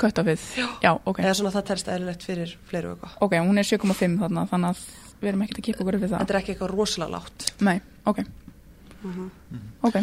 köttafið? 0.00 0.44
Já, 0.82 0.92
ok. 1.04 1.20
Eða 1.20 1.34
svona 1.38 1.52
það 1.54 1.66
telst 1.70 1.90
eðlilegt 1.92 2.26
fyrir 2.26 2.54
fleiri 2.70 2.92
vöku 2.94 3.10
Ok, 3.26 3.36
hún 3.36 3.60
er 3.60 3.68
7,5 3.68 4.18
þarna, 4.22 4.46
þannig 4.52 4.70
að 4.70 4.84
við 5.20 5.30
erum 5.32 5.44
ekkert 5.44 5.60
að 5.60 5.66
kippa 5.68 5.84
okkur 5.84 5.98
við 6.00 6.12
það. 6.14 6.22
Þetta 6.24 6.34
er 6.34 6.40
ekki 6.40 6.54
eitthvað 6.54 6.74
rosalega 6.74 7.18
látt 7.18 7.48
Nei, 7.64 7.76
ok. 8.08 8.22
Ok, 9.84 9.98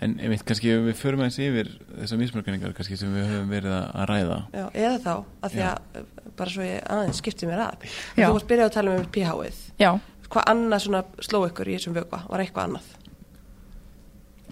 En 0.00 0.14
einmitt, 0.16 0.44
kannski 0.48 0.70
ef 0.72 0.84
við 0.86 0.96
förum 0.96 1.20
aðeins 1.20 1.36
yfir 1.44 1.68
þessar 1.98 2.20
mismörgningar 2.22 2.72
kannski 2.76 2.96
sem 2.96 3.10
við 3.12 3.26
höfum 3.28 3.50
verið 3.52 3.74
að 3.76 4.06
ræða. 4.08 4.38
Já, 4.54 4.62
eða 4.72 4.94
þá, 5.04 5.10
að 5.44 5.52
því 5.56 5.60
Já. 5.60 5.66
að 5.72 6.30
bara 6.38 6.54
svo 6.54 6.64
ég 6.64 6.86
aðeins 6.94 7.20
skipti 7.20 7.48
mér 7.50 7.60
að 7.66 7.84
Já. 7.84 8.22
Þú 8.22 8.30
varst 8.38 8.48
byrjað 8.48 8.70
að 8.70 8.76
tala 8.78 8.94
um 8.96 9.10
pH-ið 9.16 9.60
já. 9.82 9.90
Hvað 10.30 10.48
annað 10.54 10.84
svona 10.86 11.02
sló 11.26 11.42
ykkur 11.50 11.68
í 11.68 11.76
þessum 11.76 11.98
vöku? 11.98 12.22
Var 12.30 12.44
eitthvað 12.46 12.68
annað? 12.70 12.88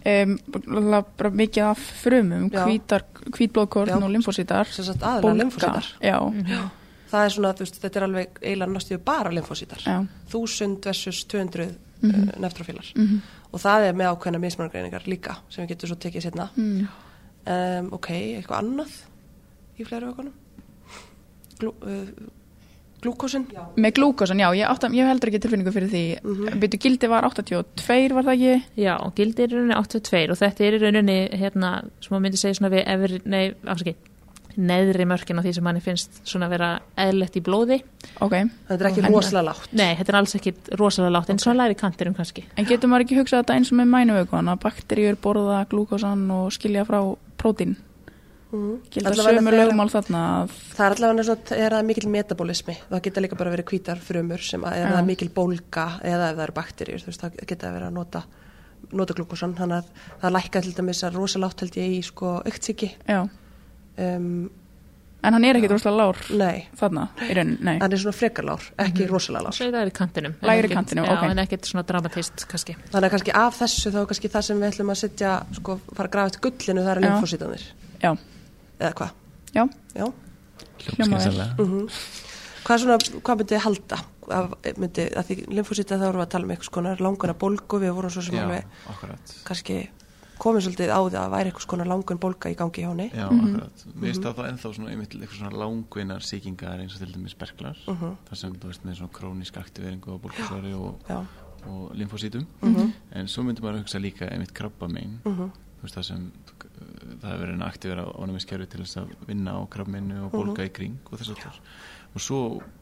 Um, 0.06 0.38
mikið 1.30 1.62
af 1.64 1.78
frumum, 2.02 2.50
Já. 2.52 2.64
og. 3.98 4.66
Sem 4.72 4.84
sagt 4.84 5.02
aðalega 5.02 5.34
lymfosítar 5.42 5.84
Já, 6.00 6.18
Það 7.08 7.24
er 7.24 7.28
svona, 7.32 7.52
veist, 7.58 7.78
þetta 7.82 7.96
er 7.96 8.04
alveg 8.04 8.28
eiginlega 8.42 8.72
náttúrulega 8.72 9.04
bara 9.04 9.30
lymfosítar 9.32 9.78
já. 9.86 10.06
1000 10.32 10.84
versus 10.84 11.24
200 11.24 11.68
Mhm. 12.00 12.10
mm 12.14 12.28
-hmm. 12.28 12.38
neftrofílar 12.40 12.92
og 13.52 13.60
það 13.60 13.80
er 13.88 13.92
með 13.94 14.06
ákveðna 14.16 14.38
mismörgreiningar 14.38 15.02
líka 15.06 15.36
sem 15.50 15.64
við 15.64 15.68
getum 15.68 15.88
svo 15.88 15.96
tekið 15.96 16.22
sérna 16.22 16.48
Mm. 16.56 16.86
um, 17.46 17.92
ok, 17.92 18.08
eitthvað 18.10 18.58
annað 18.58 18.90
í 19.80 19.84
fleiri 19.84 20.06
vökunum 20.06 20.32
Glú, 21.58 21.72
uh, 21.82 22.08
glúkosin 23.02 23.46
Með 23.76 23.94
glúkosan, 23.98 24.40
já, 24.42 24.48
ég, 24.58 24.66
átta, 24.66 24.90
ég 24.94 25.06
heldur 25.08 25.30
ekki 25.30 25.40
tilfinningu 25.44 25.72
fyrir 25.74 25.92
því. 25.92 26.04
Mm 26.24 26.60
Byrju 26.62 26.80
gildi 26.82 27.10
var 27.10 27.24
82, 27.28 28.14
var 28.16 28.26
það 28.28 28.34
ekki? 28.36 28.82
Já, 28.82 28.94
og 28.98 29.14
gildi 29.18 29.42
er 29.44 29.52
í 29.52 29.56
rauninni 29.58 29.78
82 29.78 30.30
og 30.34 30.38
þetta 30.42 30.64
er 30.66 30.76
í 30.78 30.82
rauninni 30.82 31.18
hérna, 31.38 31.72
sem 32.02 32.14
maður 32.14 32.24
myndi 32.26 32.40
segja 32.42 32.58
svona 32.58 32.72
við 32.74 32.86
efri, 32.94 33.20
nei, 33.24 33.44
afsaki 33.66 33.96
neðri 34.58 35.04
mörkin 35.06 35.38
á 35.38 35.42
því 35.44 35.52
sem 35.54 35.62
manni 35.64 35.80
finnst 35.82 36.16
svona 36.26 36.48
að 36.48 36.54
vera 36.56 36.68
eðlett 36.98 37.36
í 37.38 37.42
blóði. 37.46 37.76
Ok, 38.24 38.34
þetta 38.66 38.78
er 38.82 38.88
ekki 38.90 39.04
En- 39.04 39.12
rosalega 39.14 39.44
lágt. 39.52 39.72
Nei, 39.78 39.94
þetta 39.94 40.12
er 40.12 40.18
alls 40.18 40.34
ekki 40.34 40.52
rosalega 40.80 41.14
látt 41.14 41.30
en 41.30 41.38
svona 41.38 41.62
læri 41.62 41.76
kantirum 41.78 42.16
kannski. 42.16 42.42
En 42.56 42.66
getur 42.66 42.90
maður 42.90 43.06
ekki 43.06 43.20
hugsað 43.20 43.44
þetta 43.44 43.54
eins 43.54 43.70
og 43.72 43.78
með 43.78 43.92
mænuvökuan 43.94 44.50
að 44.50 44.62
bakteríur 44.64 45.20
borða 45.22 45.60
glúkosan 45.70 46.26
og 46.34 46.50
skilja 46.56 46.84
frá 46.88 46.98
prótín? 47.38 47.76
Mm. 48.52 48.74
Þarna 48.98 50.22
að, 50.42 50.52
það 50.74 50.84
er 50.86 50.96
allavega 50.96 51.26
svona, 51.28 51.56
er 51.56 51.76
það 51.76 51.88
mikil 51.90 52.10
metabolismi 52.14 52.76
það 52.88 53.02
geta 53.06 53.24
líka 53.24 53.38
bara 53.40 53.54
verið 53.54 53.70
hvítar 53.72 54.02
frumur 54.02 54.44
sem 54.44 54.64
að, 54.64 54.82
það 54.88 55.00
er 55.00 55.08
mikil 55.08 55.30
bólga 55.34 55.88
eða 56.02 56.30
ef 56.30 56.36
það 56.38 56.44
eru 56.46 56.56
bakteríur 56.60 57.02
þú 57.04 57.10
veist, 57.12 57.24
það 57.24 57.40
geta 57.52 57.72
verið 57.74 57.90
að 57.90 57.98
nota 57.98 58.24
nota 58.94 59.16
glúkosan, 59.18 59.56
þannig 59.58 59.82
að 59.82 60.06
það 60.22 60.36
lækka 60.36 60.62
til 60.64 60.76
dæmis 60.78 61.02
að 61.04 61.18
rosalátt 61.18 61.60
held 61.64 61.76
ég 61.80 61.98
í 61.98 62.00
sko 62.06 62.38
auktsíki 62.44 62.92
já. 63.08 63.20
um, 63.98 64.48
En 65.18 65.34
hann 65.34 65.42
er 65.48 65.56
ekki 65.58 65.66
droslega 65.66 65.98
lár 65.98 66.20
nei, 66.38 66.60
þarna, 66.78 67.08
í 67.26 67.34
raunin, 67.34 67.56
nei. 67.66 67.72
hann 67.82 67.90
er 67.92 67.98
svona 67.98 68.14
frekarlár 68.14 68.68
ekki 68.78 69.02
mm 69.02 69.10
rosalega 69.10 69.48
lár 69.48 69.56
Svo 69.56 69.66
er 69.66 69.72
það 69.74 69.90
í 69.90 69.94
kantinum 69.98 70.36
ekkert- 70.38 70.74
kantinum, 70.76 71.08
já, 71.08 71.12
ok. 71.16 71.24
en 71.32 71.42
ekkert 71.42 71.66
svona 71.66 71.82
dramatist 71.88 72.46
kannski 72.46 72.76
þannig 72.92 73.08
að 73.08 73.14
kannski 73.16 73.34
af 73.34 73.58
þessu 73.58 73.90
þá 73.90 73.98
er 73.98 74.06
kannski 74.12 74.30
það 74.36 74.46
sem 74.46 74.62
við 74.62 74.70
ætlum 74.70 74.92
að 74.94 75.00
setja 75.02 75.32
sko, 75.58 75.78
fara 75.90 76.06
að 76.06 76.12
grafa 76.14 76.30
eftir 76.30 76.44
gullinu, 76.46 76.84
það 76.86 76.92
eru 76.94 77.02
Já. 77.02 77.08
lymfosítanir 77.10 77.66
Já, 77.98 78.12
eða 78.78 78.94
hvað, 78.94 79.10
já, 79.54 79.62
já 79.94 80.04
vel. 80.04 80.14
Hljómskynsalega. 80.96 81.54
mm 81.58 81.88
hvað, 82.68 82.82
svona, 82.82 82.98
hvað 83.24 83.38
myndi 83.40 83.54
þið 83.54 83.62
halda 83.64 83.98
af, 84.28 84.50
myndi, 84.76 85.04
að 85.16 85.28
því 85.30 85.36
lymfosíta 85.56 85.96
þá 85.96 86.08
erum 86.10 86.20
við 86.20 86.26
að 86.26 86.32
tala 86.34 86.44
um 86.48 86.50
einhvers 86.52 86.72
konar 86.74 87.00
languna 87.00 87.34
bólgu 87.38 87.80
við 87.80 87.94
vorum 87.96 88.12
svo 88.12 88.24
sem 88.26 88.36
Já, 88.36 88.42
alveg 88.44 88.64
akkurat. 88.92 89.32
kannski 89.48 89.78
komið 90.38 90.66
svolítið 90.66 90.92
á 90.92 91.00
því 91.00 91.18
að 91.18 91.32
væri 91.32 91.50
einhvers 91.50 91.68
konar 91.70 91.88
langun 91.88 92.20
bólga 92.22 92.52
í 92.52 92.56
gangi 92.58 92.84
hjá 92.84 92.90
henni 92.92 93.08
Já, 93.08 93.24
akkurat. 93.26 93.84
Mér 93.94 94.12
finnst 94.12 94.26
það 94.26 94.36
þá 94.38 94.42
ennþá 94.50 94.72
svona 94.76 94.92
einmitt 94.92 95.16
eitthvað 95.16 95.38
svona 95.40 95.62
langvinnar 95.64 96.26
sýkingar 96.28 96.82
eins 96.84 96.94
og 96.94 97.02
til 97.02 97.12
dæmis 97.14 97.34
berklar. 97.40 97.78
Mhm. 97.88 98.12
þar 98.28 98.36
sem 98.42 98.54
þú 98.54 98.70
veist 98.70 98.84
með 98.84 98.98
svona 99.00 99.14
krónísk 99.18 99.56
aktiveringu 99.58 100.14
á 100.14 100.16
bólkusvari 100.22 100.74
og, 100.78 101.00
og 101.66 101.96
lymfosítum. 101.96 102.46
Mhm. 102.62 102.92
En 103.12 103.26
svo 103.26 103.42
myndi 103.42 103.64
maður 103.64 103.82
hugsa 103.82 103.98
líka 103.98 104.28
einmitt 104.30 104.52
krabbamein. 104.54 105.18
Mhm. 105.78 105.82
Veist 105.82 105.94
það 105.96 106.02
sem 106.08 106.24
uh, 106.26 107.18
það 107.22 107.30
hefur 107.30 107.42
verið 107.44 107.54
en 107.54 107.62
aktivera 107.62 108.04
ánæmiskerfi 108.18 108.66
til 108.68 108.80
þess 108.82 108.96
að 108.98 109.12
vinna 109.28 109.54
á 109.54 109.60
krabbameinu 109.70 110.24
og 110.26 110.32
bólga 110.32 110.66
í 110.66 110.72
kring 110.74 110.98
og 111.12 111.18
þess 111.18 111.30
að 111.36 111.60
og 112.14 112.20
svo 112.24 112.38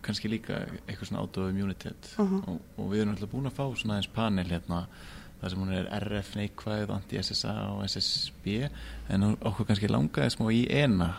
kannski 0.06 0.28
líka 0.30 0.62
eitthvað 0.86 1.08
svona 1.10 1.20
autoimmunitet 1.26 2.14
Mhm. 2.18 2.42
og, 2.48 2.60
og 2.78 2.90
við 2.92 3.00
erum 3.02 3.14
alltaf 3.14 3.30
búin 3.32 3.46
að 3.50 3.56
fá 3.58 3.64
svona 3.76 3.94
aðeins 3.98 4.12
panel 4.14 4.46
hérna 4.48 4.86
þar 5.40 5.50
sem 5.50 5.58
hún 5.60 5.72
er 5.76 5.88
RF 6.00 6.34
neikvæð, 6.36 6.90
anti-SSA 6.94 7.54
og 7.74 7.84
SSB 7.84 8.70
en 9.10 9.36
okkur 9.36 9.66
kannski 9.66 9.88
langaði 9.90 10.30
smá 10.32 10.46
í 10.54 10.62
ENA 10.70 11.10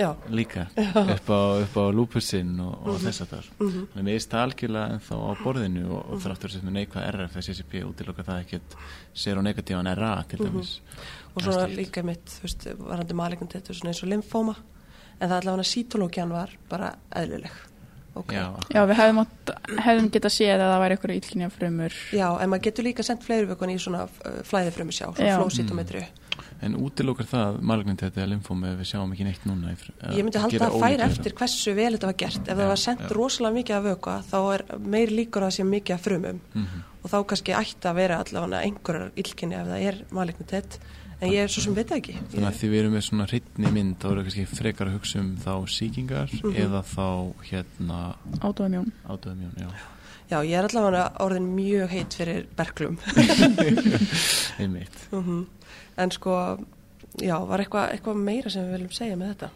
Já, 0.00 0.08
líka 0.32 0.62
upp 0.80 1.28
á, 1.28 1.40
upp 1.64 1.74
á 1.76 1.84
lúpusinn 1.92 2.54
og, 2.64 2.74
og 2.86 2.94
Mhm. 2.96 3.04
þess 3.04 3.20
að 3.20 3.32
það 3.34 3.48
þannig 3.60 4.04
mér 4.06 4.14
er 4.16 4.26
það 4.32 4.44
algjörlega 4.46 4.92
ennþá 4.96 5.16
á 5.20 5.30
borðinu 5.44 5.84
og, 5.90 6.02
Mhm. 6.06 6.12
og 6.14 6.22
þráttur 6.24 6.50
sem 6.54 6.68
er 6.68 6.76
neikvað 6.78 7.08
RF 7.14 7.36
SCP 7.42 7.72
útiloka 7.84 8.24
það 8.24 8.40
ekkert 8.44 8.76
sér 9.14 9.36
á 9.36 9.42
negatívan 9.44 9.90
RA 9.96 10.22
til 10.28 10.38
dæmis. 10.38 10.80
Mhm. 10.80 11.36
og 11.36 11.42
svona 11.42 11.66
líka 11.76 12.02
mitt, 12.04 12.24
þú 12.26 12.42
veist, 12.42 12.64
varandi 12.78 13.14
malignandi 13.14 13.54
þetta 13.60 13.70
er 13.70 13.74
svona 13.78 13.90
eins 13.92 14.02
og 14.02 14.08
lymfóma 14.10 14.56
en 15.20 15.28
það 15.28 15.40
allavega 15.42 15.68
sítológian 15.68 16.30
var 16.30 16.50
bara 16.68 16.94
eðlileg. 17.14 17.50
Ok, 18.16 18.32
Já, 18.34 18.50
Já, 18.74 18.86
við 18.88 18.96
hefðum, 18.98 19.20
átt, 19.22 19.50
hefðum 19.78 20.10
getað 20.10 20.32
séð 20.34 20.58
að 20.58 20.70
það 20.72 20.80
væri 20.82 20.96
eitthvað 20.96 21.16
ítlkinja 21.20 21.50
frumur. 21.54 21.92
Já, 22.10 22.40
en 22.42 22.50
maður 22.50 22.62
getur 22.66 22.82
líka 22.84 23.04
sendt 23.06 23.22
fleiri 23.22 23.46
vökun 23.46 23.70
í 23.70 23.76
svona 23.78 24.02
uh, 24.02 24.42
flæði 24.42 24.72
frömmu 24.74 24.90
sjá, 24.92 25.06
svona 25.14 25.28
Já. 25.30 25.38
flósítometri 25.38 26.06
en 26.62 26.74
útilokar 26.76 27.24
það 27.30 27.60
malignandi 27.64 28.04
þetta 28.06 28.20
er 28.22 28.28
lymfóm 28.34 28.64
ef 28.68 28.78
við 28.80 28.88
sjáum 28.92 29.12
ekki 29.14 29.24
neitt 29.24 29.44
núna 29.48 29.72
Ég 30.12 30.22
myndi 30.26 30.38
halda 30.42 30.66
að 30.68 30.78
færa 30.82 31.06
eftir 31.08 31.32
hversu 31.38 31.74
vel 31.74 31.92
þetta 31.96 32.06
var 32.10 32.18
gert 32.20 32.40
ef 32.42 32.48
Já, 32.48 32.54
það 32.60 32.68
var 32.68 32.80
sendt 32.84 33.00
já. 33.06 33.12
rosalega 33.16 33.54
mikið 33.58 33.76
af 33.78 33.84
vöka 33.88 34.16
þá 34.30 34.38
er 34.54 34.64
meir 34.78 35.08
líkur 35.10 35.42
að 35.42 35.50
það 35.50 35.56
sé 35.58 35.64
mikið 35.70 35.94
af 35.94 36.00
frumum 36.04 36.40
Mhm. 36.54 36.82
og 37.02 37.10
þá 37.10 37.18
kannski 37.26 37.52
ætti 37.56 37.88
að 37.88 37.94
vera 37.96 38.18
allavega 38.24 38.64
einhverjar 38.66 39.12
illkinni 39.16 39.54
ef 39.56 39.66
það 39.66 39.86
er 39.88 39.96
malignitet 40.10 40.78
en 41.20 41.28
ég 41.32 41.42
er 41.44 41.48
svo 41.48 41.60
sem 41.62 41.74
veit 41.74 41.90
ekki 41.92 42.12
Þannig 42.32 42.46
að 42.48 42.52
ég, 42.52 42.58
því 42.60 42.68
við 42.72 42.78
erum 42.80 42.92
með 42.96 43.06
svona 43.08 43.26
hreitni 43.28 43.72
mynd 43.72 43.96
þá 44.00 44.04
erum 44.10 44.24
við 44.24 44.28
kannski 44.28 44.56
frekar 44.60 44.86
að 44.88 44.94
hugsa 44.98 45.18
um 45.20 45.30
þá 45.36 45.52
síkingar 45.68 46.28
Mhm. 46.32 46.56
eða 46.56 46.82
þá 46.84 47.06
hérna 47.50 48.14
Átóðumjón. 48.40 48.92
átöðumjón, 49.08 49.56
já, 49.60 49.68
Já, 50.30 50.44
ég 50.46 50.52
er 50.54 50.64
allavega 50.68 51.10
orðin 51.18 51.48
mjög 51.56 51.88
heitt 51.90 52.14
fyrir 52.14 52.46
berglum 52.56 52.98
einmitt 54.58 55.08
Mhm. 55.12 55.46
En 56.00 56.14
sko 56.14 56.36
já, 57.20 57.36
var 57.48 57.62
eitthvað 57.62 57.94
eitthva 57.94 58.14
meira 58.16 58.52
sem 58.52 58.66
við 58.66 58.78
viljum 58.78 58.94
segja 58.96 59.18
með 59.20 59.34
þetta? 59.34 59.50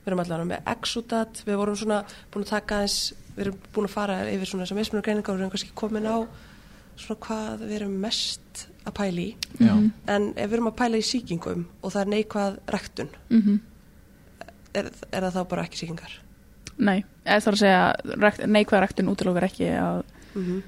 Við 0.00 0.10
erum 0.10 0.22
allavega 0.24 0.50
með 0.50 0.70
exudat, 0.74 1.42
við 1.46 1.58
vorum 1.60 1.76
svona 1.76 2.02
búin 2.32 2.46
að 2.46 2.52
taka 2.54 2.78
aðeins, 2.80 2.98
við 3.36 3.42
erum 3.46 3.58
búin 3.74 3.88
að 3.88 3.96
fara 3.96 4.20
yfir 4.30 4.50
svona 4.50 4.66
þessar 4.66 4.80
mismunum 4.80 5.06
greiningar 5.06 5.32
og 5.32 5.38
við 5.38 5.44
erum 5.44 5.54
kannski 5.54 5.74
komin 5.76 6.08
á 6.08 6.18
svona 7.00 7.20
hvað 7.26 7.64
við 7.66 7.74
erum 7.80 7.98
mest 8.00 8.66
að 8.88 8.94
pæla 8.96 9.22
í. 9.22 9.28
Já, 9.60 9.74
en 10.14 10.30
ef 10.34 10.46
við 10.46 10.56
erum 10.56 10.70
að 10.72 10.78
pæla 10.80 11.00
í 11.00 11.04
sýkingum 11.06 11.66
og 11.80 11.92
það 11.92 12.00
er 12.02 12.14
neikvað 12.16 12.62
rektun 12.76 13.12
Mm 13.28 13.60
er, 14.76 14.90
er 15.10 15.26
það 15.26 15.36
þá 15.36 15.40
bara 15.52 15.64
ekki 15.66 15.80
sýkingar? 15.82 16.16
Nei, 16.80 17.02
eða 17.24 17.44
þarf 17.44 17.56
að 17.56 17.62
segja, 17.62 17.80
rekt, 18.24 18.44
neikvæða 18.48 18.82
rektun 18.84 19.10
útilokar 19.12 19.46
ekki 19.50 19.68
að, 19.76 20.02
mm 20.32 20.44
-hmm. 20.44 20.60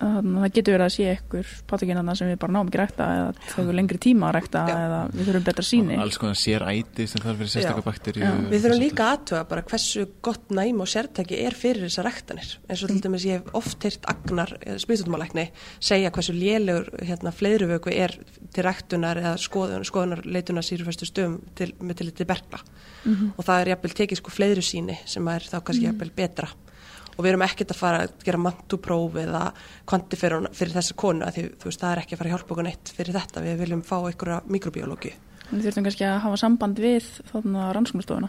Að 0.00 0.14
þarna, 0.16 0.40
það 0.44 0.52
getur 0.56 0.74
verið 0.76 0.86
að 0.86 0.94
sé 0.94 1.08
ykkur 1.14 1.48
pátakinna 1.70 2.14
sem 2.16 2.28
við 2.30 2.38
bara 2.40 2.52
náum 2.56 2.68
ekki 2.70 2.78
að 2.78 2.84
rekta 2.86 3.08
eða 3.16 3.32
það 3.50 3.68
er 3.70 3.76
lengri 3.78 3.98
tíma 4.00 4.28
að 4.30 4.34
rekta 4.38 4.62
Já. 4.70 4.76
eða 4.86 5.00
við 5.12 5.26
þurfum 5.28 5.44
betra 5.50 5.64
síni. 5.70 5.98
alls 6.00 6.18
konar 6.22 6.38
sér 6.40 6.64
æti 6.70 7.06
sem 7.10 7.20
þarf 7.24 7.42
Já. 7.80 7.84
bakteríu 7.90 8.24
Já. 8.24 8.30
Við 8.50 8.64
þurfum 8.64 8.80
líka 8.80 9.08
aðtuga 9.14 9.42
bara 9.50 9.62
hversu 9.70 10.06
gott 10.22 10.50
næm 10.56 10.80
og 10.80 10.88
sértæki 10.88 11.40
er 11.44 11.52
fyrir 11.54 11.84
þessar 11.88 12.08
rektanir. 12.08 12.48
eins 12.68 12.82
og 12.82 12.88
til 12.94 13.00
dæmis 13.04 13.26
ég 13.28 13.38
hef 13.40 13.54
oft 13.60 13.82
heyrt 13.84 14.04
agnar 14.08 14.54
spýtutumalækni 14.80 15.50
segja 15.80 16.10
hversu 16.10 16.32
lélegur 16.32 16.88
hérna, 17.04 17.30
fleiruvöku 17.32 17.92
er 17.92 18.16
til 18.52 18.64
rektunar 18.64 19.16
eða 19.20 19.36
skoðun, 19.38 19.84
skoðunar 19.84 20.24
leitunar 20.24 20.62
sýrufæstu 20.64 21.04
stöðum 21.06 21.40
til, 21.54 21.72
með 21.80 21.96
til 22.00 22.10
þetta 22.10 22.26
bergla 22.26 22.60
Mhm. 23.00 23.32
og 23.38 23.44
það 23.46 23.60
er 23.62 23.68
jafnvel 23.70 23.92
tekið 23.96 24.16
sko 24.20 24.30
fleiru 24.30 24.60
síni 24.60 24.98
sem 25.08 25.26
er 25.28 25.40
þá 25.40 25.62
kannski 25.64 25.86
jafnvel 25.86 26.10
betra 26.14 26.48
og 27.20 27.26
við 27.26 27.34
erum 27.34 27.46
ekkert 27.46 27.74
að 27.74 27.82
fara 27.84 28.04
að 28.06 28.14
gera 28.26 28.44
mantupróf 28.48 29.18
eða 29.20 29.46
kvantifera 29.92 30.42
fyrir 30.56 30.76
þessa 30.78 31.00
konu 31.04 31.26
að 31.26 31.36
því 31.36 31.48
þú 31.60 31.70
veist 31.70 31.84
það 31.84 31.92
er 31.92 32.02
ekki 32.04 32.16
að 32.16 32.22
fara 32.22 32.30
að 32.30 32.36
hjálpa 32.36 32.54
okkur 32.56 32.66
neitt 32.70 32.94
fyrir 32.96 33.18
þetta 33.20 33.44
við 33.44 33.60
viljum 33.60 33.82
fá 33.84 33.98
einhverja 34.00 34.40
mikrobiológi 34.48 35.12
Við 35.50 35.66
þurfum 35.66 35.86
kannski 35.88 36.06
að 36.06 36.20
hafa 36.24 36.38
samband 36.38 36.78
við 36.78 37.06
þarna 37.32 37.70
rannsóknastofuna. 37.74 38.28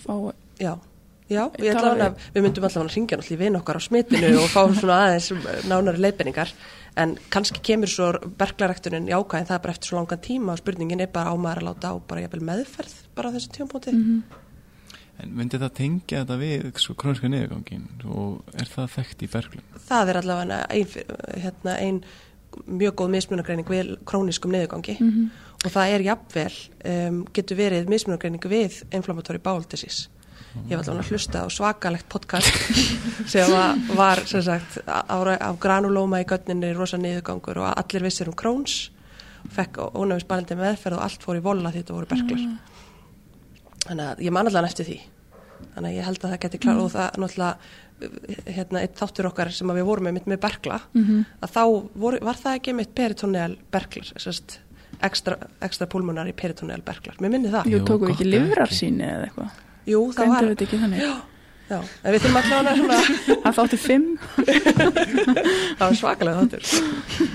Fá, 0.00 0.14
Já, 0.60 0.76
já 1.32 1.48
að 1.48 2.18
við 2.34 2.44
myndum 2.44 2.66
allavega 2.68 2.84
að 2.84 2.94
ringja 2.94 3.18
náttúrulega 3.18 3.34
í 3.34 3.40
vin 3.40 3.58
okkar 3.58 3.78
á 3.80 3.82
smitinu 3.82 4.30
og 4.38 4.50
fá 4.52 4.60
svona 4.76 4.98
aðeins 5.08 5.30
nánari 5.66 6.02
leiðbenningar 6.04 6.52
en 7.00 7.16
kannski 7.32 7.62
kemur 7.64 7.90
svo 7.90 8.10
berglarektunin 8.38 9.08
jákvæð 9.10 9.40
en 9.40 9.48
það 9.48 9.62
bara 9.64 9.74
eftir 9.74 9.90
svo 9.90 9.98
langan 9.98 10.22
tíma 10.24 10.54
og 10.54 10.60
spurningin 10.60 11.02
er 11.02 11.10
bara 11.12 11.32
á 11.32 11.34
maður 11.34 11.64
að 11.64 11.68
láta 11.70 11.90
á 11.90 11.94
bara 12.06 12.44
meðferð 12.50 12.94
bara 13.16 13.32
á 13.32 13.34
þessu 13.34 13.54
tímapunkti. 13.56 13.96
Mhm. 13.96 14.43
En 15.22 15.30
myndi 15.38 15.58
það 15.62 15.72
tengja 15.78 16.24
þetta 16.24 16.36
við 16.40 16.64
sko, 16.82 16.94
króniska 16.98 17.28
niðurgangin 17.30 17.84
og 18.10 18.42
er 18.58 18.66
það 18.66 18.88
þekkt 18.96 19.22
í 19.22 19.28
berglum? 19.30 19.62
Það 19.86 20.08
er 20.10 20.18
allavega 20.20 20.56
ein, 20.74 20.88
hérna, 21.44 21.76
ein 21.78 22.00
mjög 22.66 22.94
góð 22.98 23.12
mismunagreining 23.14 23.66
við 23.70 23.92
króniskum 24.06 24.50
neðugangi 24.54 24.96
Mhm. 25.00 25.30
og 25.64 25.70
það 25.72 25.94
er 25.94 26.00
jafnvel, 26.08 26.56
um, 26.84 27.24
getur 27.32 27.56
verið 27.56 27.88
mismunagreining 27.88 28.42
við 28.50 28.82
inflammatory 28.92 29.38
bowel 29.38 29.62
disease. 29.68 30.08
Ég 30.68 30.76
var 30.76 30.84
allavega 30.84 31.02
að 31.02 31.10
hlusta 31.10 31.40
á 31.42 31.46
svakalegt 31.50 32.08
podcast 32.08 32.50
sem 33.32 33.50
var, 33.50 33.74
var 33.96 34.20
sem 34.26 34.42
sagt, 34.42 34.78
á, 34.86 35.02
á 35.18 35.50
granulóma 35.58 36.20
í 36.22 36.26
gönninni 36.30 36.74
rosa 36.76 36.96
niðurgangur 36.98 37.58
og 37.58 37.72
allir 37.74 38.02
vissir 38.06 38.28
um 38.30 38.34
Crohn's 38.38 38.90
fekk 39.50 39.78
ónæmisbælindi 39.94 40.54
meðferð 40.56 40.96
og 40.98 41.02
allt 41.06 41.22
fór 41.26 41.36
í 41.38 41.42
vola 41.42 41.70
því 41.70 41.82
þetta 41.82 41.94
voru 41.96 42.06
berglar. 42.06 42.44
Þannig 43.84 44.04
að 44.10 44.22
ég 44.24 44.32
man 44.32 44.46
allan 44.50 44.64
eftir 44.68 44.86
því. 44.88 44.98
Þannig 45.74 45.88
að 45.90 45.96
ég 45.98 46.04
held 46.08 46.18
að 46.24 46.30
það 46.34 46.40
geti 46.44 46.58
klar 46.64 46.78
og 46.82 46.90
það 46.94 47.18
náttúrulega 47.22 47.56
hérna, 48.56 48.80
eitt 48.82 48.96
þáttur 48.98 49.28
okkar 49.30 49.50
sem 49.54 49.70
að 49.70 49.78
við 49.80 49.86
vorum 49.88 50.04
með 50.08 50.14
mitt 50.18 50.26
með 50.32 50.40
bergla 50.42 50.80
Mhm. 50.94 51.20
að 51.46 51.52
þá 51.54 51.62
voru, 52.04 52.18
var 52.26 52.34
það 52.40 52.56
ekki 52.58 52.74
mitt 52.74 52.94
peritonel 52.94 53.56
berglar, 53.72 54.08
sérst 54.18 54.58
ekstra, 55.02 55.36
ekstra 55.62 55.86
pulmonar 55.86 56.26
í 56.28 56.32
peritonel 56.34 56.82
berglar. 56.82 57.16
Mér 57.20 57.30
minni 57.30 57.48
það. 57.52 57.66
Jú, 57.70 57.78
gott 57.84 58.02
ekki 58.02 58.10
ef 58.10 58.18
ekki. 58.18 58.30
livrarsýni 58.32 59.04
eða 59.04 59.28
eitthvað. 59.28 59.50
Jú, 59.86 60.00
það 60.12 60.28
var, 60.28 60.48
þannig. 60.64 61.00
já, 61.70 61.78
en 62.04 62.12
við 62.14 62.20
þurfum 62.20 62.38
að 62.40 62.48
svona 62.50 62.98
Það 63.44 63.56
þáttu 63.58 63.78
fimm. 63.78 64.18
það 65.78 65.84
var 65.84 65.96
svakalega 65.98 66.42
þáttur 66.42 66.64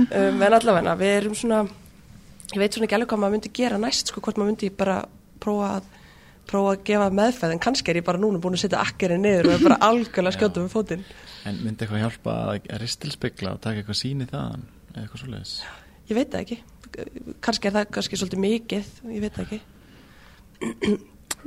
um, 0.10 0.42
en 0.44 0.54
allavega 0.58 0.96
við 1.00 1.14
erum 1.20 1.36
svona 1.38 1.60
ég 2.54 2.60
veit 2.62 2.74
svona 2.76 2.88
ekki 2.90 2.98
alveg 2.98 3.10
hvað 3.12 3.22
maður 3.24 3.36
myndi 3.38 3.52
gera 3.60 3.78
næst 3.82 4.12
sko 4.12 4.22
hvort 4.26 4.38
maður 4.40 4.52
myndi 4.54 4.70
bara 4.76 5.00
prófa 5.42 5.72
að 5.80 5.90
prófa 6.50 6.76
að 6.76 6.86
gefa 6.90 7.10
meðferð 7.20 7.56
en 7.56 7.62
kannski 7.64 7.94
er 7.94 8.02
ég 8.02 8.08
bara 8.08 8.22
núna 8.22 8.42
búin 8.42 8.58
að 8.58 8.66
setja 8.66 8.82
akkerinn 8.84 9.24
niður 9.26 9.52
og 9.52 9.58
er 9.58 9.68
bara 9.68 9.82
algjörlega 9.90 10.38
skjóta 10.38 10.64
með 10.64 10.74
fótinn. 10.74 11.06
En 11.48 11.62
myndi 11.64 11.86
eitthvað 11.86 12.04
hjálpa 12.06 12.40
að 12.50 12.74
ristilspegla 12.82 13.56
og 13.56 13.62
taka 13.64 13.84
eitthvað 13.84 14.02
síni 14.02 14.28
þaðan 14.30 14.66
eða 14.96 15.06
eitthvað 15.06 15.24
svoleiðis? 15.24 15.56
ég 16.10 16.18
veit 16.18 16.32
það 16.34 16.46
ekki. 16.46 16.58
Kannski 17.46 17.70
er 17.70 17.76
það 17.76 17.92
kannski 17.96 18.20
svolítið 18.20 18.42
mikið 18.46 18.88
ég 19.14 19.24
veit 19.26 19.38
það 19.38 19.46
ekki. 19.46 19.60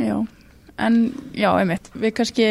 Já, 0.01 0.15
en 0.81 0.95
já, 1.37 1.51
einmitt, 1.53 1.91
við 1.93 2.15
kannski, 2.17 2.45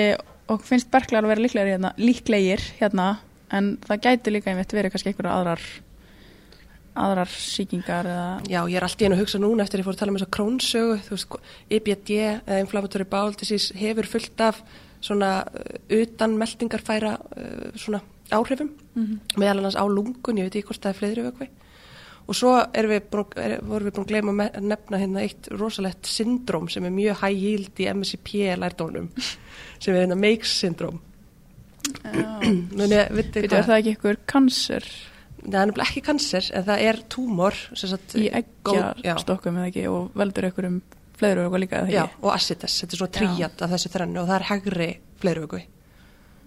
okkur 0.46 0.68
finnst 0.68 0.92
berklar 0.94 1.26
að 1.26 1.32
vera 1.32 1.42
líklegir 1.42 1.72
hérna, 1.74 1.90
líklegir 1.98 2.62
hérna, 2.78 3.06
en 3.50 3.72
það 3.82 4.04
gæti 4.06 4.34
líka 4.36 4.52
einmitt 4.52 4.76
verið 4.78 4.94
kannski 4.94 5.10
einhverja 5.10 5.40
aðrar, 5.40 5.64
aðrar 7.00 7.32
sýkingar 7.32 8.08
eða, 8.12 8.30
já 8.52 8.60
ég 8.68 8.78
er 8.78 8.86
alltaf 8.86 9.06
einu 9.06 9.16
að 9.16 9.22
hugsa 9.24 9.40
núna 9.40 9.64
eftir 9.64 9.82
ég 9.82 9.88
fór 9.88 9.96
að 9.96 10.02
tala 10.02 10.12
um 10.12 10.18
þess 10.20 10.28
að 10.28 10.34
krónsögu 10.36 10.98
þú 11.06 11.16
veist, 11.16 11.36
IBD 11.78 12.12
eða 12.26 12.62
inflammatory 12.66 13.08
bowel 13.08 13.38
disease 13.40 13.78
hefur 13.80 14.10
fullt 14.12 14.44
af 14.44 14.62
svona 15.02 15.32
uh, 15.48 15.78
utan 16.02 16.36
meldingarfæra 16.40 17.14
uh, 17.16 17.70
svona 17.80 18.02
áhrifum 18.32 18.74
meðal 19.40 19.62
annars 19.62 19.80
á 19.80 19.86
lungun, 19.88 20.40
ég 20.40 20.48
veit 20.48 20.58
ekki 20.60 20.72
hvort 20.72 20.84
það 20.84 20.92
er 20.92 21.00
fleiri 21.00 21.26
vökvi. 21.26 21.48
Og 22.30 22.38
svo 22.38 22.52
við 22.62 23.06
búin, 23.12 23.32
er, 23.42 23.58
vorum 23.66 23.88
við 23.88 23.96
búin 23.96 24.06
að 24.06 24.12
gleyma 24.12 24.46
að 24.46 24.68
nefna 24.70 25.00
hérna 25.02 25.24
eitt 25.26 25.50
rosalegt 25.58 26.08
syndróm 26.08 26.70
sem 26.72 26.86
er 26.88 26.94
mjög 26.96 27.24
high 27.24 27.46
yield 27.46 27.82
í 27.82 27.88
MSCP 27.92 28.36
lærdónum 28.62 29.10
sem 29.82 29.96
er 29.96 30.04
hérna 30.06 30.20
Makes 30.20 30.54
syndróm. 30.62 31.02
Muni, 31.82 33.00
viti 33.16 33.42
veitu, 33.42 33.56
er 33.58 33.66
það 33.66 33.78
ekki 33.80 33.96
einhver 33.96 34.20
kanser 34.30 34.86
það 35.44 35.60
er 35.62 35.70
nefnilega 35.72 35.90
ekki 35.90 36.04
kanser 36.06 36.50
en 36.54 36.66
það 36.70 36.84
er 36.88 37.00
túmor 37.10 37.58
sagt, 37.74 38.16
í 38.16 38.28
eggjastokkum 38.42 39.58
eða 39.62 39.70
ekki 39.72 39.86
og 39.92 40.12
veldur 40.22 40.48
einhverjum 40.50 40.82
fleiri 41.22 41.44
eitthvað 41.44 41.64
líka 41.64 41.84
Já, 41.92 42.04
og 42.22 42.32
acides, 42.34 42.80
þetta 42.82 42.96
er 42.98 43.02
svona 43.02 43.16
tríat 43.20 43.62
af 43.62 43.74
þessu 43.76 43.92
þrennu 43.94 44.22
og 44.24 44.30
það 44.30 44.40
er 44.40 44.48
hægri 44.50 44.90
fleiruvöku. 45.22 45.62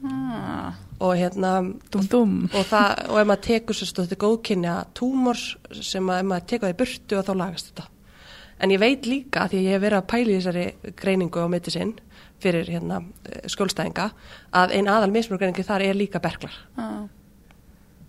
Ah, 0.04 0.74
og 1.00 1.14
hérna 1.16 1.50
dum 1.92 2.06
dum. 2.12 2.32
og, 2.52 2.64
það, 2.68 2.90
og 3.08 3.20
ef 3.22 3.28
maður 3.30 3.44
tekur 3.46 3.78
svo 3.78 3.86
stótti 3.88 4.18
góðkynja 4.20 4.74
túmors 4.98 5.44
sem 5.80 6.10
að 6.12 6.20
ef 6.20 6.26
maður 6.28 6.48
tekur 6.50 6.66
það 6.68 6.74
í 6.74 6.78
burtu 6.82 7.18
og 7.20 7.24
þá 7.24 7.34
lagast 7.40 7.70
þetta. 7.70 7.86
En 8.64 8.70
ég 8.74 8.82
veit 8.82 9.06
líka 9.08 9.46
því 9.48 9.60
að 9.62 9.64
ég 9.64 9.76
hef 9.76 9.82
verið 9.86 9.98
að 9.98 10.10
pæla 10.12 10.30
í 10.34 10.36
þessari 10.38 10.92
greiningu 11.00 11.40
á 11.40 11.48
medicin 11.48 11.94
fyrir 12.42 12.68
hérna 12.68 13.00
eh, 13.30 13.46
skjólstæðinga 13.48 14.10
að 14.60 14.74
ein 14.76 14.90
aðal 14.92 15.10
mismunugreiningi 15.14 15.64
þar 15.64 15.86
er 15.86 15.96
líka 15.96 16.20
berglar 16.20 16.52
Ah. 16.76 17.06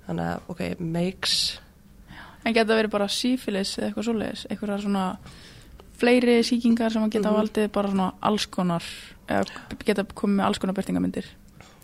Þannig 0.07 0.25
að 0.31 0.49
ok, 0.53 0.63
makes 0.79 1.59
En 2.45 2.53
geta 2.53 2.75
verið 2.77 2.91
bara 2.93 3.07
sífilis 3.09 3.71
eða 3.79 3.87
eitthvað 3.89 4.05
svoleiðis, 4.05 4.41
eitthvað 4.53 4.81
svona 4.83 5.05
fleiri 5.97 6.35
sýkingar 6.45 6.91
sem 6.93 7.01
að 7.01 7.15
geta 7.15 7.31
Mhm. 7.31 7.37
valdið 7.39 7.71
bara 7.73 7.89
svona 7.89 8.11
alls 8.21 8.45
konar, 8.45 8.83
eða 9.27 9.45
geta 9.85 10.03
komið 10.13 10.35
með 10.35 10.45
alls 10.45 10.59
konar 10.61 10.75
byrtingamindir. 10.77 11.25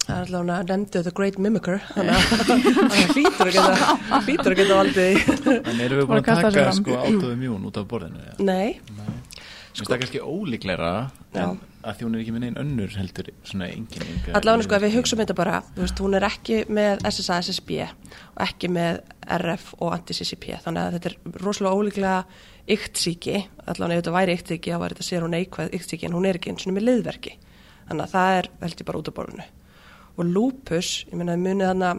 það 0.05 0.17
er 0.17 0.25
allavega 0.35 0.77
nefndu 0.77 1.03
The 1.03 1.11
Great 1.17 1.37
Mimicker 1.39 1.79
þannig 1.93 2.13
að 2.13 3.09
hlýtur 3.15 3.47
að 3.47 3.53
geta 3.53 4.21
hlýtur 4.25 4.51
að 4.51 4.57
geta 4.61 4.77
valdið 4.81 5.13
En 5.71 5.79
erum 5.81 5.99
við 6.01 6.05
búin 6.09 6.21
að 6.21 6.25
taka 6.25 6.71
sko 6.73 6.95
autoimmune 6.97 7.65
út 7.69 7.77
af 7.77 7.85
borðinu? 7.87 8.21
Ja? 8.25 8.33
Nei, 8.39 8.79
Sko, 9.71 9.85
það 9.87 9.95
er 9.95 10.01
kannski 10.03 10.21
en 11.31 11.59
að 11.81 11.97
því 11.97 12.05
hún 12.05 12.15
er 12.15 12.21
ekki 12.21 12.33
með 12.35 12.43
neinn 12.43 12.59
önnur 12.61 12.95
heldur 12.99 13.29
svona 13.47 13.69
engin 13.71 14.03
Allavega 14.37 14.65
sko 14.67 14.75
ef 14.77 14.83
við 14.83 14.95
hugsaum 14.97 15.21
þetta 15.23 15.35
bara, 15.37 15.61
veist, 15.77 16.01
hún 16.03 16.17
er 16.17 16.25
ekki 16.27 16.57
með 16.69 17.01
SSA, 17.09 17.39
SSB 17.41 17.77
og 17.87 18.41
ekki 18.45 18.69
með 18.69 18.99
RF 19.39 19.71
og 19.79 19.95
anti-CCP 19.95 20.59
þannig 20.65 20.81
að 20.83 20.97
þetta 20.97 21.11
er 21.11 21.39
rosalega 21.45 21.79
ólíklega 21.79 22.17
yktsíki, 22.75 23.37
allavega 23.65 23.97
ef 23.97 24.03
þetta 24.03 24.15
væri 24.17 24.35
yktsíki 24.37 24.73
þá 24.73 24.81
væri 24.83 24.97
þetta 24.97 25.07
sér 25.07 25.25
hún 25.25 25.35
neikvæð 25.35 25.73
yktsíki 25.79 26.07
en 26.07 26.15
hún 26.17 26.27
er 26.29 26.39
ekki 26.39 26.53
eins 26.53 26.67
og 26.67 26.75
með 26.75 26.87
liðverki, 26.89 27.33
þannig 27.87 28.05
að 28.05 28.13
það 28.13 28.37
er 28.37 28.49
held 28.61 28.83
ég 28.83 28.89
bara 28.91 29.01
út 29.01 29.11
af 29.11 29.17
borðinu. 29.17 29.47
Og 30.19 30.27
lupus, 30.27 30.89
ég 31.07 31.17
meina 31.17 31.37
munið 31.39 31.71
þarna 31.71 31.91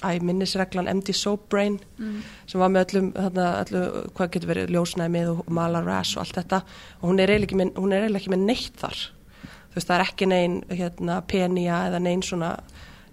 æ, 0.00 0.20
minnisreglan 0.24 0.88
MD 0.88 1.12
Soap 1.16 1.48
Brain 1.52 1.78
sem 2.48 2.60
var 2.60 2.72
með 2.72 2.86
öllum, 2.86 3.10
þarna, 3.16 3.46
öllu, 3.64 3.82
hvað 4.16 4.30
getur 4.34 4.50
verið 4.50 4.72
ljósnæmið 4.74 5.30
og 5.34 5.50
mala 5.52 5.82
rash 5.84 6.16
og 6.16 6.24
allt 6.24 6.38
þetta. 6.40 6.62
Og 7.00 7.10
hún 7.10 7.20
er 7.20 7.34
eiginlega 7.34 8.20
ekki 8.20 8.32
með, 8.32 8.46
neitt 8.48 8.80
þar. 8.80 9.02
Þú 9.70 9.76
veist, 9.76 9.86
það 9.86 9.96
er 9.96 10.06
ekki 10.06 10.26
neinn 10.30 10.56
hérna, 10.70 11.20
penía 11.22 11.84
eða 11.90 12.00
neinn 12.02 12.24
svona 12.26 12.56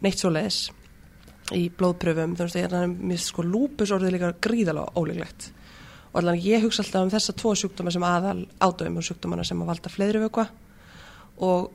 neitt 0.02 0.22
svoleiðis 0.22 0.72
í 1.56 1.68
blóðpröfum, 1.70 2.36
þú 2.36 2.48
veist, 2.48 2.60
hérna 2.60 2.84
er 2.84 2.96
mér 3.12 3.22
sko 3.24 3.46
lúpus 3.46 3.94
orðið 3.96 4.16
líka 4.16 4.34
gríðalega 4.48 4.96
ólíklegt. 5.00 5.52
Og 6.14 6.22
allan 6.22 6.40
ég 6.42 6.64
hugsa 6.64 6.82
alltaf 6.84 7.06
um 7.06 7.12
þessa 7.14 7.36
tvo 7.38 7.54
sjúkdóma 7.56 7.92
sem 7.94 8.04
aðal 8.04 8.48
ádöfum 8.64 8.98
og 9.00 9.06
sjúkdómana 9.06 9.46
sem 9.46 9.60
að 9.62 9.70
valda 9.70 9.92
fleiri 9.92 10.24
vökva. 10.24 10.48
Og 11.46 11.70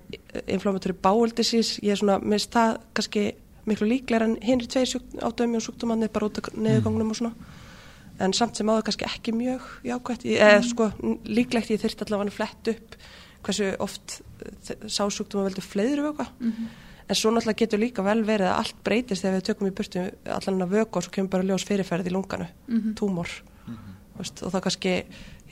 inflammatory 0.50 0.96
bowel 0.98 1.30
disease, 1.36 1.78
ég 1.84 1.94
er 1.94 2.00
svona, 2.00 2.18
minnst 2.18 2.50
það 2.52 2.80
kannski 2.96 3.26
miklu 3.68 3.88
líklega 3.88 4.28
en 4.28 4.38
hinn 4.42 4.62
er 4.62 4.70
tveir 4.70 4.94
ádöfum 5.22 5.58
og 5.58 5.66
sjúkdómanir 5.66 6.12
bara 6.12 6.28
út 6.28 6.40
af 6.42 6.52
neðugangnum 6.54 7.10
og 7.14 7.18
svona. 7.18 7.50
En 8.22 8.34
samt 8.36 8.58
sem 8.58 8.68
áður 8.68 8.86
kannski 8.88 9.08
ekki 9.08 9.34
mjög 9.34 9.66
jákvæmt, 9.88 10.24
eða 10.28 10.62
sko 10.66 10.90
líklegt 11.26 11.72
ég 11.72 11.80
þyrst 11.82 12.04
allavega 12.04 12.30
að 12.30 12.38
flett 12.38 12.72
upp 12.74 12.96
hversu 13.42 13.72
oft 13.82 14.20
sásjúkdóma 14.86 15.48
veldur 15.48 15.64
fleiri 15.66 16.02
vökva 16.04 16.28
en 17.08 17.18
svo 17.18 17.32
náttúrulega 17.32 17.64
getur 17.64 17.80
líka 17.82 18.04
vel 18.06 18.22
verið 18.26 18.48
að 18.48 18.58
allt 18.60 18.82
breytist 18.86 19.24
þegar 19.24 19.38
við 19.38 19.46
tökum 19.48 19.68
í 19.68 19.74
burtu 19.78 20.04
allan 20.36 20.64
að 20.64 20.74
vöku 20.76 20.98
og 20.98 21.06
svo 21.06 21.14
kemur 21.16 21.32
bara 21.34 21.48
ljós 21.48 21.66
fyrirferð 21.68 22.08
í 22.08 22.14
lunganu 22.14 22.46
túmor 22.98 23.28
veist, 24.18 24.42
og 24.42 24.52
það 24.52 24.64
kannski 24.68 24.94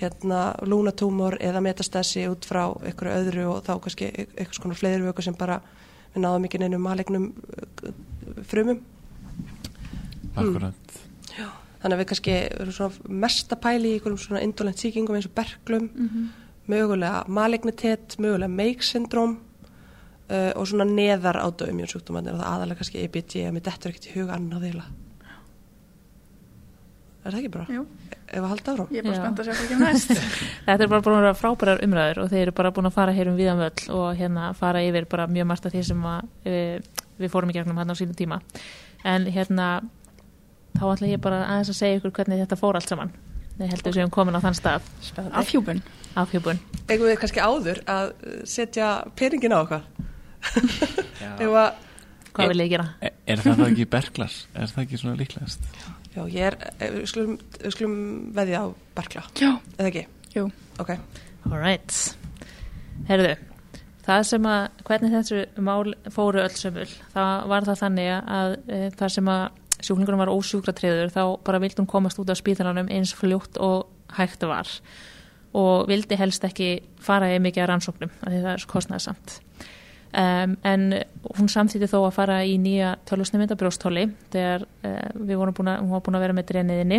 hérna 0.00 0.54
lúnatúmor 0.62 1.36
eða 1.40 1.61
metastasi 1.61 2.28
út 2.30 2.46
frá 2.48 2.62
einhverju 2.72 3.16
öðru 3.18 3.46
og 3.50 3.64
þá 3.66 3.74
kannski 3.84 4.11
einhvers 4.38 4.62
konar 4.62 4.78
fleiri 4.78 5.02
vöku 5.04 5.22
sem 5.22 5.34
bara 5.34 5.61
við 6.14 6.24
náðum 6.24 6.46
ekki 6.48 6.62
neinum 6.62 6.84
malignum 6.84 7.28
uh, 7.32 7.92
frumum. 8.50 8.82
Akkurat. 10.34 10.96
Þannig 11.80 11.94
að 11.96 12.00
við 12.02 12.08
kannski 12.11 12.32
erum 12.36 12.76
svona 12.76 13.18
mesta 13.24 13.56
pæli 13.56 13.94
í 13.94 13.98
einhverjum 13.98 14.20
svona 14.20 14.42
indolent 14.44 14.82
sýkingum 14.82 15.16
eins 15.16 15.28
og 15.30 15.36
berglum 15.38 15.86
mögulega 16.70 17.22
malignitet, 17.26 18.18
mögulega 18.20 18.52
make 18.52 18.84
syndróm 18.84 19.38
uh, 20.30 20.52
og 20.54 20.66
svona 20.68 20.86
neðar 20.88 21.40
á 21.40 21.48
döfum 21.48 21.80
sjúkdómanir 21.88 22.36
og 22.36 22.42
það 22.42 22.50
aðalega 22.52 22.82
kannski 22.82 23.04
EBG 23.06 23.46
að 23.46 23.54
mér 23.56 23.64
dettur 23.66 23.94
ekkert 23.94 24.11
í 24.11 24.16
huga 24.18 24.36
annað 24.36 24.68
eila 24.70 24.88
Er 27.20 27.34
það 27.34 27.40
ekki 27.42 27.52
bara? 27.52 27.66
Jú. 27.68 27.82
Ef 28.31 28.45
að 28.45 28.51
halda 28.53 28.72
árum? 28.76 28.91
Ég 28.95 29.01
er 29.03 29.07
bara 29.09 29.18
spennt 29.18 29.41
að 29.43 29.49
sjá 29.49 29.55
hvað 29.55 29.64
ekki 29.66 29.78
næst. 29.81 30.11
Þetta 30.66 30.85
er 30.85 30.91
bara 30.93 31.03
búin 31.07 31.16
að 31.16 31.24
vera 31.24 31.39
frábærar 31.39 31.81
umræður 31.87 32.20
og 32.24 32.28
þeir 32.31 32.43
eru 32.45 32.53
bara 32.61 32.70
búin 32.76 32.89
að 32.91 32.95
fara 32.95 33.14
hér 33.16 33.31
um 33.33 33.39
viðan 33.41 33.62
völl 33.64 33.87
og 33.97 34.20
hérna 34.20 34.51
fara 34.59 34.83
yfir 34.87 35.09
bara 35.11 35.26
mjög 35.31 35.49
margt 35.51 35.66
af 35.66 35.74
því 35.74 35.83
sem 35.89 36.05
að, 36.12 36.28
við, 36.47 36.87
við 37.24 37.33
fórum 37.33 37.51
í 37.51 37.57
gegnum 37.57 37.81
hann 37.83 37.91
á 37.91 37.95
sínum 37.99 38.14
tíma. 38.18 38.39
En 39.03 39.26
hérna, 39.35 39.66
þá 40.78 40.85
ætla 40.93 41.11
ég 41.11 41.22
bara 41.26 41.43
aðeins 41.49 41.72
að 41.74 41.81
segja 41.81 41.99
ykkur 41.99 42.14
hvernig 42.20 42.45
þetta 42.45 42.61
fór 42.62 42.78
allt 42.78 42.93
saman. 42.95 43.11
Ég 43.61 43.74
heldur 43.74 43.93
sem 43.99 44.12
komin 44.14 44.39
á 44.39 44.41
þann 44.47 44.57
stað, 44.57 44.87
afhjúbun. 45.43 45.83
Eigum 46.89 47.11
við 47.11 47.18
kannski 47.20 47.43
áður 47.45 47.83
að 47.91 48.12
setja 48.49 48.93
peningin 49.18 49.53
á 49.53 49.59
okkar? 49.61 49.83
Hvað 52.31 52.53
vil 52.55 52.62
ég 52.62 52.70
gera? 52.72 52.87
Er, 53.05 53.12
er 53.26 53.43
það 53.43 53.59
þá 53.61 53.64
ekki 53.72 53.87
berglar? 53.91 54.37
Er 54.55 54.70
það 54.70 54.85
ekki 54.87 55.01
svona 55.03 55.18
líklegast? 55.18 55.66
Já, 56.14 56.22
ég 56.26 56.40
er, 56.50 56.56
eh, 56.78 56.90
við 56.96 57.06
skulum, 57.12 57.36
við 57.61 57.76
skulum 57.76 58.00
veðja 58.36 58.64
á 58.64 58.66
berkla, 58.96 59.22
Já. 59.38 59.52
eða 59.78 59.90
ekki? 59.90 60.06
Jú. 60.34 60.50
Ok, 60.80 60.96
Alright. 61.50 62.16
Herðu, 63.08 63.36
það 64.04 64.26
sem 64.28 64.48
að, 64.50 64.66
hvernig 64.84 65.14
þessu 65.14 65.44
mál 65.64 65.94
fóru 66.12 66.42
öll 66.42 66.56
sömul, 66.56 66.88
það 67.14 67.46
var 67.52 67.68
það 67.68 67.80
þannig 67.84 68.11
að 68.18 68.56
e, 68.68 68.80
þar 68.98 69.14
sem 69.16 69.30
að 69.32 69.46
sjúklingunum 69.80 70.20
var 70.20 70.32
ósjúkratriður 70.34 71.12
þá 71.14 71.22
bara 71.46 71.61
vildi 71.62 71.80
hún 71.80 71.88
komast 71.90 72.20
út 72.20 72.30
af 72.32 72.40
spítalanum 72.40 72.90
eins 72.92 73.14
fljótt 73.16 73.56
og 73.62 73.88
hægt 74.18 74.44
var 74.44 74.68
og 75.56 75.88
vildi 75.90 76.18
helst 76.20 76.44
ekki 76.46 76.74
fara 77.02 77.30
í 77.32 77.40
mikið 77.42 77.64
að 77.64 77.70
rannsóknum 77.72 78.12
af 78.20 78.28
því 78.28 78.42
það 78.44 78.52
er 78.52 78.62
svo 78.62 78.72
kostnæðsamt. 78.74 79.38
Um, 80.11 80.56
en 80.66 80.88
hún 81.38 81.46
samþýtti 81.46 81.86
þó 81.86 82.00
að 82.00 82.16
fara 82.16 82.40
í 82.42 82.56
nýja 82.58 82.96
tölusnumynda 83.06 83.54
brjóstóli 83.54 84.08
þegar 84.32 84.64
uh, 84.82 85.12
við 85.14 85.38
vorum 85.38 85.54
búin 85.54 85.70
að, 85.70 85.84
hún 85.84 85.92
var 85.94 86.02
búin 86.02 86.18
að 86.18 86.24
vera 86.24 86.34
með 86.34 86.48
dreniðinni 86.48 86.98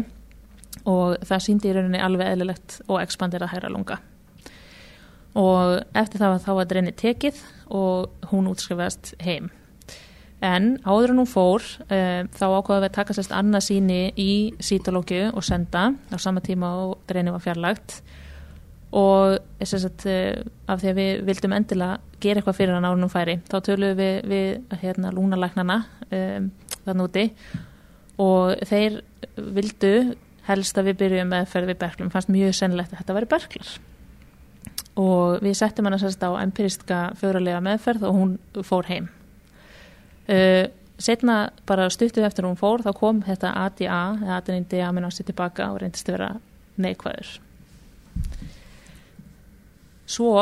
og 0.88 1.18
það 1.28 1.44
síndi 1.44 1.68
í 1.68 1.74
rauninni 1.76 2.00
alveg 2.00 2.32
eðlilegt 2.32 2.78
og 2.88 3.02
expandera 3.02 3.50
hæra 3.52 3.72
lunga. 3.74 4.00
Og 5.36 5.82
eftir 5.92 6.24
það 6.24 6.32
var 6.32 6.46
þá 6.46 6.54
að 6.54 6.70
drenni 6.72 6.94
tekið 7.02 7.44
og 7.76 8.32
hún 8.32 8.48
útskrifaðist 8.52 9.14
heim. 9.28 9.52
En 10.42 10.78
áður 10.88 11.12
en 11.12 11.22
hún 11.22 11.30
fór 11.30 11.68
um, 11.84 12.32
þá 12.32 12.46
ákvaði 12.48 12.80
við 12.80 12.88
að 12.88 12.98
taka 13.02 13.18
sérst 13.18 13.36
annað 13.36 13.68
síni 13.68 14.02
í 14.16 14.32
sítológiu 14.64 15.28
og 15.36 15.44
senda 15.46 15.90
á 15.92 16.16
sama 16.16 16.40
tíma 16.40 16.72
og 16.86 16.96
drenni 17.12 17.36
var 17.36 17.44
fjarlagt 17.44 18.00
og 18.92 19.38
sérst, 19.64 20.04
uh, 20.06 20.42
af 20.68 20.82
því 20.82 20.90
að 20.92 20.98
við 20.98 21.22
vildum 21.30 21.54
endilega 21.56 22.00
gera 22.22 22.42
eitthvað 22.42 22.58
fyrir 22.58 22.76
hann 22.76 22.88
árunum 22.88 23.12
færi 23.12 23.38
þá 23.48 23.56
töluðum 23.66 24.00
við, 24.02 24.18
við 24.28 24.82
hérna, 24.82 25.14
lúnalæknana 25.16 25.78
um, 26.10 26.50
þann 26.86 27.06
úti. 27.06 27.30
Og 28.22 28.60
þeir 28.68 29.00
vildu 29.38 29.94
helst 30.50 30.78
að 30.78 30.92
við 30.92 31.00
byrjum 31.00 31.32
meðferð 31.32 31.72
við 31.72 31.80
berklum 31.86 32.12
fannst 32.14 32.32
mjög 32.34 32.54
sennilegt 32.58 32.92
að 32.92 33.02
þetta 33.02 33.16
væri 33.18 33.32
berklar. 33.32 33.72
Og 35.00 35.40
við 35.46 35.56
settum 35.62 35.88
hana 35.88 36.00
sérst 36.02 36.24
á 36.28 36.30
empiriska 36.42 37.00
fjóralega 37.22 37.62
meðferð 37.64 38.10
og 38.10 38.18
hún 38.18 38.36
fór 38.68 38.90
heim. 38.92 39.08
Uh, 40.28 40.68
setna 41.02 41.38
bara 41.66 41.88
stuttu 41.90 42.26
eftir 42.26 42.46
hún 42.46 42.60
fór 42.60 42.84
þá 42.84 42.92
kom 42.98 43.24
þetta 43.26 43.56
ADA 43.64 44.02
eða 44.20 44.42
adenin 44.42 44.68
D-aminasi 44.70 45.26
tilbaka 45.26 45.72
og 45.72 45.82
reyndist 45.82 46.12
að 46.12 46.20
vera 46.20 46.34
neikvæður 46.82 47.40
svo 50.12 50.36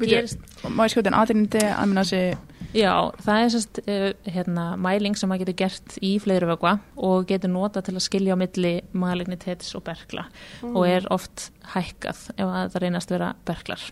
gerist 0.00 0.42
Má 0.64 0.86
ég 0.86 0.94
skjóta 0.94 1.12
en 1.12 1.18
aðrindi 1.20 1.62
að 1.68 1.88
minna 1.90 2.04
sig 2.08 2.34
Já, 2.74 2.90
það 3.22 3.40
er 3.40 3.50
sérst 3.54 3.80
uh, 3.84 4.06
hérna, 4.34 4.62
mæling 4.80 5.14
sem 5.18 5.30
maður 5.30 5.44
getur 5.44 5.58
gert 5.62 5.98
í 6.02 6.16
fleiri 6.22 6.48
vögva 6.50 6.72
og 6.98 7.28
getur 7.28 7.52
nota 7.52 7.84
til 7.84 7.94
að 7.94 8.02
skilja 8.08 8.34
á 8.34 8.38
milli 8.40 8.72
malignitetis 8.98 9.76
og 9.78 9.84
berkla 9.86 10.24
og 10.72 10.80
er 10.88 11.06
oft 11.14 11.52
hækkað 11.76 12.24
ef 12.34 12.42
að 12.48 12.72
það 12.74 12.82
reynast 12.82 13.14
vera 13.14 13.28
berklar. 13.46 13.84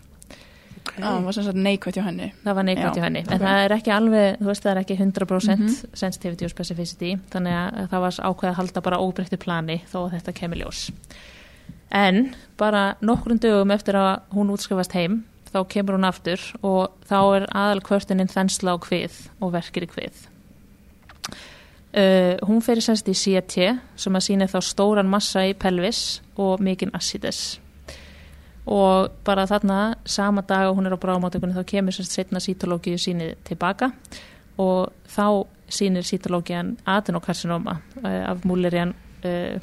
Já, 0.83 1.05
það 1.05 1.25
var 1.25 1.35
sagt 1.37 1.59
neikvægt 1.63 1.97
hjá 1.97 2.03
henni. 2.09 2.27
Það 2.43 2.57
var 2.57 2.67
neikvægt 2.67 2.89
Já, 2.89 2.99
hjá 2.99 3.05
henni, 3.07 3.21
en 3.23 3.43
það 3.45 3.61
er 3.61 3.75
ekki 3.77 3.93
alveg, 3.95 4.41
þú 4.41 4.49
veist 4.49 4.65
það 4.65 4.73
er 4.73 4.81
ekki 4.81 4.97
100% 4.99 5.77
sensitivity 6.01 6.47
og 6.49 6.51
specificity, 6.51 7.13
þannig 7.31 7.59
að 7.61 7.87
það 7.93 8.03
var 8.03 8.19
ákveð 8.19 8.51
að 8.51 8.59
halda 8.59 8.83
bara 8.89 8.99
óbreyttu 8.99 9.39
plani 9.39 9.79
þó 9.93 9.97
að 10.03 10.17
þetta 10.17 10.35
kemur 10.41 10.59
ljós. 10.59 10.83
En 11.91 12.35
bara 12.57 12.95
nokkrum 13.01 13.39
dögum 13.41 13.71
eftir 13.75 13.97
að 13.99 14.21
hún 14.33 14.51
útskrifast 14.53 14.95
heim, 14.97 15.23
þá 15.53 15.63
kemur 15.69 15.97
hún 15.97 16.07
aftur 16.07 16.41
og 16.65 16.93
þá 17.09 17.17
er 17.37 17.47
aðal 17.53 17.83
kvörtunin 17.85 18.31
þensla 18.31 18.73
á 18.73 18.77
hvið 18.81 19.17
og 19.39 19.53
verkir 19.53 19.85
í 19.85 19.89
hvið. 19.91 20.23
Uh, 21.93 22.39
hún 22.41 22.63
fer 22.65 22.81
semst 22.81 23.05
í 23.05 23.13
CT 23.13 23.67
sem 24.01 24.15
að 24.17 24.25
sína 24.25 24.47
þá 24.49 24.57
stóran 24.65 25.11
massa 25.11 25.43
í 25.45 25.51
pelvis 25.53 26.23
og 26.41 26.63
mikinn 26.65 26.89
assides 26.97 27.59
og 28.65 29.11
bara 29.27 29.43
þarna 29.45 29.99
sama 30.07 30.41
dag 30.41 30.71
og 30.71 30.79
hún 30.79 30.87
er 30.87 30.95
á 30.97 31.03
bráðmátökunni 31.03 31.53
þá 31.53 31.67
kemur 31.69 31.93
semst 31.93 32.15
setna 32.15 32.41
sítológíu 32.41 32.97
sínið 32.97 33.35
tilbaka 33.45 33.91
og 34.57 34.89
þá 35.05 35.45
sínir 35.69 36.07
sítológian 36.07 36.73
adenokarsinoma 36.81 37.77
uh, 38.01 38.23
af 38.31 38.41
múlerian 38.41 38.95
uh, 39.27 39.61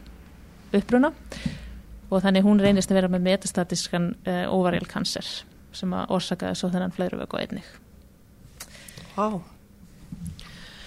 uppruna 0.71 1.11
og 1.11 1.70
þannig 2.19 2.47
hún 2.47 2.61
reynist 2.63 2.91
að 2.91 2.99
vera 3.01 3.13
með 3.13 3.27
metastatiskan 3.29 4.11
uh, 4.27 4.45
óvarjál 4.51 4.89
kanser 4.91 5.27
sem 5.73 5.93
að 5.95 6.11
orsaka 6.17 6.55
svo 6.59 6.71
þennan 6.73 6.95
fleiri 6.95 7.21
vöku 7.21 7.39
einnig. 7.39 7.67
Vá, 9.15 9.41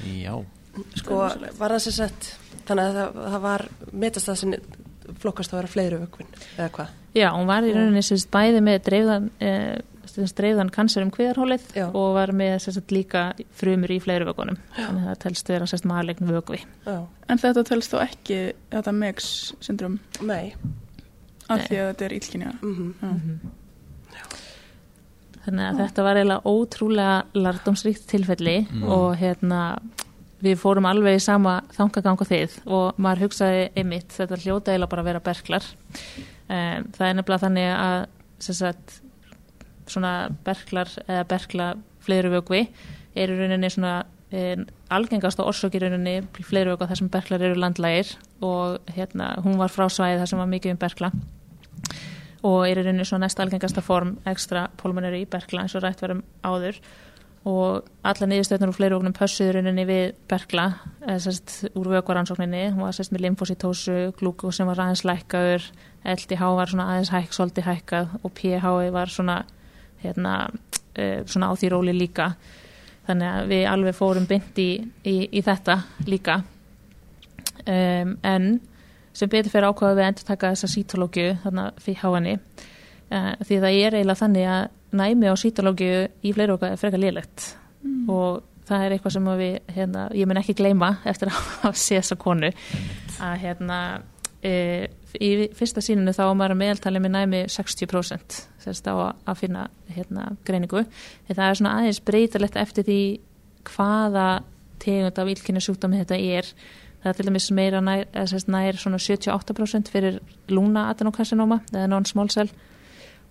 Já. 0.04 0.36
sko 1.00 1.20
var 1.60 1.76
það 1.76 1.84
sér 1.86 1.96
sett 2.02 2.34
þannig 2.68 2.84
að 2.84 2.98
það, 2.98 3.22
það 3.36 3.46
var 3.46 3.66
metast 3.92 4.30
það 4.30 4.40
sem 4.42 4.56
flokkast 5.20 5.54
að 5.54 5.62
vera 5.62 5.72
fleiri 5.72 6.04
vökvin 6.04 6.30
eða 6.58 6.70
hvað? 6.78 6.94
Já, 7.14 7.28
hún 7.36 7.50
var 7.50 7.66
í 7.68 7.74
rauninni 7.76 8.04
sérst 8.06 8.30
bæði 8.34 8.62
með 8.66 8.80
dreifðan, 8.88 9.26
eh, 9.44 10.24
dreifðan 10.38 10.72
kanser 10.74 11.06
um 11.06 11.12
kviðarhólið 11.14 11.68
Já. 11.78 11.86
og 11.90 12.16
var 12.18 12.34
með 12.36 12.56
sérst 12.66 12.94
líka 12.96 13.26
frumur 13.60 13.94
í 13.94 14.00
fleiri 14.02 14.28
vökunum. 14.28 14.58
Þannig 14.78 15.04
að 15.04 15.10
það 15.12 15.20
telst 15.26 15.52
vera 15.54 15.68
sérst 15.70 15.90
maðurlegn 15.90 16.32
vökvi. 16.32 16.64
Já, 16.88 16.98
En 17.30 17.44
þetta 17.44 17.66
telst 17.68 17.94
þó 17.94 18.00
ekki 18.04 18.40
þetta 18.72 18.96
MEX 18.98 19.28
syndrom 19.62 20.00
nei 20.22 20.56
af 21.50 21.66
því 21.68 21.82
að 21.82 21.92
þetta 21.92 22.06
er 22.06 22.16
illkynja. 22.20 22.54
mm 22.62 23.52
Já. 24.14 24.24
Þannig 25.44 25.66
að 25.68 25.80
þetta 25.82 26.04
var 26.06 26.20
eiginlega 26.20 26.54
ótrúlega 26.54 27.16
lardómsríkt 27.36 28.06
tilfelli 28.08 28.58
og 28.88 29.18
hérna 29.20 29.62
við 30.44 30.60
fórum 30.60 30.88
alveg 30.88 31.18
í 31.18 31.24
sama 31.24 31.62
þangagang 31.76 32.20
og 32.20 32.30
þið 32.30 32.56
og 32.68 33.00
maður 33.02 33.26
hugsaði 33.28 33.64
einmitt 33.80 34.12
þetta 34.16 34.40
hljóta 34.44 34.74
eiginlega 34.74 34.92
bara 34.92 35.04
að 35.04 35.10
vera 35.10 35.24
berklar. 35.24 35.68
Um, 36.48 36.88
það 36.96 37.08
er 37.08 37.18
nefnilega 37.18 37.44
þannig 37.46 37.70
að 37.74 37.98
sem 38.44 38.58
sagt, 38.60 38.98
svona 39.88 40.14
berklar 40.44 40.92
eða 41.08 41.28
berkla 41.32 41.68
fleiruvögvi 42.04 42.64
er 43.16 43.32
í 43.32 43.38
rauninni 43.38 43.72
svona 43.72 43.94
um, 44.32 44.66
algengasta 44.96 45.46
orsök 45.48 45.78
í 45.78 45.84
rauninni 45.84 46.20
fleiruvögva 46.38 46.90
þar 46.90 47.00
sem 47.02 47.12
berklar 47.14 47.46
eru 47.46 47.60
landlægir 47.60 48.16
og 48.46 48.94
hérna 48.96 49.34
hún 49.46 49.58
var 49.62 49.74
frá 49.74 49.88
svæði 49.90 50.22
þar 50.22 50.32
sem 50.32 50.44
var 50.44 50.52
mikið 50.52 50.76
um 50.76 50.82
berkla 50.82 51.12
og 52.44 52.68
er 52.68 52.82
í 52.82 52.84
rauninni 52.84 53.08
svo 53.08 53.20
næst 53.22 53.40
algengasta 53.40 53.84
form 53.84 54.18
ekstra 54.28 54.68
pulmonary 54.80 55.24
berkla 55.30 55.64
eins 55.64 55.76
og 55.78 55.84
rætt 55.86 56.04
verðum 56.04 56.24
áður. 56.44 56.80
Og 57.48 57.88
alla 58.08 58.28
niðurstöðnur 58.32 58.72
úr 58.72 58.76
fleiri 58.78 58.96
ógnum 58.96 59.16
pössuður 59.16 59.58
rauninni 59.58 59.84
við 59.88 60.04
berkla 60.32 60.70
eða 61.02 61.18
sérst 61.26 61.56
úr 61.76 61.90
vökvaransókninni 61.92 62.70
hún 62.70 62.86
var 62.86 62.96
sérst 62.96 63.12
með 63.16 63.26
lymfositósu, 63.26 63.98
glúku 64.20 64.52
sem 64.56 64.68
var 64.68 64.80
aðeins 64.80 65.04
lækkaður, 65.08 65.68
LDH 66.08 66.52
var 66.60 66.72
svona 66.72 66.88
aðeins 66.94 67.12
hækk, 67.12 67.36
svolítið 67.36 67.68
hækkað 67.68 68.16
og 68.22 68.36
pH 68.40 68.76
var 68.96 69.12
svona 69.12 69.42
hérna, 70.04 70.36
uh, 70.96 71.20
svona 71.28 71.52
á 71.52 71.54
því 71.60 71.72
róli 71.76 71.96
líka 71.96 72.32
þannig 73.08 73.30
að 73.30 73.50
við 73.52 73.64
alveg 73.72 73.98
fórum 73.98 74.28
bynd 74.30 74.62
í, 74.64 74.70
í, 75.08 75.16
í 75.32 75.42
þetta 75.44 75.80
líka. 76.08 76.40
Um, 77.64 78.16
en 78.26 78.48
sem 79.16 79.30
betur 79.30 79.54
fyrir 79.54 79.70
ákvaða 79.70 80.00
við 80.00 80.08
endur 80.08 80.28
taka 80.28 80.54
þessa 80.56 80.72
sítológiu 80.72 81.36
þarna 81.44 81.68
fyrir 81.80 82.00
háanni 82.02 82.34
uh, 83.14 83.34
því 83.46 83.60
það 83.62 83.78
er 83.78 83.98
eiginlega 84.00 84.20
þannig 84.20 84.48
að 84.50 84.64
næmi 85.00 85.30
á 85.30 85.36
sítológiu 85.40 86.00
í 86.24 86.34
fleiri 86.36 86.56
okkar 86.56 86.74
er 86.74 86.82
frekar 86.82 87.02
lélegt. 87.02 87.46
Og 88.12 88.42
það 88.68 88.86
er 88.86 88.96
eitthvað 88.96 89.16
sem 89.18 89.30
að 89.30 89.44
við, 89.44 89.54
hérna, 89.76 90.08
ég 90.16 90.30
mun 90.30 90.40
ekki 90.40 90.56
gleyma 90.58 90.92
eftir 91.10 91.32
að 91.34 91.78
séð 91.86 92.02
þessa 92.02 92.20
konu. 92.22 92.52
Að 93.24 93.38
hérna 93.44 93.80
uh, 94.44 94.86
í 95.22 95.30
fyrsta 95.58 95.82
síninu 95.84 96.14
þá 96.16 96.24
var 96.26 96.38
maður 96.40 96.56
að 96.56 96.62
meðaltali 96.62 97.02
með 97.04 97.14
næmi 97.18 97.42
60% 97.52 98.40
þess 98.64 98.88
að 98.90 99.02
að 99.04 99.40
finna 99.40 99.68
hérna 99.94 100.30
greiningu. 100.48 100.86
Það 101.30 101.44
er 101.48 101.60
svona 101.60 101.76
aðeins 101.80 102.02
breytalegt 102.06 102.60
eftir 102.60 102.88
því 102.88 103.02
hvaða 103.70 104.28
tegund 104.84 105.20
af 105.22 105.32
ílkinni 105.32 105.64
sjúkdómi 105.64 106.02
þetta 106.02 106.20
er. 106.20 106.50
Það 107.04 107.10
er 107.12 107.18
til 107.18 107.26
dæmis 107.28 107.50
meira 107.56 107.82
nær, 107.84 108.06
sérst 108.32 108.52
nær 108.52 108.80
svona 108.80 109.00
78% 109.02 109.92
fyrir 109.92 110.22
lúna 110.52 110.88
adenokarsinóma 110.92 111.60
eða 111.74 111.90
non-small 111.92 112.32
cell. 112.34 112.50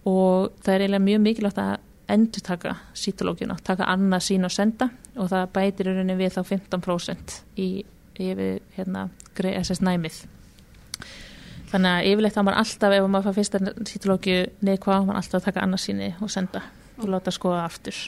Og 0.09 0.53
það 0.63 0.75
er 0.75 0.85
eiginlega 0.85 1.07
mjög 1.07 1.25
mikilvægt 1.27 1.63
að 1.63 1.73
endur 2.13 2.45
taka 2.45 2.77
sítológina, 2.99 3.57
taka 3.65 3.87
annað 3.89 4.27
sín 4.27 4.45
og 4.45 4.53
senda 4.53 4.91
og 5.17 5.31
það 5.31 5.51
bætir 5.55 5.89
rauninni 5.89 6.19
við 6.19 6.37
þá 6.37 6.43
15% 6.51 7.37
í 7.63 7.69
yfir 8.21 8.61
hérna, 8.77 9.07
grei, 9.37 9.55
eða 9.55 9.71
sérst 9.71 9.85
næmið 9.87 10.19
þannig 11.73 11.91
að 11.97 12.11
yfirleitt 12.11 12.37
þá 12.37 12.43
maður 12.43 12.61
alltaf 12.63 12.95
ef 12.97 13.09
maður 13.09 13.27
fær 13.29 13.39
fyrsta 13.39 13.61
sítológiu 13.89 14.39
neikvað, 14.61 15.09
maður 15.09 15.21
alltaf 15.23 15.41
að 15.41 15.49
taka 15.49 15.65
annað 15.65 15.85
síni 15.87 16.13
og 16.21 16.33
senda 16.33 16.63
og 17.01 17.11
láta 17.11 17.35
skoða 17.35 17.65
aftur. 17.65 17.99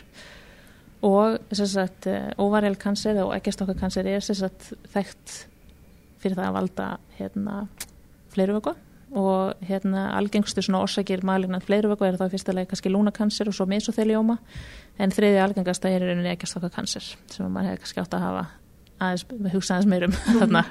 Og 1.04 1.38
þess 1.52 1.76
að 1.80 2.08
óvarjál 2.40 2.76
kanser 2.80 3.20
og 3.24 3.34
ekkjastokkarkanser 3.36 4.08
er 4.08 4.24
þess 4.24 4.46
að 4.46 4.70
þekkt 4.94 5.36
fyrir 6.22 6.38
það 6.38 6.48
að 6.48 6.56
valda 6.56 6.88
hérna, 7.18 7.58
fleiruvöku 8.32 8.72
og 9.14 9.66
hérna, 9.68 10.08
algengstu 10.18 10.62
svona 10.64 10.80
orsakir 10.82 11.22
malignan 11.26 11.62
fleiruvöku 11.62 12.06
er 12.08 12.16
þá 12.18 12.26
fyrsta 12.32 12.54
leið 12.56 12.70
kannski 12.72 12.90
lúnakanser 12.90 13.50
og 13.50 13.54
svo 13.54 13.66
mesothelióma 13.70 14.38
en 14.98 15.14
þriði 15.14 15.42
algengasta 15.44 15.92
er 15.92 16.02
í 16.02 16.08
rauninni 16.08 16.32
ekkjastokkarkanser 16.32 17.12
sem 17.30 17.52
maður 17.52 17.74
hefði 17.74 17.84
kannski 17.84 18.02
átt 18.02 18.16
að 18.16 18.24
hafa 18.24 18.44
aðeins, 19.04 19.26
hugsa 19.52 19.76
aðeins 19.76 19.90
meirum 19.92 20.16
þarna 20.40 20.64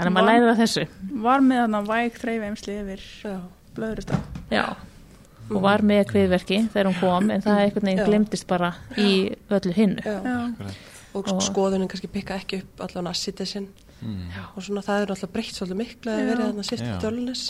þannig 0.00 0.10
að 0.10 0.16
maður 0.16 0.28
lærir 0.30 0.52
að 0.54 0.60
þessu 0.64 0.86
Var 1.26 1.40
með 1.46 1.60
þarna 1.62 1.80
væg 1.90 2.18
þreifeimsli 2.22 2.76
yfir 2.82 3.04
Já. 3.24 3.34
blöðrust 3.76 4.10
á. 4.14 4.18
Já, 4.50 4.64
og 5.50 5.60
var 5.64 5.82
með 5.82 6.02
kviðverki 6.12 6.58
þegar 6.72 6.90
hún 6.90 7.00
kom 7.00 7.30
en 7.30 7.42
það 7.44 7.60
einhvern 7.64 7.88
veginn 7.90 8.02
Já. 8.02 8.08
glemdist 8.10 8.46
bara 8.50 8.72
í 8.96 9.10
öllu 9.50 9.72
hinnu 9.76 10.02
Já. 10.04 10.18
Já. 10.24 10.38
og 11.14 11.28
Og- 11.34 11.42
skoðunin 11.42 11.88
kannski 11.90 12.08
pikka 12.10 12.36
ekki 12.40 12.62
upp 12.64 12.80
allan 12.88 13.06
assidisin 13.12 13.68
Mm, 14.00 14.30
og 14.56 14.62
svona 14.64 14.80
það 14.80 15.02
er 15.02 15.10
náttúrulega 15.10 15.32
breytt 15.34 15.56
svolítið 15.58 15.76
miklu 15.76 16.08
að 16.10 16.20
Já. 16.20 16.24
verið 16.30 16.44
þarna 16.46 16.62
sýrt 16.64 16.86
Já. 16.86 16.94
dölunis 17.02 17.42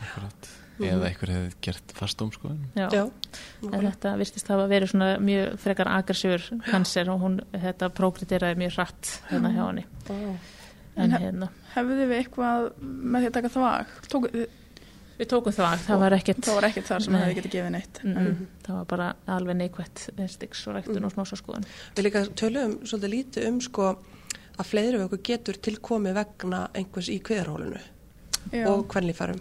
akkurat. 0.00 0.48
Eða 0.80 1.08
einhver 1.10 1.28
hefði 1.34 1.50
gert 1.60 1.92
fastum 1.92 2.30
sko. 2.32 2.52
Já. 2.78 2.86
Já, 2.88 3.02
En 3.68 3.84
þetta 3.84 4.14
virtist 4.16 4.48
hafa 4.48 4.64
verið 4.70 4.88
svona 4.94 5.08
mjög 5.20 5.58
frekar 5.60 5.90
aggressífur 5.92 6.62
kanser 6.70 7.10
og 7.12 7.20
hún, 7.20 7.36
þetta 7.52 7.90
prógriteraði 7.92 8.56
mjög 8.62 8.72
hratt 8.78 9.10
hérna 9.28 9.52
hjá 9.52 9.66
henni. 9.66 9.84
Vá. 10.08 10.16
En 10.96 11.12
hérna, 11.14 11.50
Hefðu 11.74 11.98
við 12.00 12.16
eitthvað 12.16 12.70
með 12.82 13.22
því 13.22 13.28
að 13.28 13.36
taka 13.36 13.50
þvag? 13.54 13.92
Tóku, 14.10 14.30
við 15.20 15.28
tókum 15.30 15.54
það, 15.54 15.84
það 15.86 16.00
var 16.02 16.16
ekkert, 16.16 16.40
það 16.46 16.58
var 16.58 16.66
ekkert 16.70 16.88
þar 16.90 17.04
sem 17.04 17.14
Nei. 17.14 17.20
hefði 17.20 17.36
getið 17.38 17.54
gefið 17.54 17.74
neitt. 17.76 18.00
mm, 18.02 18.16
mm, 18.24 18.48
það 18.66 18.78
var 18.80 18.88
bara 18.94 19.10
alveg 19.36 19.58
neikvætt 19.60 20.06
stiks 20.34 20.64
og 20.66 20.76
ræktun 20.76 21.06
og 21.06 21.14
smásaskoðun. 21.14 21.68
Við 21.94 22.08
líka 22.08 22.24
tölum 22.40 22.74
svolítið 22.82 23.14
lítið 23.14 23.48
um 23.52 23.60
sko 23.64 23.88
að 24.60 24.66
fleiri 24.66 24.98
við 24.98 25.06
okkur 25.06 25.22
getur 25.30 25.60
tilkomið 25.68 26.18
vegna 26.18 26.64
einhvers 26.76 27.08
í 27.12 27.20
kviðarhólinu 27.24 27.80
Já. 28.50 28.66
og 28.72 28.86
hvernlífærum 28.90 29.40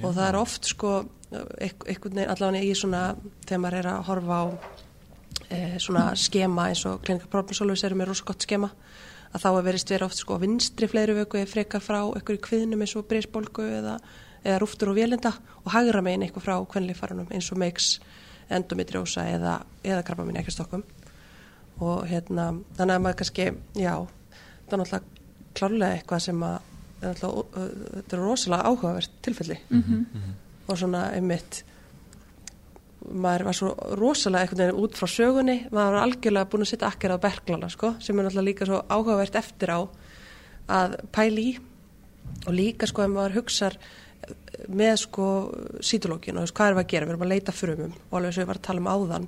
og 0.00 0.12
það 0.14 0.26
er 0.26 0.38
oft 0.40 0.68
sko 0.70 0.92
einhvern 1.30 2.16
veginn 2.16 2.30
allavega 2.32 2.66
í 2.66 2.74
svona 2.78 3.02
þegar 3.46 3.62
maður 3.62 3.78
er 3.80 3.88
að 3.92 4.04
horfa 4.08 4.38
á 4.40 4.44
e, 5.50 5.58
svona 5.82 6.04
skema 6.18 6.68
eins 6.70 6.84
og 6.88 7.02
klinika 7.06 7.30
problem 7.30 7.56
solvers 7.56 7.84
eru 7.86 7.98
með 7.98 8.10
rosa 8.10 8.26
gott 8.28 8.46
skema 8.46 8.70
að 9.34 9.42
þá 9.44 9.48
er 9.58 9.66
verið 9.68 9.84
vera 9.92 10.06
oft 10.10 10.18
sko 10.18 10.38
vinstri 10.42 10.88
fleiri 10.90 11.14
vöku 11.14 11.38
eða 11.38 11.50
frekar 11.52 11.80
frá 11.84 12.00
einhverju 12.02 12.40
kviðnum 12.46 12.80
eins 12.82 12.96
og 12.98 13.06
brisbólgu 13.10 13.66
eða, 13.80 13.98
eða 14.44 14.58
rúftur 14.62 14.90
og 14.90 14.96
vélinda 14.98 15.32
og 15.64 15.70
hagra 15.74 16.02
megin 16.02 16.24
eitthvað 16.26 16.46
frá 16.48 16.56
hvernlífærunum 16.74 17.30
eins 17.30 17.50
og 17.52 17.58
meiks 17.62 18.00
endometriósa 18.50 19.28
eða, 19.30 19.60
eða 19.86 20.02
krabba 20.06 20.24
mín 20.26 20.40
ekki 20.40 20.50
stokkum 20.56 20.82
og 21.80 22.02
hérna 22.10 22.48
þannig 22.76 22.96
að 22.96 23.04
maður 23.06 23.18
kannski, 23.22 23.46
já 23.78 23.94
það 24.66 24.74
er 24.74 24.82
náttúrulega 24.82 25.54
klárlega 25.60 25.96
eitthvað 26.00 26.24
sem 26.26 26.42
að 26.44 26.58
þetta 27.00 28.16
er 28.16 28.20
rosalega 28.20 28.66
áhugavert 28.68 29.14
tilfelli 29.24 29.56
Mhm. 29.70 30.06
og 30.68 30.76
svona 30.78 31.06
einmitt 31.16 31.62
maður 33.08 33.46
var 33.48 33.56
svo 33.56 33.70
rosalega 33.98 34.44
einhvern 34.44 34.60
veginn 34.62 34.82
út 34.84 34.98
frá 34.98 35.08
sögunni, 35.08 35.56
maður 35.72 35.96
var 35.96 36.04
algjörlega 36.04 36.50
búin 36.52 36.64
að 36.66 36.70
setja 36.72 36.90
akkir 36.90 37.14
á 37.16 37.18
berglana 37.22 37.70
sko, 37.72 37.94
sem 38.02 38.18
er 38.18 38.26
náttúrulega 38.26 38.48
líka 38.50 38.68
svo 38.68 38.82
áhugavert 38.88 39.38
eftir 39.40 39.72
á 39.72 39.80
að 40.70 40.96
pæli 41.14 41.46
í. 41.48 41.56
Og 42.46 42.54
líka 42.54 42.86
sko 42.88 43.04
ef 43.04 43.10
maður 43.10 43.40
hugsar 43.40 43.76
eh, 43.76 44.34
með 44.68 44.94
sko 45.02 45.26
sítológin 45.84 46.38
og 46.38 46.46
veist, 46.46 46.54
hvað 46.56 46.70
erum 46.70 46.80
við 46.80 46.84
að 46.84 46.92
gera, 46.92 47.08
við 47.08 47.14
erum 47.14 47.24
að 47.26 47.32
leita 47.32 47.56
frumum 47.56 47.96
og 47.96 48.14
alveg 48.18 48.36
svo 48.36 48.44
ég 48.44 48.50
var 48.50 48.60
að 48.60 48.66
tala 48.68 48.84
um 48.84 48.90
áðan. 48.92 49.26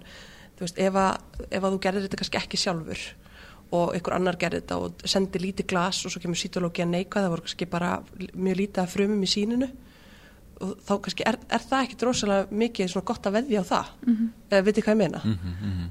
Þú 0.53 0.67
veist, 0.67 0.81
ef 0.87 0.99
að, 1.03 1.43
ef 1.49 1.59
að 1.59 1.75
þú 1.75 1.83
gerðir 1.87 2.07
þetta 2.07 2.21
kannski 2.23 2.41
ekki 2.43 2.61
sjálfur 2.61 3.07
og 3.73 3.95
einhver 3.97 4.15
annar 4.19 4.37
gerði 4.37 4.61
þetta 4.61 4.79
og 4.85 5.07
sendi 5.09 5.41
lítið 5.41 5.71
glas 5.73 6.03
og 6.05 6.13
svo 6.13 6.21
kemur 6.23 6.39
sítológi 6.39 6.85
að 6.85 6.93
neikvæða, 6.93 7.25
það 7.25 7.33
voru 7.33 7.47
kannski 7.47 7.69
bara 7.73 7.93
mjög 8.37 8.59
lítið 8.61 8.93
frumum 8.93 9.25
í 9.25 9.31
síninu 9.33 9.71
og 10.63 10.75
þá 10.87 10.93
kannski 11.05 11.25
er, 11.27 11.39
er 11.51 11.65
það 11.69 11.85
ekkit 11.87 12.05
rosalega 12.07 12.59
mikið 12.63 12.91
svona 12.93 13.09
gott 13.11 13.27
að 13.27 13.37
veðja 13.39 13.63
á 13.63 13.71
það 13.71 13.89
mm 14.07 14.15
-hmm. 14.15 14.29
eða 14.51 14.67
veitir 14.67 14.85
hvað 14.85 14.95
ég 14.95 15.01
meina? 15.03 15.21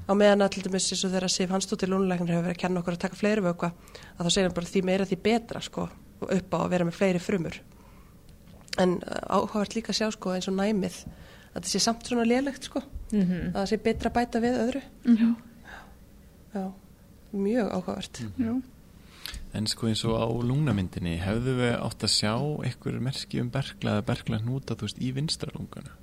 Á 0.08 0.12
meðan 0.14 0.44
að 0.44 0.52
til 0.54 0.62
dæmis 0.64 0.92
eins 0.92 1.04
og 1.04 1.12
þegar 1.12 1.30
Sif 1.30 1.50
Hansdóttir 1.50 1.88
Lónuleiknir 1.88 2.32
hefur 2.32 2.46
verið 2.46 2.56
að 2.56 2.62
kenna 2.62 2.80
okkur 2.80 2.96
að 2.96 3.04
taka 3.04 3.16
fleiri 3.16 3.42
vökva 3.44 3.72
að 4.18 4.24
þá 4.26 4.30
segir 4.30 4.48
hann 4.48 4.54
bara 4.54 4.66
því 4.66 4.84
meira 4.84 5.04
því 5.04 5.18
betra 5.22 5.60
sko 5.60 5.88
upp 6.22 6.54
á 6.54 6.58
að 6.62 6.70
vera 6.70 6.84
með 6.84 6.98
fleiri 6.98 7.18
frumur. 7.18 7.60
En 8.78 8.90
uh, 9.02 9.36
áhugavert 9.36 9.74
líka 9.74 9.92
að 9.92 9.98
sjá 9.98 10.10
sko 10.10 10.32
eins 10.32 10.48
og 10.48 10.54
næmið 10.54 11.04
að 11.54 11.62
það 11.62 11.68
sé 11.68 11.78
samt 11.78 12.06
svona 12.06 12.24
lélegt 12.24 12.64
sko. 12.64 12.82
Mm 13.12 13.52
að 13.52 13.58
það 13.60 13.66
sé 13.68 13.76
betra 13.76 14.10
bæta 14.10 14.40
við 14.40 14.54
öðru. 14.56 14.82
Mhm. 15.04 15.34
já, 16.54 16.72
mjög 17.32 17.68
áhugavert. 17.72 18.22
Jú. 18.38 18.62
En 19.52 19.66
sko 19.68 19.90
eins 19.90 20.04
og 20.08 20.16
á 20.16 20.26
lungnamyndinni 20.28 21.18
hefðu 21.20 21.58
við 21.58 21.74
átt 21.76 22.06
að 22.06 22.14
sjá 22.14 22.32
einhver 22.64 23.00
merki 23.04 23.42
um 23.42 23.50
berkla 23.52 23.98
eða 23.98 24.06
berkla 24.08 24.40
hnúta 24.40 24.78
þú 24.78 24.88
veist 24.88 25.02
í 25.02 25.12
vinstra 25.12 25.52
lungana 25.56 25.98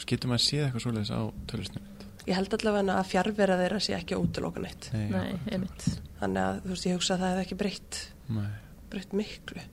Getur 0.00 0.30
maður 0.32 0.42
séð 0.46 0.62
eitthvað 0.64 0.82
svoleiðis 0.86 1.10
á 1.12 1.20
tölusnönd? 1.50 2.00
ég 2.28 2.36
held 2.36 2.54
allavega 2.56 2.96
að 3.00 3.08
fjárvera 3.10 3.58
þeirra 3.60 3.78
sé 3.82 3.94
ekki 3.96 4.16
að 4.16 4.24
útiloka 4.26 4.62
neitt. 4.62 4.90
Nei, 4.92 5.38
einmitt. 5.50 5.86
þannig 6.20 6.42
að 6.44 6.58
þú 6.64 6.72
veist 6.74 6.86
ég 6.88 6.98
hugsa 6.98 7.14
að 7.14 7.22
það 7.22 7.32
hefði 7.32 7.44
ekki 7.44 7.58
breytt 7.62 7.98
Nei. 8.36 8.50
breytt 8.92 9.16
miklu. 9.16 9.64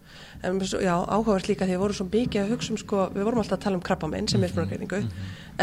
En 0.47 0.59
svo, 0.63 0.81
já, 0.83 0.93
áhugavert 0.95 1.49
líka 1.51 1.67
því 1.67 1.75
við 1.75 1.83
vorum 1.83 1.99
svo 1.99 2.07
mikið 2.11 2.41
að 2.43 2.51
hugsa 2.55 2.73
um 2.73 2.81
sko, 2.81 3.03
við 3.13 3.27
vorum 3.27 3.41
alltaf 3.43 3.57
að 3.57 3.63
tala 3.65 3.79
um 3.79 3.85
krabbamein 3.89 4.29
sem 4.31 4.43
er 4.45 4.53
spróngreiningu 4.53 5.01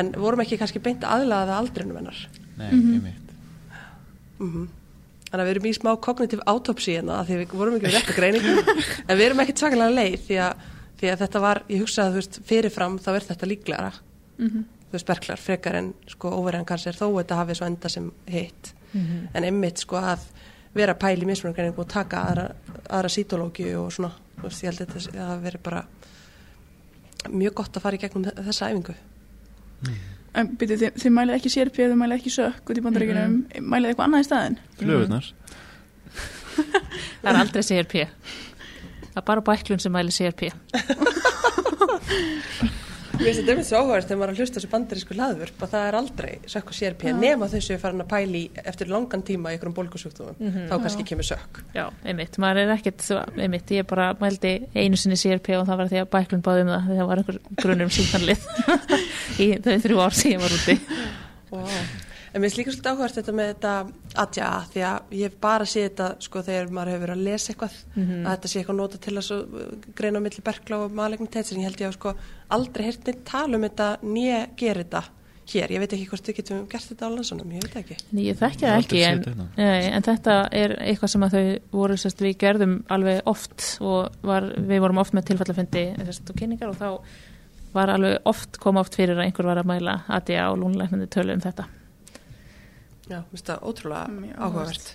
en 0.00 0.12
við 0.14 0.24
vorum 0.26 0.44
ekki 0.44 0.60
kannski 0.60 0.82
beint 0.84 1.06
aðlaða 1.08 1.58
aldrinum 1.62 2.00
hennar. 2.00 2.24
Nei, 2.58 2.70
einmitt. 2.70 3.36
Mm 4.38 4.68
þannig 5.34 5.42
að 5.42 5.48
við 5.50 5.54
erum 5.56 5.66
í 5.66 5.72
smá 5.74 5.90
kognitív 6.06 6.42
autopsí 6.46 6.94
hérna 6.94 7.16
af 7.20 7.26
því 7.28 7.38
við 7.42 7.54
vorum 7.58 7.74
ekki 7.80 7.88
með 7.88 7.96
rétta 7.98 8.14
greiningu. 8.14 8.54
En 9.08 9.18
við 9.18 9.24
erum 9.26 9.40
ekki 9.42 9.56
svakalega 9.58 9.96
leið 9.98 10.16
því 10.28 10.36
að, 10.44 10.62
því 11.00 11.10
að 11.10 11.24
þetta 11.24 11.40
var, 11.42 11.60
ég 11.74 11.82
hugsaði 11.82 12.12
þú 12.14 12.20
veist 12.22 12.38
fyrirfram 12.52 12.98
þá 13.02 13.08
er 13.18 13.26
þetta 13.32 13.50
líklegara 13.50 13.92
Mhm. 14.38 14.62
þú 14.88 14.94
veist, 14.96 15.06
berklar, 15.10 15.38
frekar 15.42 15.74
en 15.80 15.88
sko 16.06 16.30
óverjan 16.38 16.64
kannski 16.66 16.94
þó 16.94 17.08
þetta 17.18 17.36
hafi 17.42 17.54
svo 17.58 17.66
enda 17.66 17.88
sem 17.90 18.12
hitt. 18.30 18.72
En 19.34 19.42
einmitt 19.44 19.78
sko 19.82 19.96
að 19.98 20.20
vera 20.74 20.94
pæl 20.94 21.18
í 21.18 21.26
mismunargreiningu 21.26 21.82
og 21.82 21.88
taka 21.90 22.20
aðra, 22.30 22.44
aðra 22.90 23.10
sítológi 23.10 23.72
og 23.74 23.90
svona, 23.92 24.12
þú 24.38 24.46
veist, 24.48 24.62
ég 24.62 24.70
held 24.70 24.80
að 24.80 24.86
þetta 24.94 25.12
það 25.18 25.28
hafi 25.32 25.44
verið 25.48 25.62
bara 25.66 25.84
mjög 27.34 27.54
gott 27.54 27.74
að 27.78 27.82
fara 27.88 27.96
í 27.96 28.02
gegnum 28.04 28.24
þe- 28.28 28.44
þessa 28.46 28.70
æfingu 28.70 28.94
En 30.34 30.48
byrju, 30.58 30.76
þið, 30.80 30.96
þið 30.98 31.12
mælið 31.14 31.36
ekki 31.38 31.50
CRP, 31.54 31.76
þið 31.84 31.98
mælið 32.00 32.18
ekki 32.18 32.32
sökk 32.34 32.72
út 32.72 32.80
í 32.80 32.82
bandaríkinum, 32.84 33.36
mælið 33.62 33.92
eitthvað 33.92 34.08
annað 34.08 34.24
í 34.24 34.28
staðin? 34.28 34.56
Flugurnar 34.80 35.28
Það 37.22 37.30
er 37.30 37.38
aldrei 37.40 37.62
CRP. 37.66 37.94
Það 39.10 39.20
er 39.22 39.26
bara 39.30 39.44
bæklun 39.46 39.82
sem 39.82 39.94
mæli 39.94 40.14
CRP. 40.14 40.50
Mér 43.14 43.28
finnst 43.28 43.40
þetta 43.40 43.52
einmitt 43.54 43.68
svo 43.68 43.80
áhverð 43.80 44.08
þegar 44.08 44.18
maður 44.20 44.30
er 44.30 44.34
að 44.34 44.40
hlusta 44.42 44.58
þessu 44.58 44.70
bandarísku 44.72 45.14
hlaðvörp 45.14 45.62
og 45.64 45.70
það 45.70 45.84
er 45.88 45.96
aldrei 46.00 46.30
sökk 46.50 46.70
og 46.72 46.76
sérpí 46.78 47.12
nema 47.14 47.48
þessu 47.52 47.74
er 47.76 47.80
farin 47.82 48.02
að 48.02 48.08
pæli 48.10 48.40
eftir 48.64 48.90
langan 48.90 49.22
tíma 49.26 49.52
í 49.52 49.56
einhverjum 49.56 49.76
bólkusjúkdómum 49.76 50.56
þá 50.70 50.74
kannski 50.82 51.06
kemur 51.08 51.28
sökk 51.28 51.60
Já, 51.76 51.84
einmitt. 52.04 52.38
Maður 52.42 52.62
er 52.64 52.74
ekkert, 52.74 53.06
einmitt, 53.38 53.70
ég 53.76 53.86
bara 53.90 54.10
mældi 54.20 54.54
einu 54.74 54.98
sinni 55.00 55.18
CRP 55.20 55.54
og 55.60 55.66
það 55.70 55.82
var 55.82 55.92
því 55.92 56.02
að 56.02 56.10
bæklun 56.16 56.44
báði 56.44 56.66
um 56.66 56.72
það. 56.74 56.88
því 56.90 56.98
Það 57.00 57.10
var 57.12 57.22
einhver 57.22 57.38
grunur 57.62 57.86
um 57.86 57.94
síðanlið 57.98 58.48
í 59.44 59.48
þau 59.64 59.76
þrjú 59.86 60.02
ár 60.04 60.18
sem 60.18 60.34
ég 60.34 60.42
var 60.42 60.58
úti. 60.58 60.78
wow. 61.54 61.70
En 62.34 62.42
mér 62.42 62.50
finnst 62.50 62.58
líka 62.58 62.72
svolítið 62.74 62.90
áhverð 62.90 63.16
þetta 63.20 63.32
með 63.38 63.50
þetta 63.52 63.72
atja 64.24 64.46
því 64.72 64.80
að 64.88 65.12
ég 65.14 65.28
hef 65.28 65.34
bara 65.44 65.66
séð 65.70 65.84
þetta 65.84 66.06
sko 66.26 66.40
þegar 66.42 66.72
maður 66.74 66.90
hefur 66.90 67.04
verið 67.04 67.14
að 67.14 67.26
lesa 67.28 67.52
eitthvað 67.52 67.76
að 67.94 68.30
þetta 68.32 68.50
sé 68.50 68.60
eitthvað 68.60 68.78
nota 68.80 69.02
til 69.04 69.12
að 69.14 69.26
svo, 69.28 69.36
uh, 69.44 69.74
greina 69.94 70.18
á 70.18 70.24
milli 70.24 70.42
berkla 70.48 70.80
og 70.82 70.96
malegnitet 70.98 71.52
en 71.52 71.60
ég 71.62 71.68
held 71.68 71.84
ég 71.84 71.92
að 71.92 71.98
sko 71.98 72.14
aldrei 72.56 72.88
heyrt 72.88 73.06
neitt 73.06 73.20
tala 73.28 73.54
um 73.60 73.66
þetta 73.68 73.90
nýja 74.02 74.40
gera 74.58 74.82
þetta 74.82 75.04
hér, 75.52 75.74
ég 75.74 75.82
veit 75.82 75.94
ekki 75.94 76.08
hvort 76.08 76.28
við 76.30 76.38
getum 76.38 76.64
gert 76.72 76.88
þetta 76.88 77.06
á 77.06 77.14
landsunum, 77.14 77.52
ég 77.52 77.64
veit 77.66 77.76
ekki. 77.82 77.98
En 78.00 78.22
Ég 78.22 78.38
þekki 78.40 78.64
það 78.64 78.74
Ég 78.74 78.86
ekki, 78.86 79.02
en, 79.10 79.44
nei, 79.58 79.90
en 79.90 80.06
þetta 80.06 80.36
er 80.56 80.74
eitthvað 80.80 81.12
sem 81.12 81.26
að 81.26 81.36
þau 81.36 81.44
voru, 81.76 81.98
sérst, 82.00 82.24
við 82.24 82.36
gerðum 82.40 82.74
alveg 82.94 83.20
oft 83.30 83.68
og 83.84 84.16
var, 84.24 84.48
við 84.56 84.82
vorum 84.84 85.02
oft 85.04 85.14
með 85.16 85.28
tilfallafundi 85.30 85.86
sérst, 86.00 86.32
og 86.32 86.40
kynningar 86.40 86.72
og 86.72 86.80
þá 86.80 86.88
var 87.76 87.92
alveg 87.92 88.30
oft, 88.30 88.58
kom 88.62 88.80
oft 88.80 88.96
fyrir 88.96 89.18
að 89.18 89.26
einhver 89.28 89.50
var 89.50 89.60
að 89.60 89.70
mæla 89.74 89.98
ADA 90.16 90.48
og 90.52 90.62
lúnleiknandi 90.62 91.10
tölu 91.12 91.36
um 91.36 91.44
þetta. 91.44 91.68
Já, 93.04 93.18
mér 93.20 93.30
finnst 93.30 93.48
það 93.50 93.64
ótrúlega 93.68 94.34
áhugavert. 94.38 94.92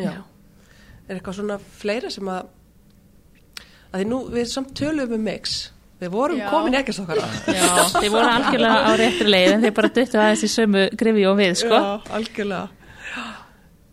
Já. 0.00 0.14
Er 1.08 1.18
eitthvað 1.18 1.38
svona 1.40 1.58
fleira 1.80 2.10
sem 2.12 2.28
að 2.30 2.48
að 3.90 4.02
því 4.02 4.08
nú, 4.10 4.18
við 4.30 4.48
samt 4.50 4.72
tölum 4.78 5.14
um 5.16 5.22
mix. 5.26 5.60
Við 6.00 6.12
vorum 6.14 6.38
Já. 6.40 6.46
komin 6.48 6.76
ekkert 6.78 7.02
okkar 7.02 7.18
Já, 7.58 7.72
þeir 7.92 8.12
voru 8.14 8.28
algjörlega 8.30 8.84
á 8.88 8.92
réttri 8.96 9.26
leið 9.28 9.50
en 9.52 9.64
þeir 9.66 9.74
bara 9.76 9.90
duttu 9.98 10.20
aðeins 10.20 10.44
í 10.46 10.48
sömu 10.48 10.84
grifi 10.96 11.26
og 11.28 11.36
við, 11.40 11.56
sko. 11.60 11.76
Já, 11.76 11.90
algjörlega. 12.16 12.68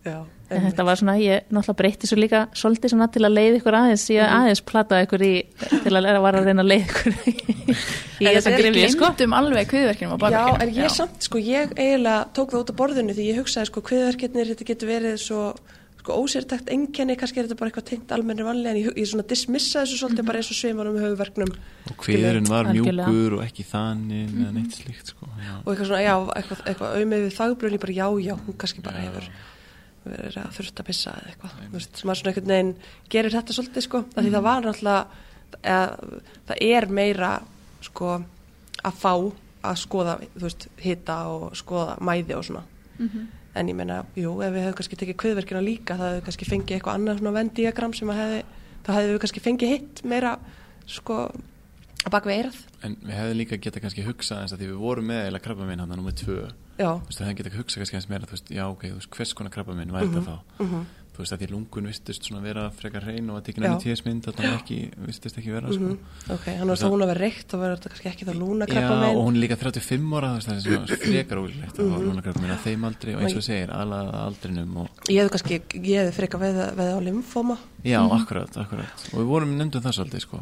Já, 0.08 0.18
En 0.50 0.62
þetta 0.64 0.84
var 0.88 0.96
svona, 0.96 1.14
ég 1.20 1.42
náttúrulega 1.52 1.76
breytti 1.76 2.08
svo 2.08 2.16
líka 2.16 2.38
svolítið 2.56 2.92
svona 2.94 3.08
til 3.12 3.20
að 3.26 3.34
leiða 3.36 3.58
ykkur 3.60 3.76
aðeins, 3.76 4.04
ég 4.14 4.22
Mhm. 4.24 4.36
aðeins 4.38 4.62
plataði 4.64 5.06
ykkur 5.06 5.24
í, 5.26 5.32
til 5.84 5.92
að 5.92 6.02
læra 6.06 6.20
var 6.24 6.34
að 6.38 6.46
reyna 6.48 6.62
að 6.64 6.70
leiða 6.72 6.86
ykkur 6.88 7.12
í, 7.28 7.34
þetta 8.24 8.52
er 8.54 8.60
grifi, 8.62 8.84
sko. 8.94 9.04
Glimtum 9.10 9.34
alveg 9.36 9.68
kviðverkinum 9.72 10.14
á 10.16 10.28
Já, 10.32 10.44
en 10.62 10.70
ég 10.74 10.88
samt, 10.94 11.18
sko, 11.28 11.38
ég 11.38 11.74
eiginlega 11.76 12.28
tók 12.32 12.54
það 12.54 12.62
út 12.64 12.70
af 12.72 12.76
borðinu 12.80 13.12
því 13.18 13.26
ég 13.28 13.42
hugsaði, 13.42 13.66
sko, 13.68 13.82
kviðverkirnir, 13.90 14.48
þetta 14.54 14.68
getur 14.72 14.88
verið 14.88 15.18
svo, 15.20 15.42
sko, 16.00 16.16
ósértækt 16.22 16.72
enkenni, 16.72 17.16
kannski 17.20 17.42
er 17.42 17.44
þetta 17.50 17.58
bara 17.60 17.68
eitthvað 17.70 17.88
tengt 17.90 18.14
almennir 18.16 18.48
vanlega, 18.48 18.72
en 18.72 18.80
ég, 18.80 18.96
ég 18.96 19.10
svona 19.12 19.26
dismissa 19.28 19.82
þessu 19.84 20.00
svolítið 20.00 20.24
bara 20.30 20.40
eins 20.40 20.48
og 20.48 20.56
svimar 20.56 20.88
um 20.88 20.96
höfuverknum 20.96 21.52
Og 21.90 21.96
kviðurinn 22.00 22.48
var 22.48 22.64
mjúkur 22.72 23.36
og 23.36 23.44
ekki 23.44 23.66
þannig 23.68 24.32
eða 24.32 24.52
neitt 24.56 24.72
slíkt 24.80 25.12
sko. 25.12 25.28
Já. 25.44 25.52
og 25.60 25.68
eitthvað 25.74 25.90
svona, 25.92 26.02
já, 26.08 26.16
eitthvað, 26.40 26.64
eitthvað 26.72 26.96
auðmið 26.96 27.22
við 27.28 27.36
þagbrunni, 27.36 27.80
bara 27.84 27.92
já, 28.00 28.08
já, 28.24 28.34
hún 28.48 28.56
kannski 28.64 28.80
bara 28.88 29.04
hefur 29.04 29.28
verið 30.12 30.38
að 30.42 30.56
þurft 30.58 30.82
að 30.82 30.88
pissa 30.88 31.14
eða 31.18 31.32
eitthvað, 31.32 31.56
þú 31.58 31.78
veist, 31.78 32.02
maður 32.04 32.20
svona 32.20 32.32
einhvern 32.32 32.52
veginn 32.54 32.74
gerir 33.14 33.36
þetta 33.36 33.56
svolítið, 33.56 33.86
sko, 33.86 34.02
af 34.08 34.20
því 34.20 34.34
það 34.34 34.46
var 34.48 34.68
náttúrulega, 34.68 35.24
eða, 35.62 36.20
það 36.50 36.62
er 36.68 36.88
meira, 37.00 37.32
sko, 37.88 38.12
að 38.88 39.00
fá 39.02 39.12
að 39.68 39.80
skoða, 39.82 40.18
þú 40.36 40.44
veist, 40.46 40.68
hita 40.82 41.18
og 41.32 41.58
skoða 41.58 41.98
mæði 42.04 42.38
og 42.38 42.46
svona. 42.46 42.64
En 43.58 43.68
ég 43.68 43.74
meina, 43.74 44.04
jú, 44.14 44.36
ef 44.44 44.52
við 44.54 44.64
hefum 44.64 44.76
kannski 44.78 44.96
tekið 45.00 45.16
kviðverkina 45.22 45.60
líka, 45.64 45.96
það 45.98 46.12
hefur 46.12 46.24
kannski 46.28 46.46
fengið 46.46 46.76
eitthvað 46.76 46.98
annað 46.98 47.18
svona 47.18 47.34
vendiagram 47.34 47.94
sem 47.96 48.10
að 48.12 48.20
hefði 48.22 48.42
þá 48.88 48.94
hefðu 48.96 49.12
við 49.14 49.20
kannski 49.24 49.44
fengið 49.44 49.74
hitt 49.74 50.02
meira 50.08 50.32
sko, 50.88 51.18
að 52.04 52.14
baka 52.14 52.30
við 52.30 52.40
eirað 52.40 52.62
En 52.86 52.96
við 53.02 53.18
hefðum 53.18 53.40
líka 53.42 53.58
geta 53.60 53.82
kannski 53.82 54.06
hugsað 54.06 54.44
eins 54.44 54.54
að 54.54 54.62
því 54.62 54.70
við 54.70 54.82
vorum 54.84 55.10
með 55.10 55.28
eða 55.28 55.42
krabba 55.44 55.68
minn 55.68 55.82
hann 55.82 55.92
nummið 55.92 56.20
tvö 56.22 56.38
veist, 56.78 57.18
það 57.18 57.26
hefði 57.26 57.36
geta 57.42 57.56
hugsað 57.58 57.82
kannski 57.82 57.96
eins 57.98 58.08
meira, 58.08 58.26
þú 58.28 58.36
veist, 58.38 58.50
já, 58.54 58.64
ok, 58.70 58.82
þú 58.92 58.94
veist, 59.00 59.10
hvers 59.18 59.34
konar 59.34 59.50
krabba 59.50 59.74
minn 59.74 59.90
væri 59.92 60.08
þetta 60.14 60.24
þá? 60.30 60.38
mhm, 60.62 60.86
Þú 61.18 61.24
veist, 61.24 61.32
að 61.34 61.40
því 61.42 61.46
lungun 61.50 61.86
vistust 61.90 62.22
svona 62.28 62.40
vera 62.44 62.70
frekar 62.70 63.02
hrein 63.02 63.26
og 63.32 63.40
að 63.40 63.46
tekina 63.48 63.66
Já. 63.66 63.70
enn 63.74 63.80
tíðismynd, 63.82 64.26
var 64.38 64.52
ekki, 64.54 64.76
vistist 65.02 65.34
ekki 65.40 65.50
vera, 65.50 65.66
sko. 65.66 65.82
mhm, 65.82 65.96
ok, 66.30 66.44
hann 66.60 66.68
var 66.70 66.76
Það- 66.78 66.92
hún 66.94 67.02
að 67.02 67.08
vera 67.10 67.20
reykt 67.24 67.54
og 67.54 67.58
verður 67.64 67.74
þetta 67.80 67.90
kannski 67.90 68.08
ekki 68.12 68.26
þá 68.28 68.34
lúna 68.38 68.68
Já, 68.68 68.70
krabba 68.70 69.08
og 69.10 69.26
hún 69.26 69.34
er 69.34 69.42
líka 69.42 69.56
35 69.58 70.14
ára, 70.14 70.28
þú 70.30 70.36
veist, 70.38 70.46
það 70.46 70.54
er 70.54 70.62
svona 70.62 70.86
frekar 71.02 71.38
ólíklegt 71.42 71.74
að 71.74 71.82
Mhm. 71.82 71.90
hafa 71.90 72.04
lúna 72.06 72.22
krabba 72.22 72.40
minn 72.40 72.54
að 72.54 72.62
þeim 72.68 72.84
aldrei 72.86 73.14
og 73.16 73.20
eins 73.26 73.34
og 73.34 73.42
segir, 73.42 73.68
aðlaða 73.74 74.14
aldrinum 74.28 74.76
og, 74.78 74.88
ég 75.10 75.18
hefði 75.18 75.32
kannski, 75.34 75.58
ég 75.82 75.98
hefði 75.98 76.14
freka 76.14 76.38
veið, 76.38 76.60
veið 76.78 76.94
á 76.94 77.00
limfóma 77.02 77.58
já, 77.82 77.98
akkurat, 78.14 78.54
akkurat. 78.62 78.94
Og 79.10 79.18
við 79.18 79.26
vorum 79.26 79.58
nefndum 79.58 79.82
það 79.82 79.98
svolítið, 79.98 80.20
sko. 80.22 80.38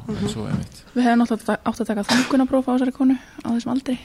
Við 0.92 1.02
hefum 1.08 1.24
náttúrulega 1.24 1.56
átt 1.64 1.80
að 1.80 1.86
taka 1.88 2.04
þungunapróf 2.04 2.68
á 2.68 2.72
þessari 2.76 2.92
konu 2.92 3.16
á 3.16 3.48
þessum 3.48 3.72
aldri. 3.72 3.98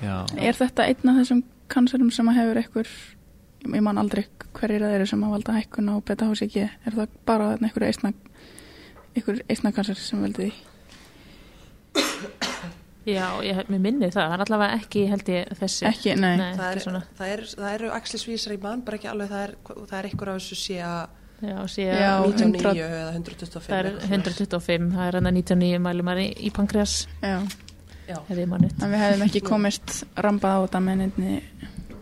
Já, 0.00 0.24
Er 0.40 0.54
þetta 0.54 0.88
einn 0.88 1.08
af 1.10 1.16
þessum 1.20 1.42
kanserum 1.72 2.10
sem 2.14 2.30
að 2.30 2.40
hefur 2.40 2.60
einhver, 2.62 2.92
ég 3.68 3.84
man 3.84 4.00
aldrei 4.00 4.24
hverjir 4.58 4.84
það 4.84 4.96
eru 4.98 5.10
sem 5.10 5.24
að 5.26 5.34
valda 5.36 5.58
hækkun 5.58 5.92
á 5.92 5.94
beta-HCG, 6.08 6.56
er 6.88 6.96
það 6.98 7.14
bara 7.28 7.52
þarna 7.52 7.70
einhver 7.70 7.86
eisna, 7.88 8.12
einhver 9.14 9.42
eisna 9.48 9.74
kanser 9.76 10.00
sem 10.00 10.24
veldi 10.24 10.48
því? 10.48 10.52
Já, 13.08 13.24
ég, 13.40 13.62
mér 13.72 13.80
minni 13.80 14.08
það, 14.12 14.26
það 14.26 14.34
er 14.34 14.42
allavega 14.44 14.80
ekki, 14.82 15.04
held 15.08 15.30
ég, 15.32 15.52
þessi. 15.56 15.84
Ekki, 15.88 16.10
nei. 16.20 16.34
Nei, 16.36 16.50
það, 16.58 16.64
ekki 16.66 16.74
er, 16.74 16.82
svona. 16.84 17.00
það, 17.16 17.30
er, 17.34 17.44
það 17.54 17.76
eru 17.78 17.92
axlisvísar 17.96 18.52
í 18.52 18.58
mann, 18.64 18.82
bara 18.84 18.98
ekki 18.98 19.08
alveg 19.08 19.30
það 19.32 19.44
er, 19.46 19.54
það 19.78 19.94
er 20.00 20.08
einhver 20.10 20.32
af 20.32 20.42
þessu 20.42 20.60
sé 20.60 20.82
að 20.84 21.16
Já, 21.38 21.54
Já, 21.86 22.08
að 22.18 22.24
99 22.34 22.64
100 22.66 22.80
eða 22.82 23.10
125 23.14 23.68
það 23.68 23.76
er 23.78 23.86
eitthvað 23.88 24.08
svoleiðis. 24.08 24.40
125, 24.42 24.88
það 24.96 25.04
er 25.06 25.16
hann 25.18 25.28
að 25.30 25.36
99 25.38 25.82
mælum 25.84 26.08
í, 26.18 26.26
Já, 26.50 26.96
Já. 27.22 27.36
Ef 28.08 28.36
ég 28.36 28.48
manni. 28.48 28.70
en 28.78 28.94
við 28.94 29.04
hefum 29.04 29.26
ekki 29.28 29.44
komist 29.46 29.98
rambað 30.16 30.56
á 30.56 30.60
þetta 30.66 30.84
með 30.84 31.02
neittni 31.04 31.42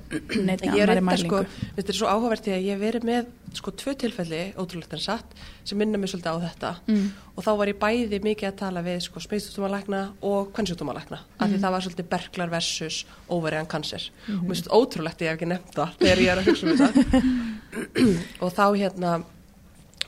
neittni 0.07 0.71
En 0.71 0.77
ég 0.77 0.85
er 0.85 0.93
annari 0.93 1.01
reynda 1.01 1.17
sko, 1.19 1.41
mælingu. 1.43 1.71
þetta 1.77 1.93
er 1.93 1.99
svo 1.99 2.11
áhugavert 2.11 2.45
því 2.47 2.53
að 2.55 2.65
ég 2.67 2.77
hef 2.77 2.83
verið 2.83 3.07
með 3.09 3.31
sko 3.57 3.73
tvö 3.81 3.95
tilfelli, 3.99 4.41
ótrúlegt 4.61 4.93
en 4.93 5.01
satt, 5.03 5.37
sem 5.65 5.79
minna 5.81 5.99
mig 5.99 6.11
svolítið 6.13 6.37
á 6.37 6.45
þetta. 6.45 6.71
Mm. 6.87 7.07
og 7.35 7.47
þá 7.47 7.51
var 7.59 7.71
ég 7.71 7.79
bæði 7.81 8.21
mikið 8.23 8.49
að 8.51 8.59
tala 8.61 8.83
við 8.87 8.99
sko 9.07 9.23
smeðstútumalækna 9.25 10.03
og 10.31 10.51
kvennsjútumalækna 10.57 11.19
af 11.39 11.51
því 11.51 11.61
það 11.65 11.75
var 11.75 11.87
svolítið 11.87 12.11
berklar 12.13 12.53
versus 12.53 12.99
overiðan 13.33 13.71
kanser 13.73 14.11
og 14.29 14.45
mér 14.45 14.55
finnst 14.55 14.71
ótrúlegt 14.71 15.21
að 15.21 15.27
ég 15.27 15.33
hef 15.33 15.41
ekki 15.41 15.51
nefnt 15.51 15.75
það 15.75 15.97
þegar 16.03 16.23
ég 16.23 16.31
er 16.33 16.43
að 16.43 16.51
hugsa 16.51 16.67
um 16.67 16.79
þetta 16.83 17.23
og 18.45 18.55
þá 18.55 18.67
hérna 18.77 19.17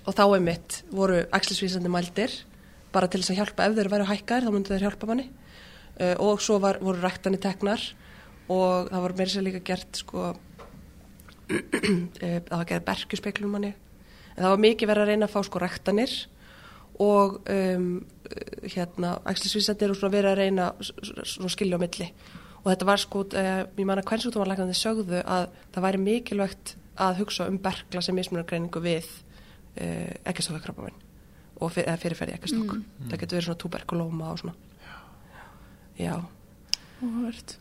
og 0.05 0.15
þá 0.17 0.25
er 0.29 0.45
mitt 0.45 0.83
voru 0.93 1.19
axlisvísandi 1.37 1.93
mældir 1.93 2.39
bara 2.93 3.09
til 3.11 3.21
þess 3.21 3.35
að 3.35 3.41
hjálpa 3.43 3.67
ef 3.69 3.77
þeir 3.77 3.93
væru 3.93 4.09
hækkaðir 4.09 4.47
þá 4.49 4.55
myndu 4.55 4.73
þeir 4.73 4.87
hjálpa 4.87 5.11
manni 5.11 5.29
uh, 6.01 6.15
og 6.25 6.43
svo 6.45 6.59
var, 6.63 6.81
voru 6.83 7.03
ræktani 7.03 7.41
teknar 7.43 7.83
og 8.49 8.89
það 8.89 9.05
var 9.05 9.17
meira 9.19 9.33
sér 9.33 9.47
líka 9.47 9.65
gert 9.65 10.01
sko 10.01 10.31
eh, 12.25 12.41
það 12.45 12.57
var 12.57 12.67
gerð 12.69 12.89
berkjuspeiklum 12.89 13.55
manni 13.57 13.73
en 14.39 14.43
það 14.43 14.53
var 14.53 14.65
mikið 14.65 14.91
verið 14.91 15.05
að 15.05 15.13
reyna 15.13 15.29
að 15.29 15.35
fá 15.35 15.41
sko 15.47 15.63
ræktanir 15.63 16.17
og 16.99 17.39
um, 17.47 17.89
hérna 18.67 19.15
æxlisvísendir 19.31 19.93
og 19.93 19.99
svona 19.99 20.15
verið 20.17 20.33
að 20.33 20.41
reyna 20.41 20.69
svona 20.83 21.51
skilja 21.53 21.79
á 21.79 21.83
milli. 21.83 22.09
Og 22.65 22.71
þetta 22.73 22.89
var 22.89 23.03
sko, 23.03 23.23
uh, 23.39 23.61
ég 23.71 23.87
man 23.87 24.03
að 24.03 24.09
kvennsútumarlæknandi 24.11 24.75
sögðu 24.75 25.23
að 25.23 25.47
það 25.75 25.87
væri 25.87 26.03
mikilvægt 26.03 26.75
að 26.99 27.21
hugsa 27.23 27.47
um 27.47 27.61
berkla 27.63 28.03
sem 28.03 28.19
mismunargreiningu 28.19 28.83
við 28.83 29.07
uh, 29.07 30.11
ekkastoffakrabbamin 30.27 31.05
og 31.59 31.73
fyr, 31.75 31.87
fyrirferði 31.99 32.35
ekkastokk 32.37 32.75
það 33.09 33.21
getur 33.21 33.39
verið 33.39 33.47
svona 33.49 33.63
tuberkulóma 33.63 34.29
og 34.31 34.43
svona 34.43 34.68
já, 35.99 36.15
Óvart. 37.03 37.57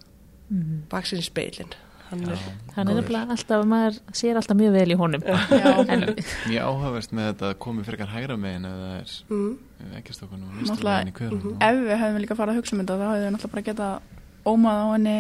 baksinni 0.90 1.24
speilin 1.26 1.74
hann 2.10 2.22
Hann 2.78 2.88
er 2.88 2.96
nefnilega 3.02 3.34
alltaf, 3.36 3.66
maður 3.68 3.98
sér 4.16 4.38
alltaf 4.40 4.56
mjög 4.56 4.72
vel 4.78 4.92
í 4.94 4.96
honum. 4.96 5.24
Já, 5.28 5.72
En, 5.92 6.06
ég 6.54 6.62
áhafast 6.64 7.12
með 7.12 7.26
þetta 7.34 7.50
að 7.52 7.58
komi 7.66 7.84
frekar 7.84 8.08
hægra 8.14 8.38
megin 8.40 8.64
ef 8.70 8.78
það 8.80 8.94
er 9.02 9.12
mm, 9.28 9.58
megin 10.88 11.12
í 11.12 11.16
hverjum. 11.18 11.58
ef 11.68 11.82
við 11.84 12.00
hefðum 12.00 12.22
líka 12.24 12.38
farið 12.40 12.54
að 12.54 12.62
hugsa 12.62 12.78
um 12.78 12.82
þetta 12.86 12.96
þá 12.96 13.04
hefðum 13.04 13.26
við 13.26 13.36
náttúrulega 13.36 13.54
bara 13.58 13.68
geta 13.68 13.90
ómað 14.48 14.80
á 14.80 14.86
henni 14.94 15.18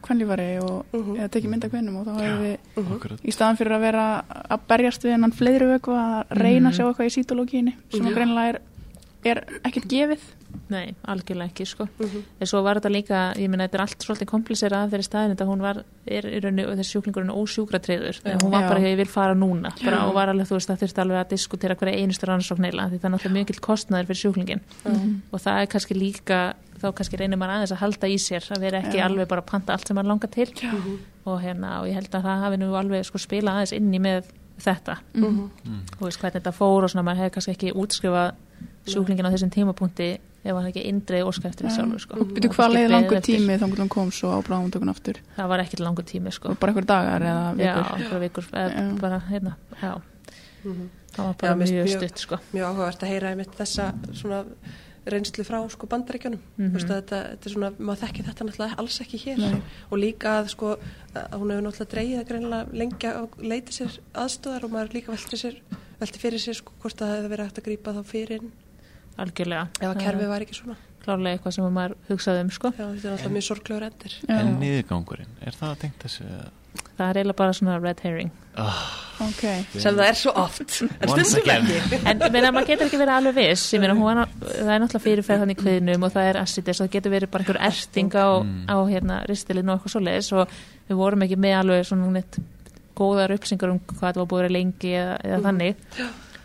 kvennlífari 0.00 0.48
og 0.62 0.86
Mhm. 0.94 1.16
eða 1.18 1.28
tekið 1.34 1.50
mynda 1.50 1.68
kvennum 1.68 1.96
og 2.00 2.06
þá 2.06 2.12
hefðum 2.20 2.44
við 2.46 2.94
Akkurat. 2.94 3.20
í 3.26 3.32
staðan 3.34 3.58
fyrir 3.58 3.74
að 3.76 3.80
vera 3.84 4.04
að 4.54 4.60
berjast 4.70 5.02
við 5.04 5.12
hennan 5.16 5.34
fleiru 5.34 5.66
eitthvað 5.74 6.00
að 6.06 6.38
reyna 6.40 6.70
að 6.70 6.76
sjá 6.78 6.84
eitthvað 6.86 7.10
í 7.10 7.14
sítológíinni 7.18 7.74
sem 7.90 8.00
Já. 8.00 8.08
að 8.08 8.14
greinilega 8.16 8.48
er 8.54 8.60
er 9.24 9.40
ekkert 9.64 9.88
gefið. 9.90 10.22
Nei, 10.70 10.94
algjörlega 11.06 11.50
ekki 11.50 11.66
sko. 11.66 11.86
Mhm. 11.98 12.22
En 12.40 12.46
svo 12.46 12.62
var 12.62 12.78
þetta 12.80 12.90
líka, 12.90 13.18
ég 13.36 13.50
minna, 13.50 13.66
þetta 13.68 13.74
er 13.78 13.82
allt 13.84 14.04
svolítið 14.06 14.28
komplísera 14.30 14.82
af 14.84 14.90
þeirri 14.90 15.06
staðin 15.06 15.34
þetta 15.34 15.46
hún 15.46 15.60
var, 15.60 15.84
er 16.06 16.22
í 16.22 16.40
rauninu, 16.42 16.66
og 16.70 16.78
þessi 16.78 16.94
sjúklingurinn 16.94 17.30
ósjúkratriður, 17.34 18.20
þegar 18.22 18.42
hún 18.42 18.50
var 18.50 18.62
Já. 18.62 18.68
bara 18.68 18.80
ég 18.80 18.96
vil 18.96 19.06
fara 19.06 19.34
núna, 19.34 19.72
bara 19.84 20.06
og 20.06 20.14
var 20.14 20.28
alveg, 20.28 20.46
þú 20.48 20.56
veist, 20.58 20.70
það 20.70 20.82
þurfti 20.82 21.02
alveg 21.04 21.20
að 21.20 21.28
diskutera 21.34 21.76
hverja 21.76 21.98
einustu 22.00 22.26
rannsókneila, 22.26 22.88
því 22.90 22.98
það 22.98 23.04
er 23.04 23.14
náttúrulega 23.14 23.38
mjög 23.38 23.60
kostnaður 23.60 24.06
fyrir 24.10 24.22
sjúklingin 24.22 24.60
og 25.32 25.40
það 25.40 25.60
er 25.60 25.66
kannski 25.66 25.94
líka, 25.94 26.54
þá 26.80 26.94
kannski 26.94 27.16
reynir 27.20 27.38
maður 27.38 27.54
aðeins 27.54 27.72
að 27.72 27.82
halda 27.84 28.06
í 28.08 28.18
sér, 28.18 28.50
að 28.50 28.60
vera 28.60 28.82
ekki 28.82 28.98
Já. 28.98 29.06
alveg 29.06 29.28
bara 29.28 29.42
að 29.42 29.50
panta 29.50 29.72
allt 29.72 29.86
sem 29.86 29.96
maður 29.96 30.08
langar 30.14 30.30
til. 30.30 30.48
Og 31.26 31.40
hérna, 31.42 31.80
og 31.82 31.86
ég 31.86 31.94
held 31.94 32.10
að 32.10 32.24
það 32.24 32.40
hafi 32.40 32.56
nú 32.56 32.74
alveg 32.74 33.04
sko 33.04 33.18
spila 33.18 33.52
aðeins 33.52 33.72
inn 33.76 33.92
í 33.92 34.00
með 34.00 34.24
þetta. 34.60 34.98
Mhm. 35.14 35.50
þú 35.98 36.04
veist 36.04 36.20
hvernig 36.20 36.40
þetta 36.40 36.52
fór 36.52 36.84
og 36.84 36.90
svona 36.90 37.04
maður 37.04 37.20
hefði 37.24 37.32
kannski 37.34 37.54
ekki 37.56 37.72
útskrifað 37.76 38.34
sjúklingin 38.86 39.26
á 39.26 39.32
þessum 39.34 39.50
tímapunkti 39.54 40.18
ef 40.44 40.54
hann 40.56 40.66
ekki 40.70 40.82
indreið 40.88 41.26
óska 41.28 41.48
eftir 41.50 41.66
því 41.66 41.70
Já. 41.70 41.76
sjálfur 41.76 42.00
sko. 42.00 42.14
Og 42.20 42.54
hvað 42.56 42.72
leiði 42.74 42.88
langur 42.94 43.20
tími 43.20 43.58
þá 43.60 43.66
hún 43.76 43.88
kom 43.92 44.10
svo 44.10 44.30
á 44.32 44.38
bráðumtökun 44.40 44.88
aftur 44.92 45.18
það 45.36 45.48
var 45.52 45.58
ekkert 45.60 45.80
langur 45.84 46.04
tími 46.08 46.32
sko. 46.32 46.54
bara 46.60 46.72
einhver 46.72 46.86
dagar 46.88 47.20
eða 47.20 47.44
já, 47.60 47.74
vikur 47.76 47.96
einhverja 47.98 48.20
vikur 48.24 48.44
eða 48.52 48.70
Já. 48.72 49.00
bara 49.00 49.18
hérna 49.28 49.56
já, 49.82 50.00
Mhm. 50.64 50.88
það 51.12 51.24
var 51.26 51.34
bara 51.40 51.52
Já, 51.52 51.56
mjög 51.56 51.84
mjög- 51.84 51.96
stutt 51.98 52.18
sko. 52.18 52.36
mjög 52.54 52.64
áhugavert 52.70 53.02
að 53.02 53.08
heyra 53.08 53.28
einmitt 53.30 53.52
þessa 53.56 53.92
svona 54.14 54.44
reynslu 55.06 55.44
frá 55.44 55.58
sko 55.70 55.86
bandaríkjunum 55.86 56.38
Mhm. 56.56 56.72
mm 56.72 56.76
þetta, 56.88 57.16
þetta 57.36 57.46
er 57.46 57.52
svona, 57.52 57.70
maður 57.78 58.00
þekki 58.04 58.24
þetta 58.24 58.44
náttúrulega 58.46 58.78
alls 58.78 59.00
ekki 59.00 59.18
hér 59.24 59.38
Nei. 59.38 59.62
og 59.90 59.98
líka 59.98 60.40
að 60.40 60.48
sko 60.48 60.76
að 61.14 61.32
hún 61.40 61.50
hefur 61.50 61.64
náttúrulega 61.64 61.92
dreigið 61.94 62.20
að 62.20 62.28
greinlega 62.28 62.72
lengja 62.72 63.22
og 63.22 63.30
leiti 63.42 63.72
sér 63.72 63.98
aðstöðar 64.14 64.64
og 64.64 64.70
maður 64.70 64.92
líka 64.94 65.12
velti, 65.12 65.36
sér, 65.36 65.56
velti 66.00 66.22
fyrir 66.22 66.42
sér 66.42 66.58
sko 66.60 66.72
hvort 66.82 67.00
það 67.00 67.14
hefði 67.16 67.32
verið 67.34 67.50
hægt 67.50 67.60
að 67.62 67.66
grípa 67.68 67.96
þá 67.96 68.00
fyrir 68.10 68.46
algjörlega. 69.20 69.66
Ef 69.80 69.88
að 69.90 70.00
kerfið 70.04 70.32
var 70.32 70.46
ekki 70.46 70.56
svona. 70.60 70.78
Klárlega 71.00 71.38
eitthvað 71.38 71.54
sem 71.56 71.68
maður 71.72 71.94
hugsaði 72.10 72.40
um 72.44 72.50
sko. 72.52 72.70
Já, 72.76 72.84
þetta 72.84 73.08
er 73.08 73.12
náttúrulega 73.14 73.34
mjög 73.36 73.44
sorglegur 73.50 73.84
endir 73.88 74.16
Já. 74.20 74.34
En 74.36 74.50
niðurgangurinn, 74.60 75.30
er 75.48 75.56
það 75.56 75.78
tengt 75.84 76.02
þessu? 76.04 76.26
það 77.00 77.08
er 77.08 77.18
eiginlega 77.18 77.38
bara 77.40 77.54
svona 77.56 77.76
red 77.80 78.00
herring. 78.04 78.30
Ok, 79.24 79.40
sem 79.72 79.96
það 79.96 80.02
er 80.04 80.18
svo 80.20 80.32
oft. 80.36 80.60
En 81.00 81.12
stundum 81.24 81.50
ekki? 81.56 81.98
En 82.10 82.20
meina, 82.34 82.50
maður 82.52 82.68
getur 82.74 82.86
ekki 82.90 83.00
verið 83.00 83.14
alveg 83.16 83.36
viss. 83.40 83.64
Meina, 83.80 83.96
ná- 83.96 84.28
það 84.44 84.70
er 84.74 84.82
náttúrulega 84.84 85.02
fyrirferð 85.06 85.44
þannig 85.44 85.60
kviðnum 85.62 86.06
og 86.06 86.14
það 86.14 86.28
er 86.30 86.38
assitis 86.42 86.80
og 86.80 86.86
það 86.86 86.94
getur 86.98 87.14
verið 87.16 87.32
bara 87.32 87.44
einhver 87.46 87.60
erting 87.70 88.12
á, 88.16 88.28
á 88.68 88.76
hérna, 88.92 89.18
ristilinn 89.28 89.72
og 89.72 89.78
eitthvað 89.80 89.94
svoleiðis 89.96 90.30
og 90.36 90.54
við 90.90 91.00
vorum 91.00 91.24
ekki 91.26 91.40
með 91.40 91.56
alveg 91.62 91.88
svona 91.88 92.12
neitt 92.18 92.40
góðar 93.00 93.34
upplýsingar 93.36 93.72
um 93.74 93.80
hvað 93.90 94.02
það 94.12 94.20
var 94.22 94.28
búið 94.34 94.48
að 94.50 94.54
lengi 94.58 94.92
eða, 95.00 95.14
eða 95.30 95.40
þannig. 95.48 95.86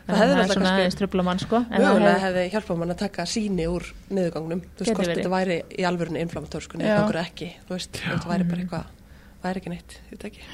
Það 0.05 0.19
hefði 0.21 0.33
náttúrulega 0.37 0.73
aðeins 0.77 0.97
trubla 0.99 1.23
mann 1.25 1.39
sko. 1.41 1.59
Mögulega 1.71 2.17
hefði- 2.21 2.49
hjálpað 2.53 2.77
mann 2.81 2.93
að 2.93 2.99
taka 2.99 3.23
síni 3.25 3.65
úr 3.71 3.87
niðurgangnum 4.13 4.61
þú 4.77 4.83
veist 4.85 4.99
hvort 4.99 5.09
þetta 5.15 5.31
væri 5.33 5.55
í 5.81 5.87
alvörunni 5.89 6.21
inflammatór 6.21 6.61
sko 6.67 6.77
Já. 6.77 6.83
niðurgangur 6.83 7.17
eða 7.17 7.25
ekki? 7.31 7.47
Þú 7.65 7.73
veist, 7.73 8.01
þetta 8.03 8.29
væri 8.29 8.47
bara 8.51 8.65
eitthvað 8.65 8.85
væri 9.45 9.61
ekki 9.63 9.73
neitt, 9.73 9.97
veit 10.11 10.27
ekki. 10.29 10.45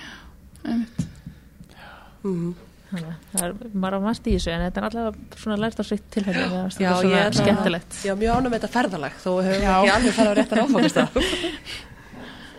Mm. 2.24 2.54
Þannig 2.92 3.08
að 3.08 3.38
það 3.40 3.44
er, 3.48 4.00
margt 4.04 4.26
í 4.28 4.34
þessu 4.36 4.52
en 4.52 4.64
þetta 4.66 4.82
er 4.82 4.86
allavega 4.90 5.38
svona 5.40 5.58
lært 5.62 5.80
á 5.80 5.84
svikt 5.88 6.10
tilfelli 6.12 6.42
það 6.44 6.58
er 6.58 6.74
Já, 6.84 6.90
svona 6.92 7.12
ég 7.14 7.22
er 7.30 7.38
skemmtilegt. 7.38 8.00
Já, 8.04 8.14
mjög 8.20 8.34
ánum 8.36 8.52
með 8.52 8.58
þetta 8.60 8.72
ferðalag 8.74 9.16
þó 9.24 9.30
við 9.38 9.48
höfum 9.48 9.64
Já. 9.64 9.72
ekki 9.78 9.94
alveg 9.96 10.18
farið 10.18 10.32
á 10.32 10.36
réttar 10.42 10.62
áfangast 10.66 11.00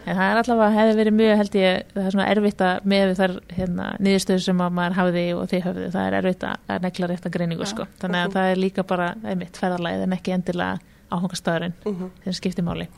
en 0.06 0.16
það 0.18 0.30
er 0.32 0.40
allavega, 0.42 0.70
hefði 0.76 0.96
verið 0.98 1.14
mjög 1.18 1.36
held 1.40 1.54
ég 1.60 1.84
það 1.94 2.06
er 2.06 2.14
svona 2.16 2.28
erfitt 2.32 2.64
að 2.66 2.86
með 2.92 3.04
við 3.10 3.20
þar 3.20 3.34
hérna, 3.58 3.84
niðurstöðu 4.02 4.42
sem 4.46 4.62
að 4.66 4.72
maður 4.78 4.96
hafði 4.98 5.24
og 5.36 5.44
þið 5.52 5.62
höfðu 5.66 5.90
það 5.94 6.06
er 6.08 6.16
erfitt 6.20 6.46
að 6.48 6.72
að 6.76 6.82
negla 6.86 7.10
rétt 7.12 7.28
að 7.28 7.34
greiningu 7.36 7.68
sko. 7.70 7.86
þannig 8.02 8.24
að 8.26 8.34
það 8.38 8.50
er 8.54 8.62
líka 8.64 8.82
bara 8.88 9.14
einmitt 9.24 9.60
ferðalagið 9.62 10.02
en 10.08 10.16
ekki 10.18 10.34
endilega 10.34 10.78
áfangastæðurinn 11.12 11.74
Mhm. 11.86 12.10
þegar 12.24 12.38
skiptir 12.40 12.64
máli 12.64 12.88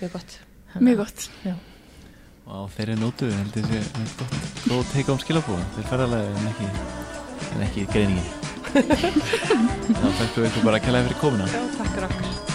Mjög 0.00 0.12
gott 0.12 0.38
mjög 0.78 0.96
gott 1.04 1.28
Og 2.48 2.64
á 2.64 2.72
þeirri 2.72 2.94
nótu 2.96 3.28
held 3.28 3.56
ég 3.60 3.66
sé 3.68 3.80
góð 4.70 4.84
teika 4.92 5.12
um 5.12 5.18
skilabúin 5.20 5.64
til 5.74 5.84
ferðalagi 5.84 6.32
en 6.32 6.48
ekki, 6.48 6.68
en 7.52 7.64
ekki 7.66 7.84
greiningin. 7.92 8.30
Þá 10.00 10.08
þakkum 10.16 10.42
við 10.42 10.48
ykkur 10.48 10.64
bara 10.64 10.80
að 10.80 10.84
kella 10.88 11.02
fyrir 11.04 11.20
komuna. 11.20 11.44
Já, 11.52 11.60
takk 11.76 11.92
fyrir 11.92 12.08
okkur 12.08 12.47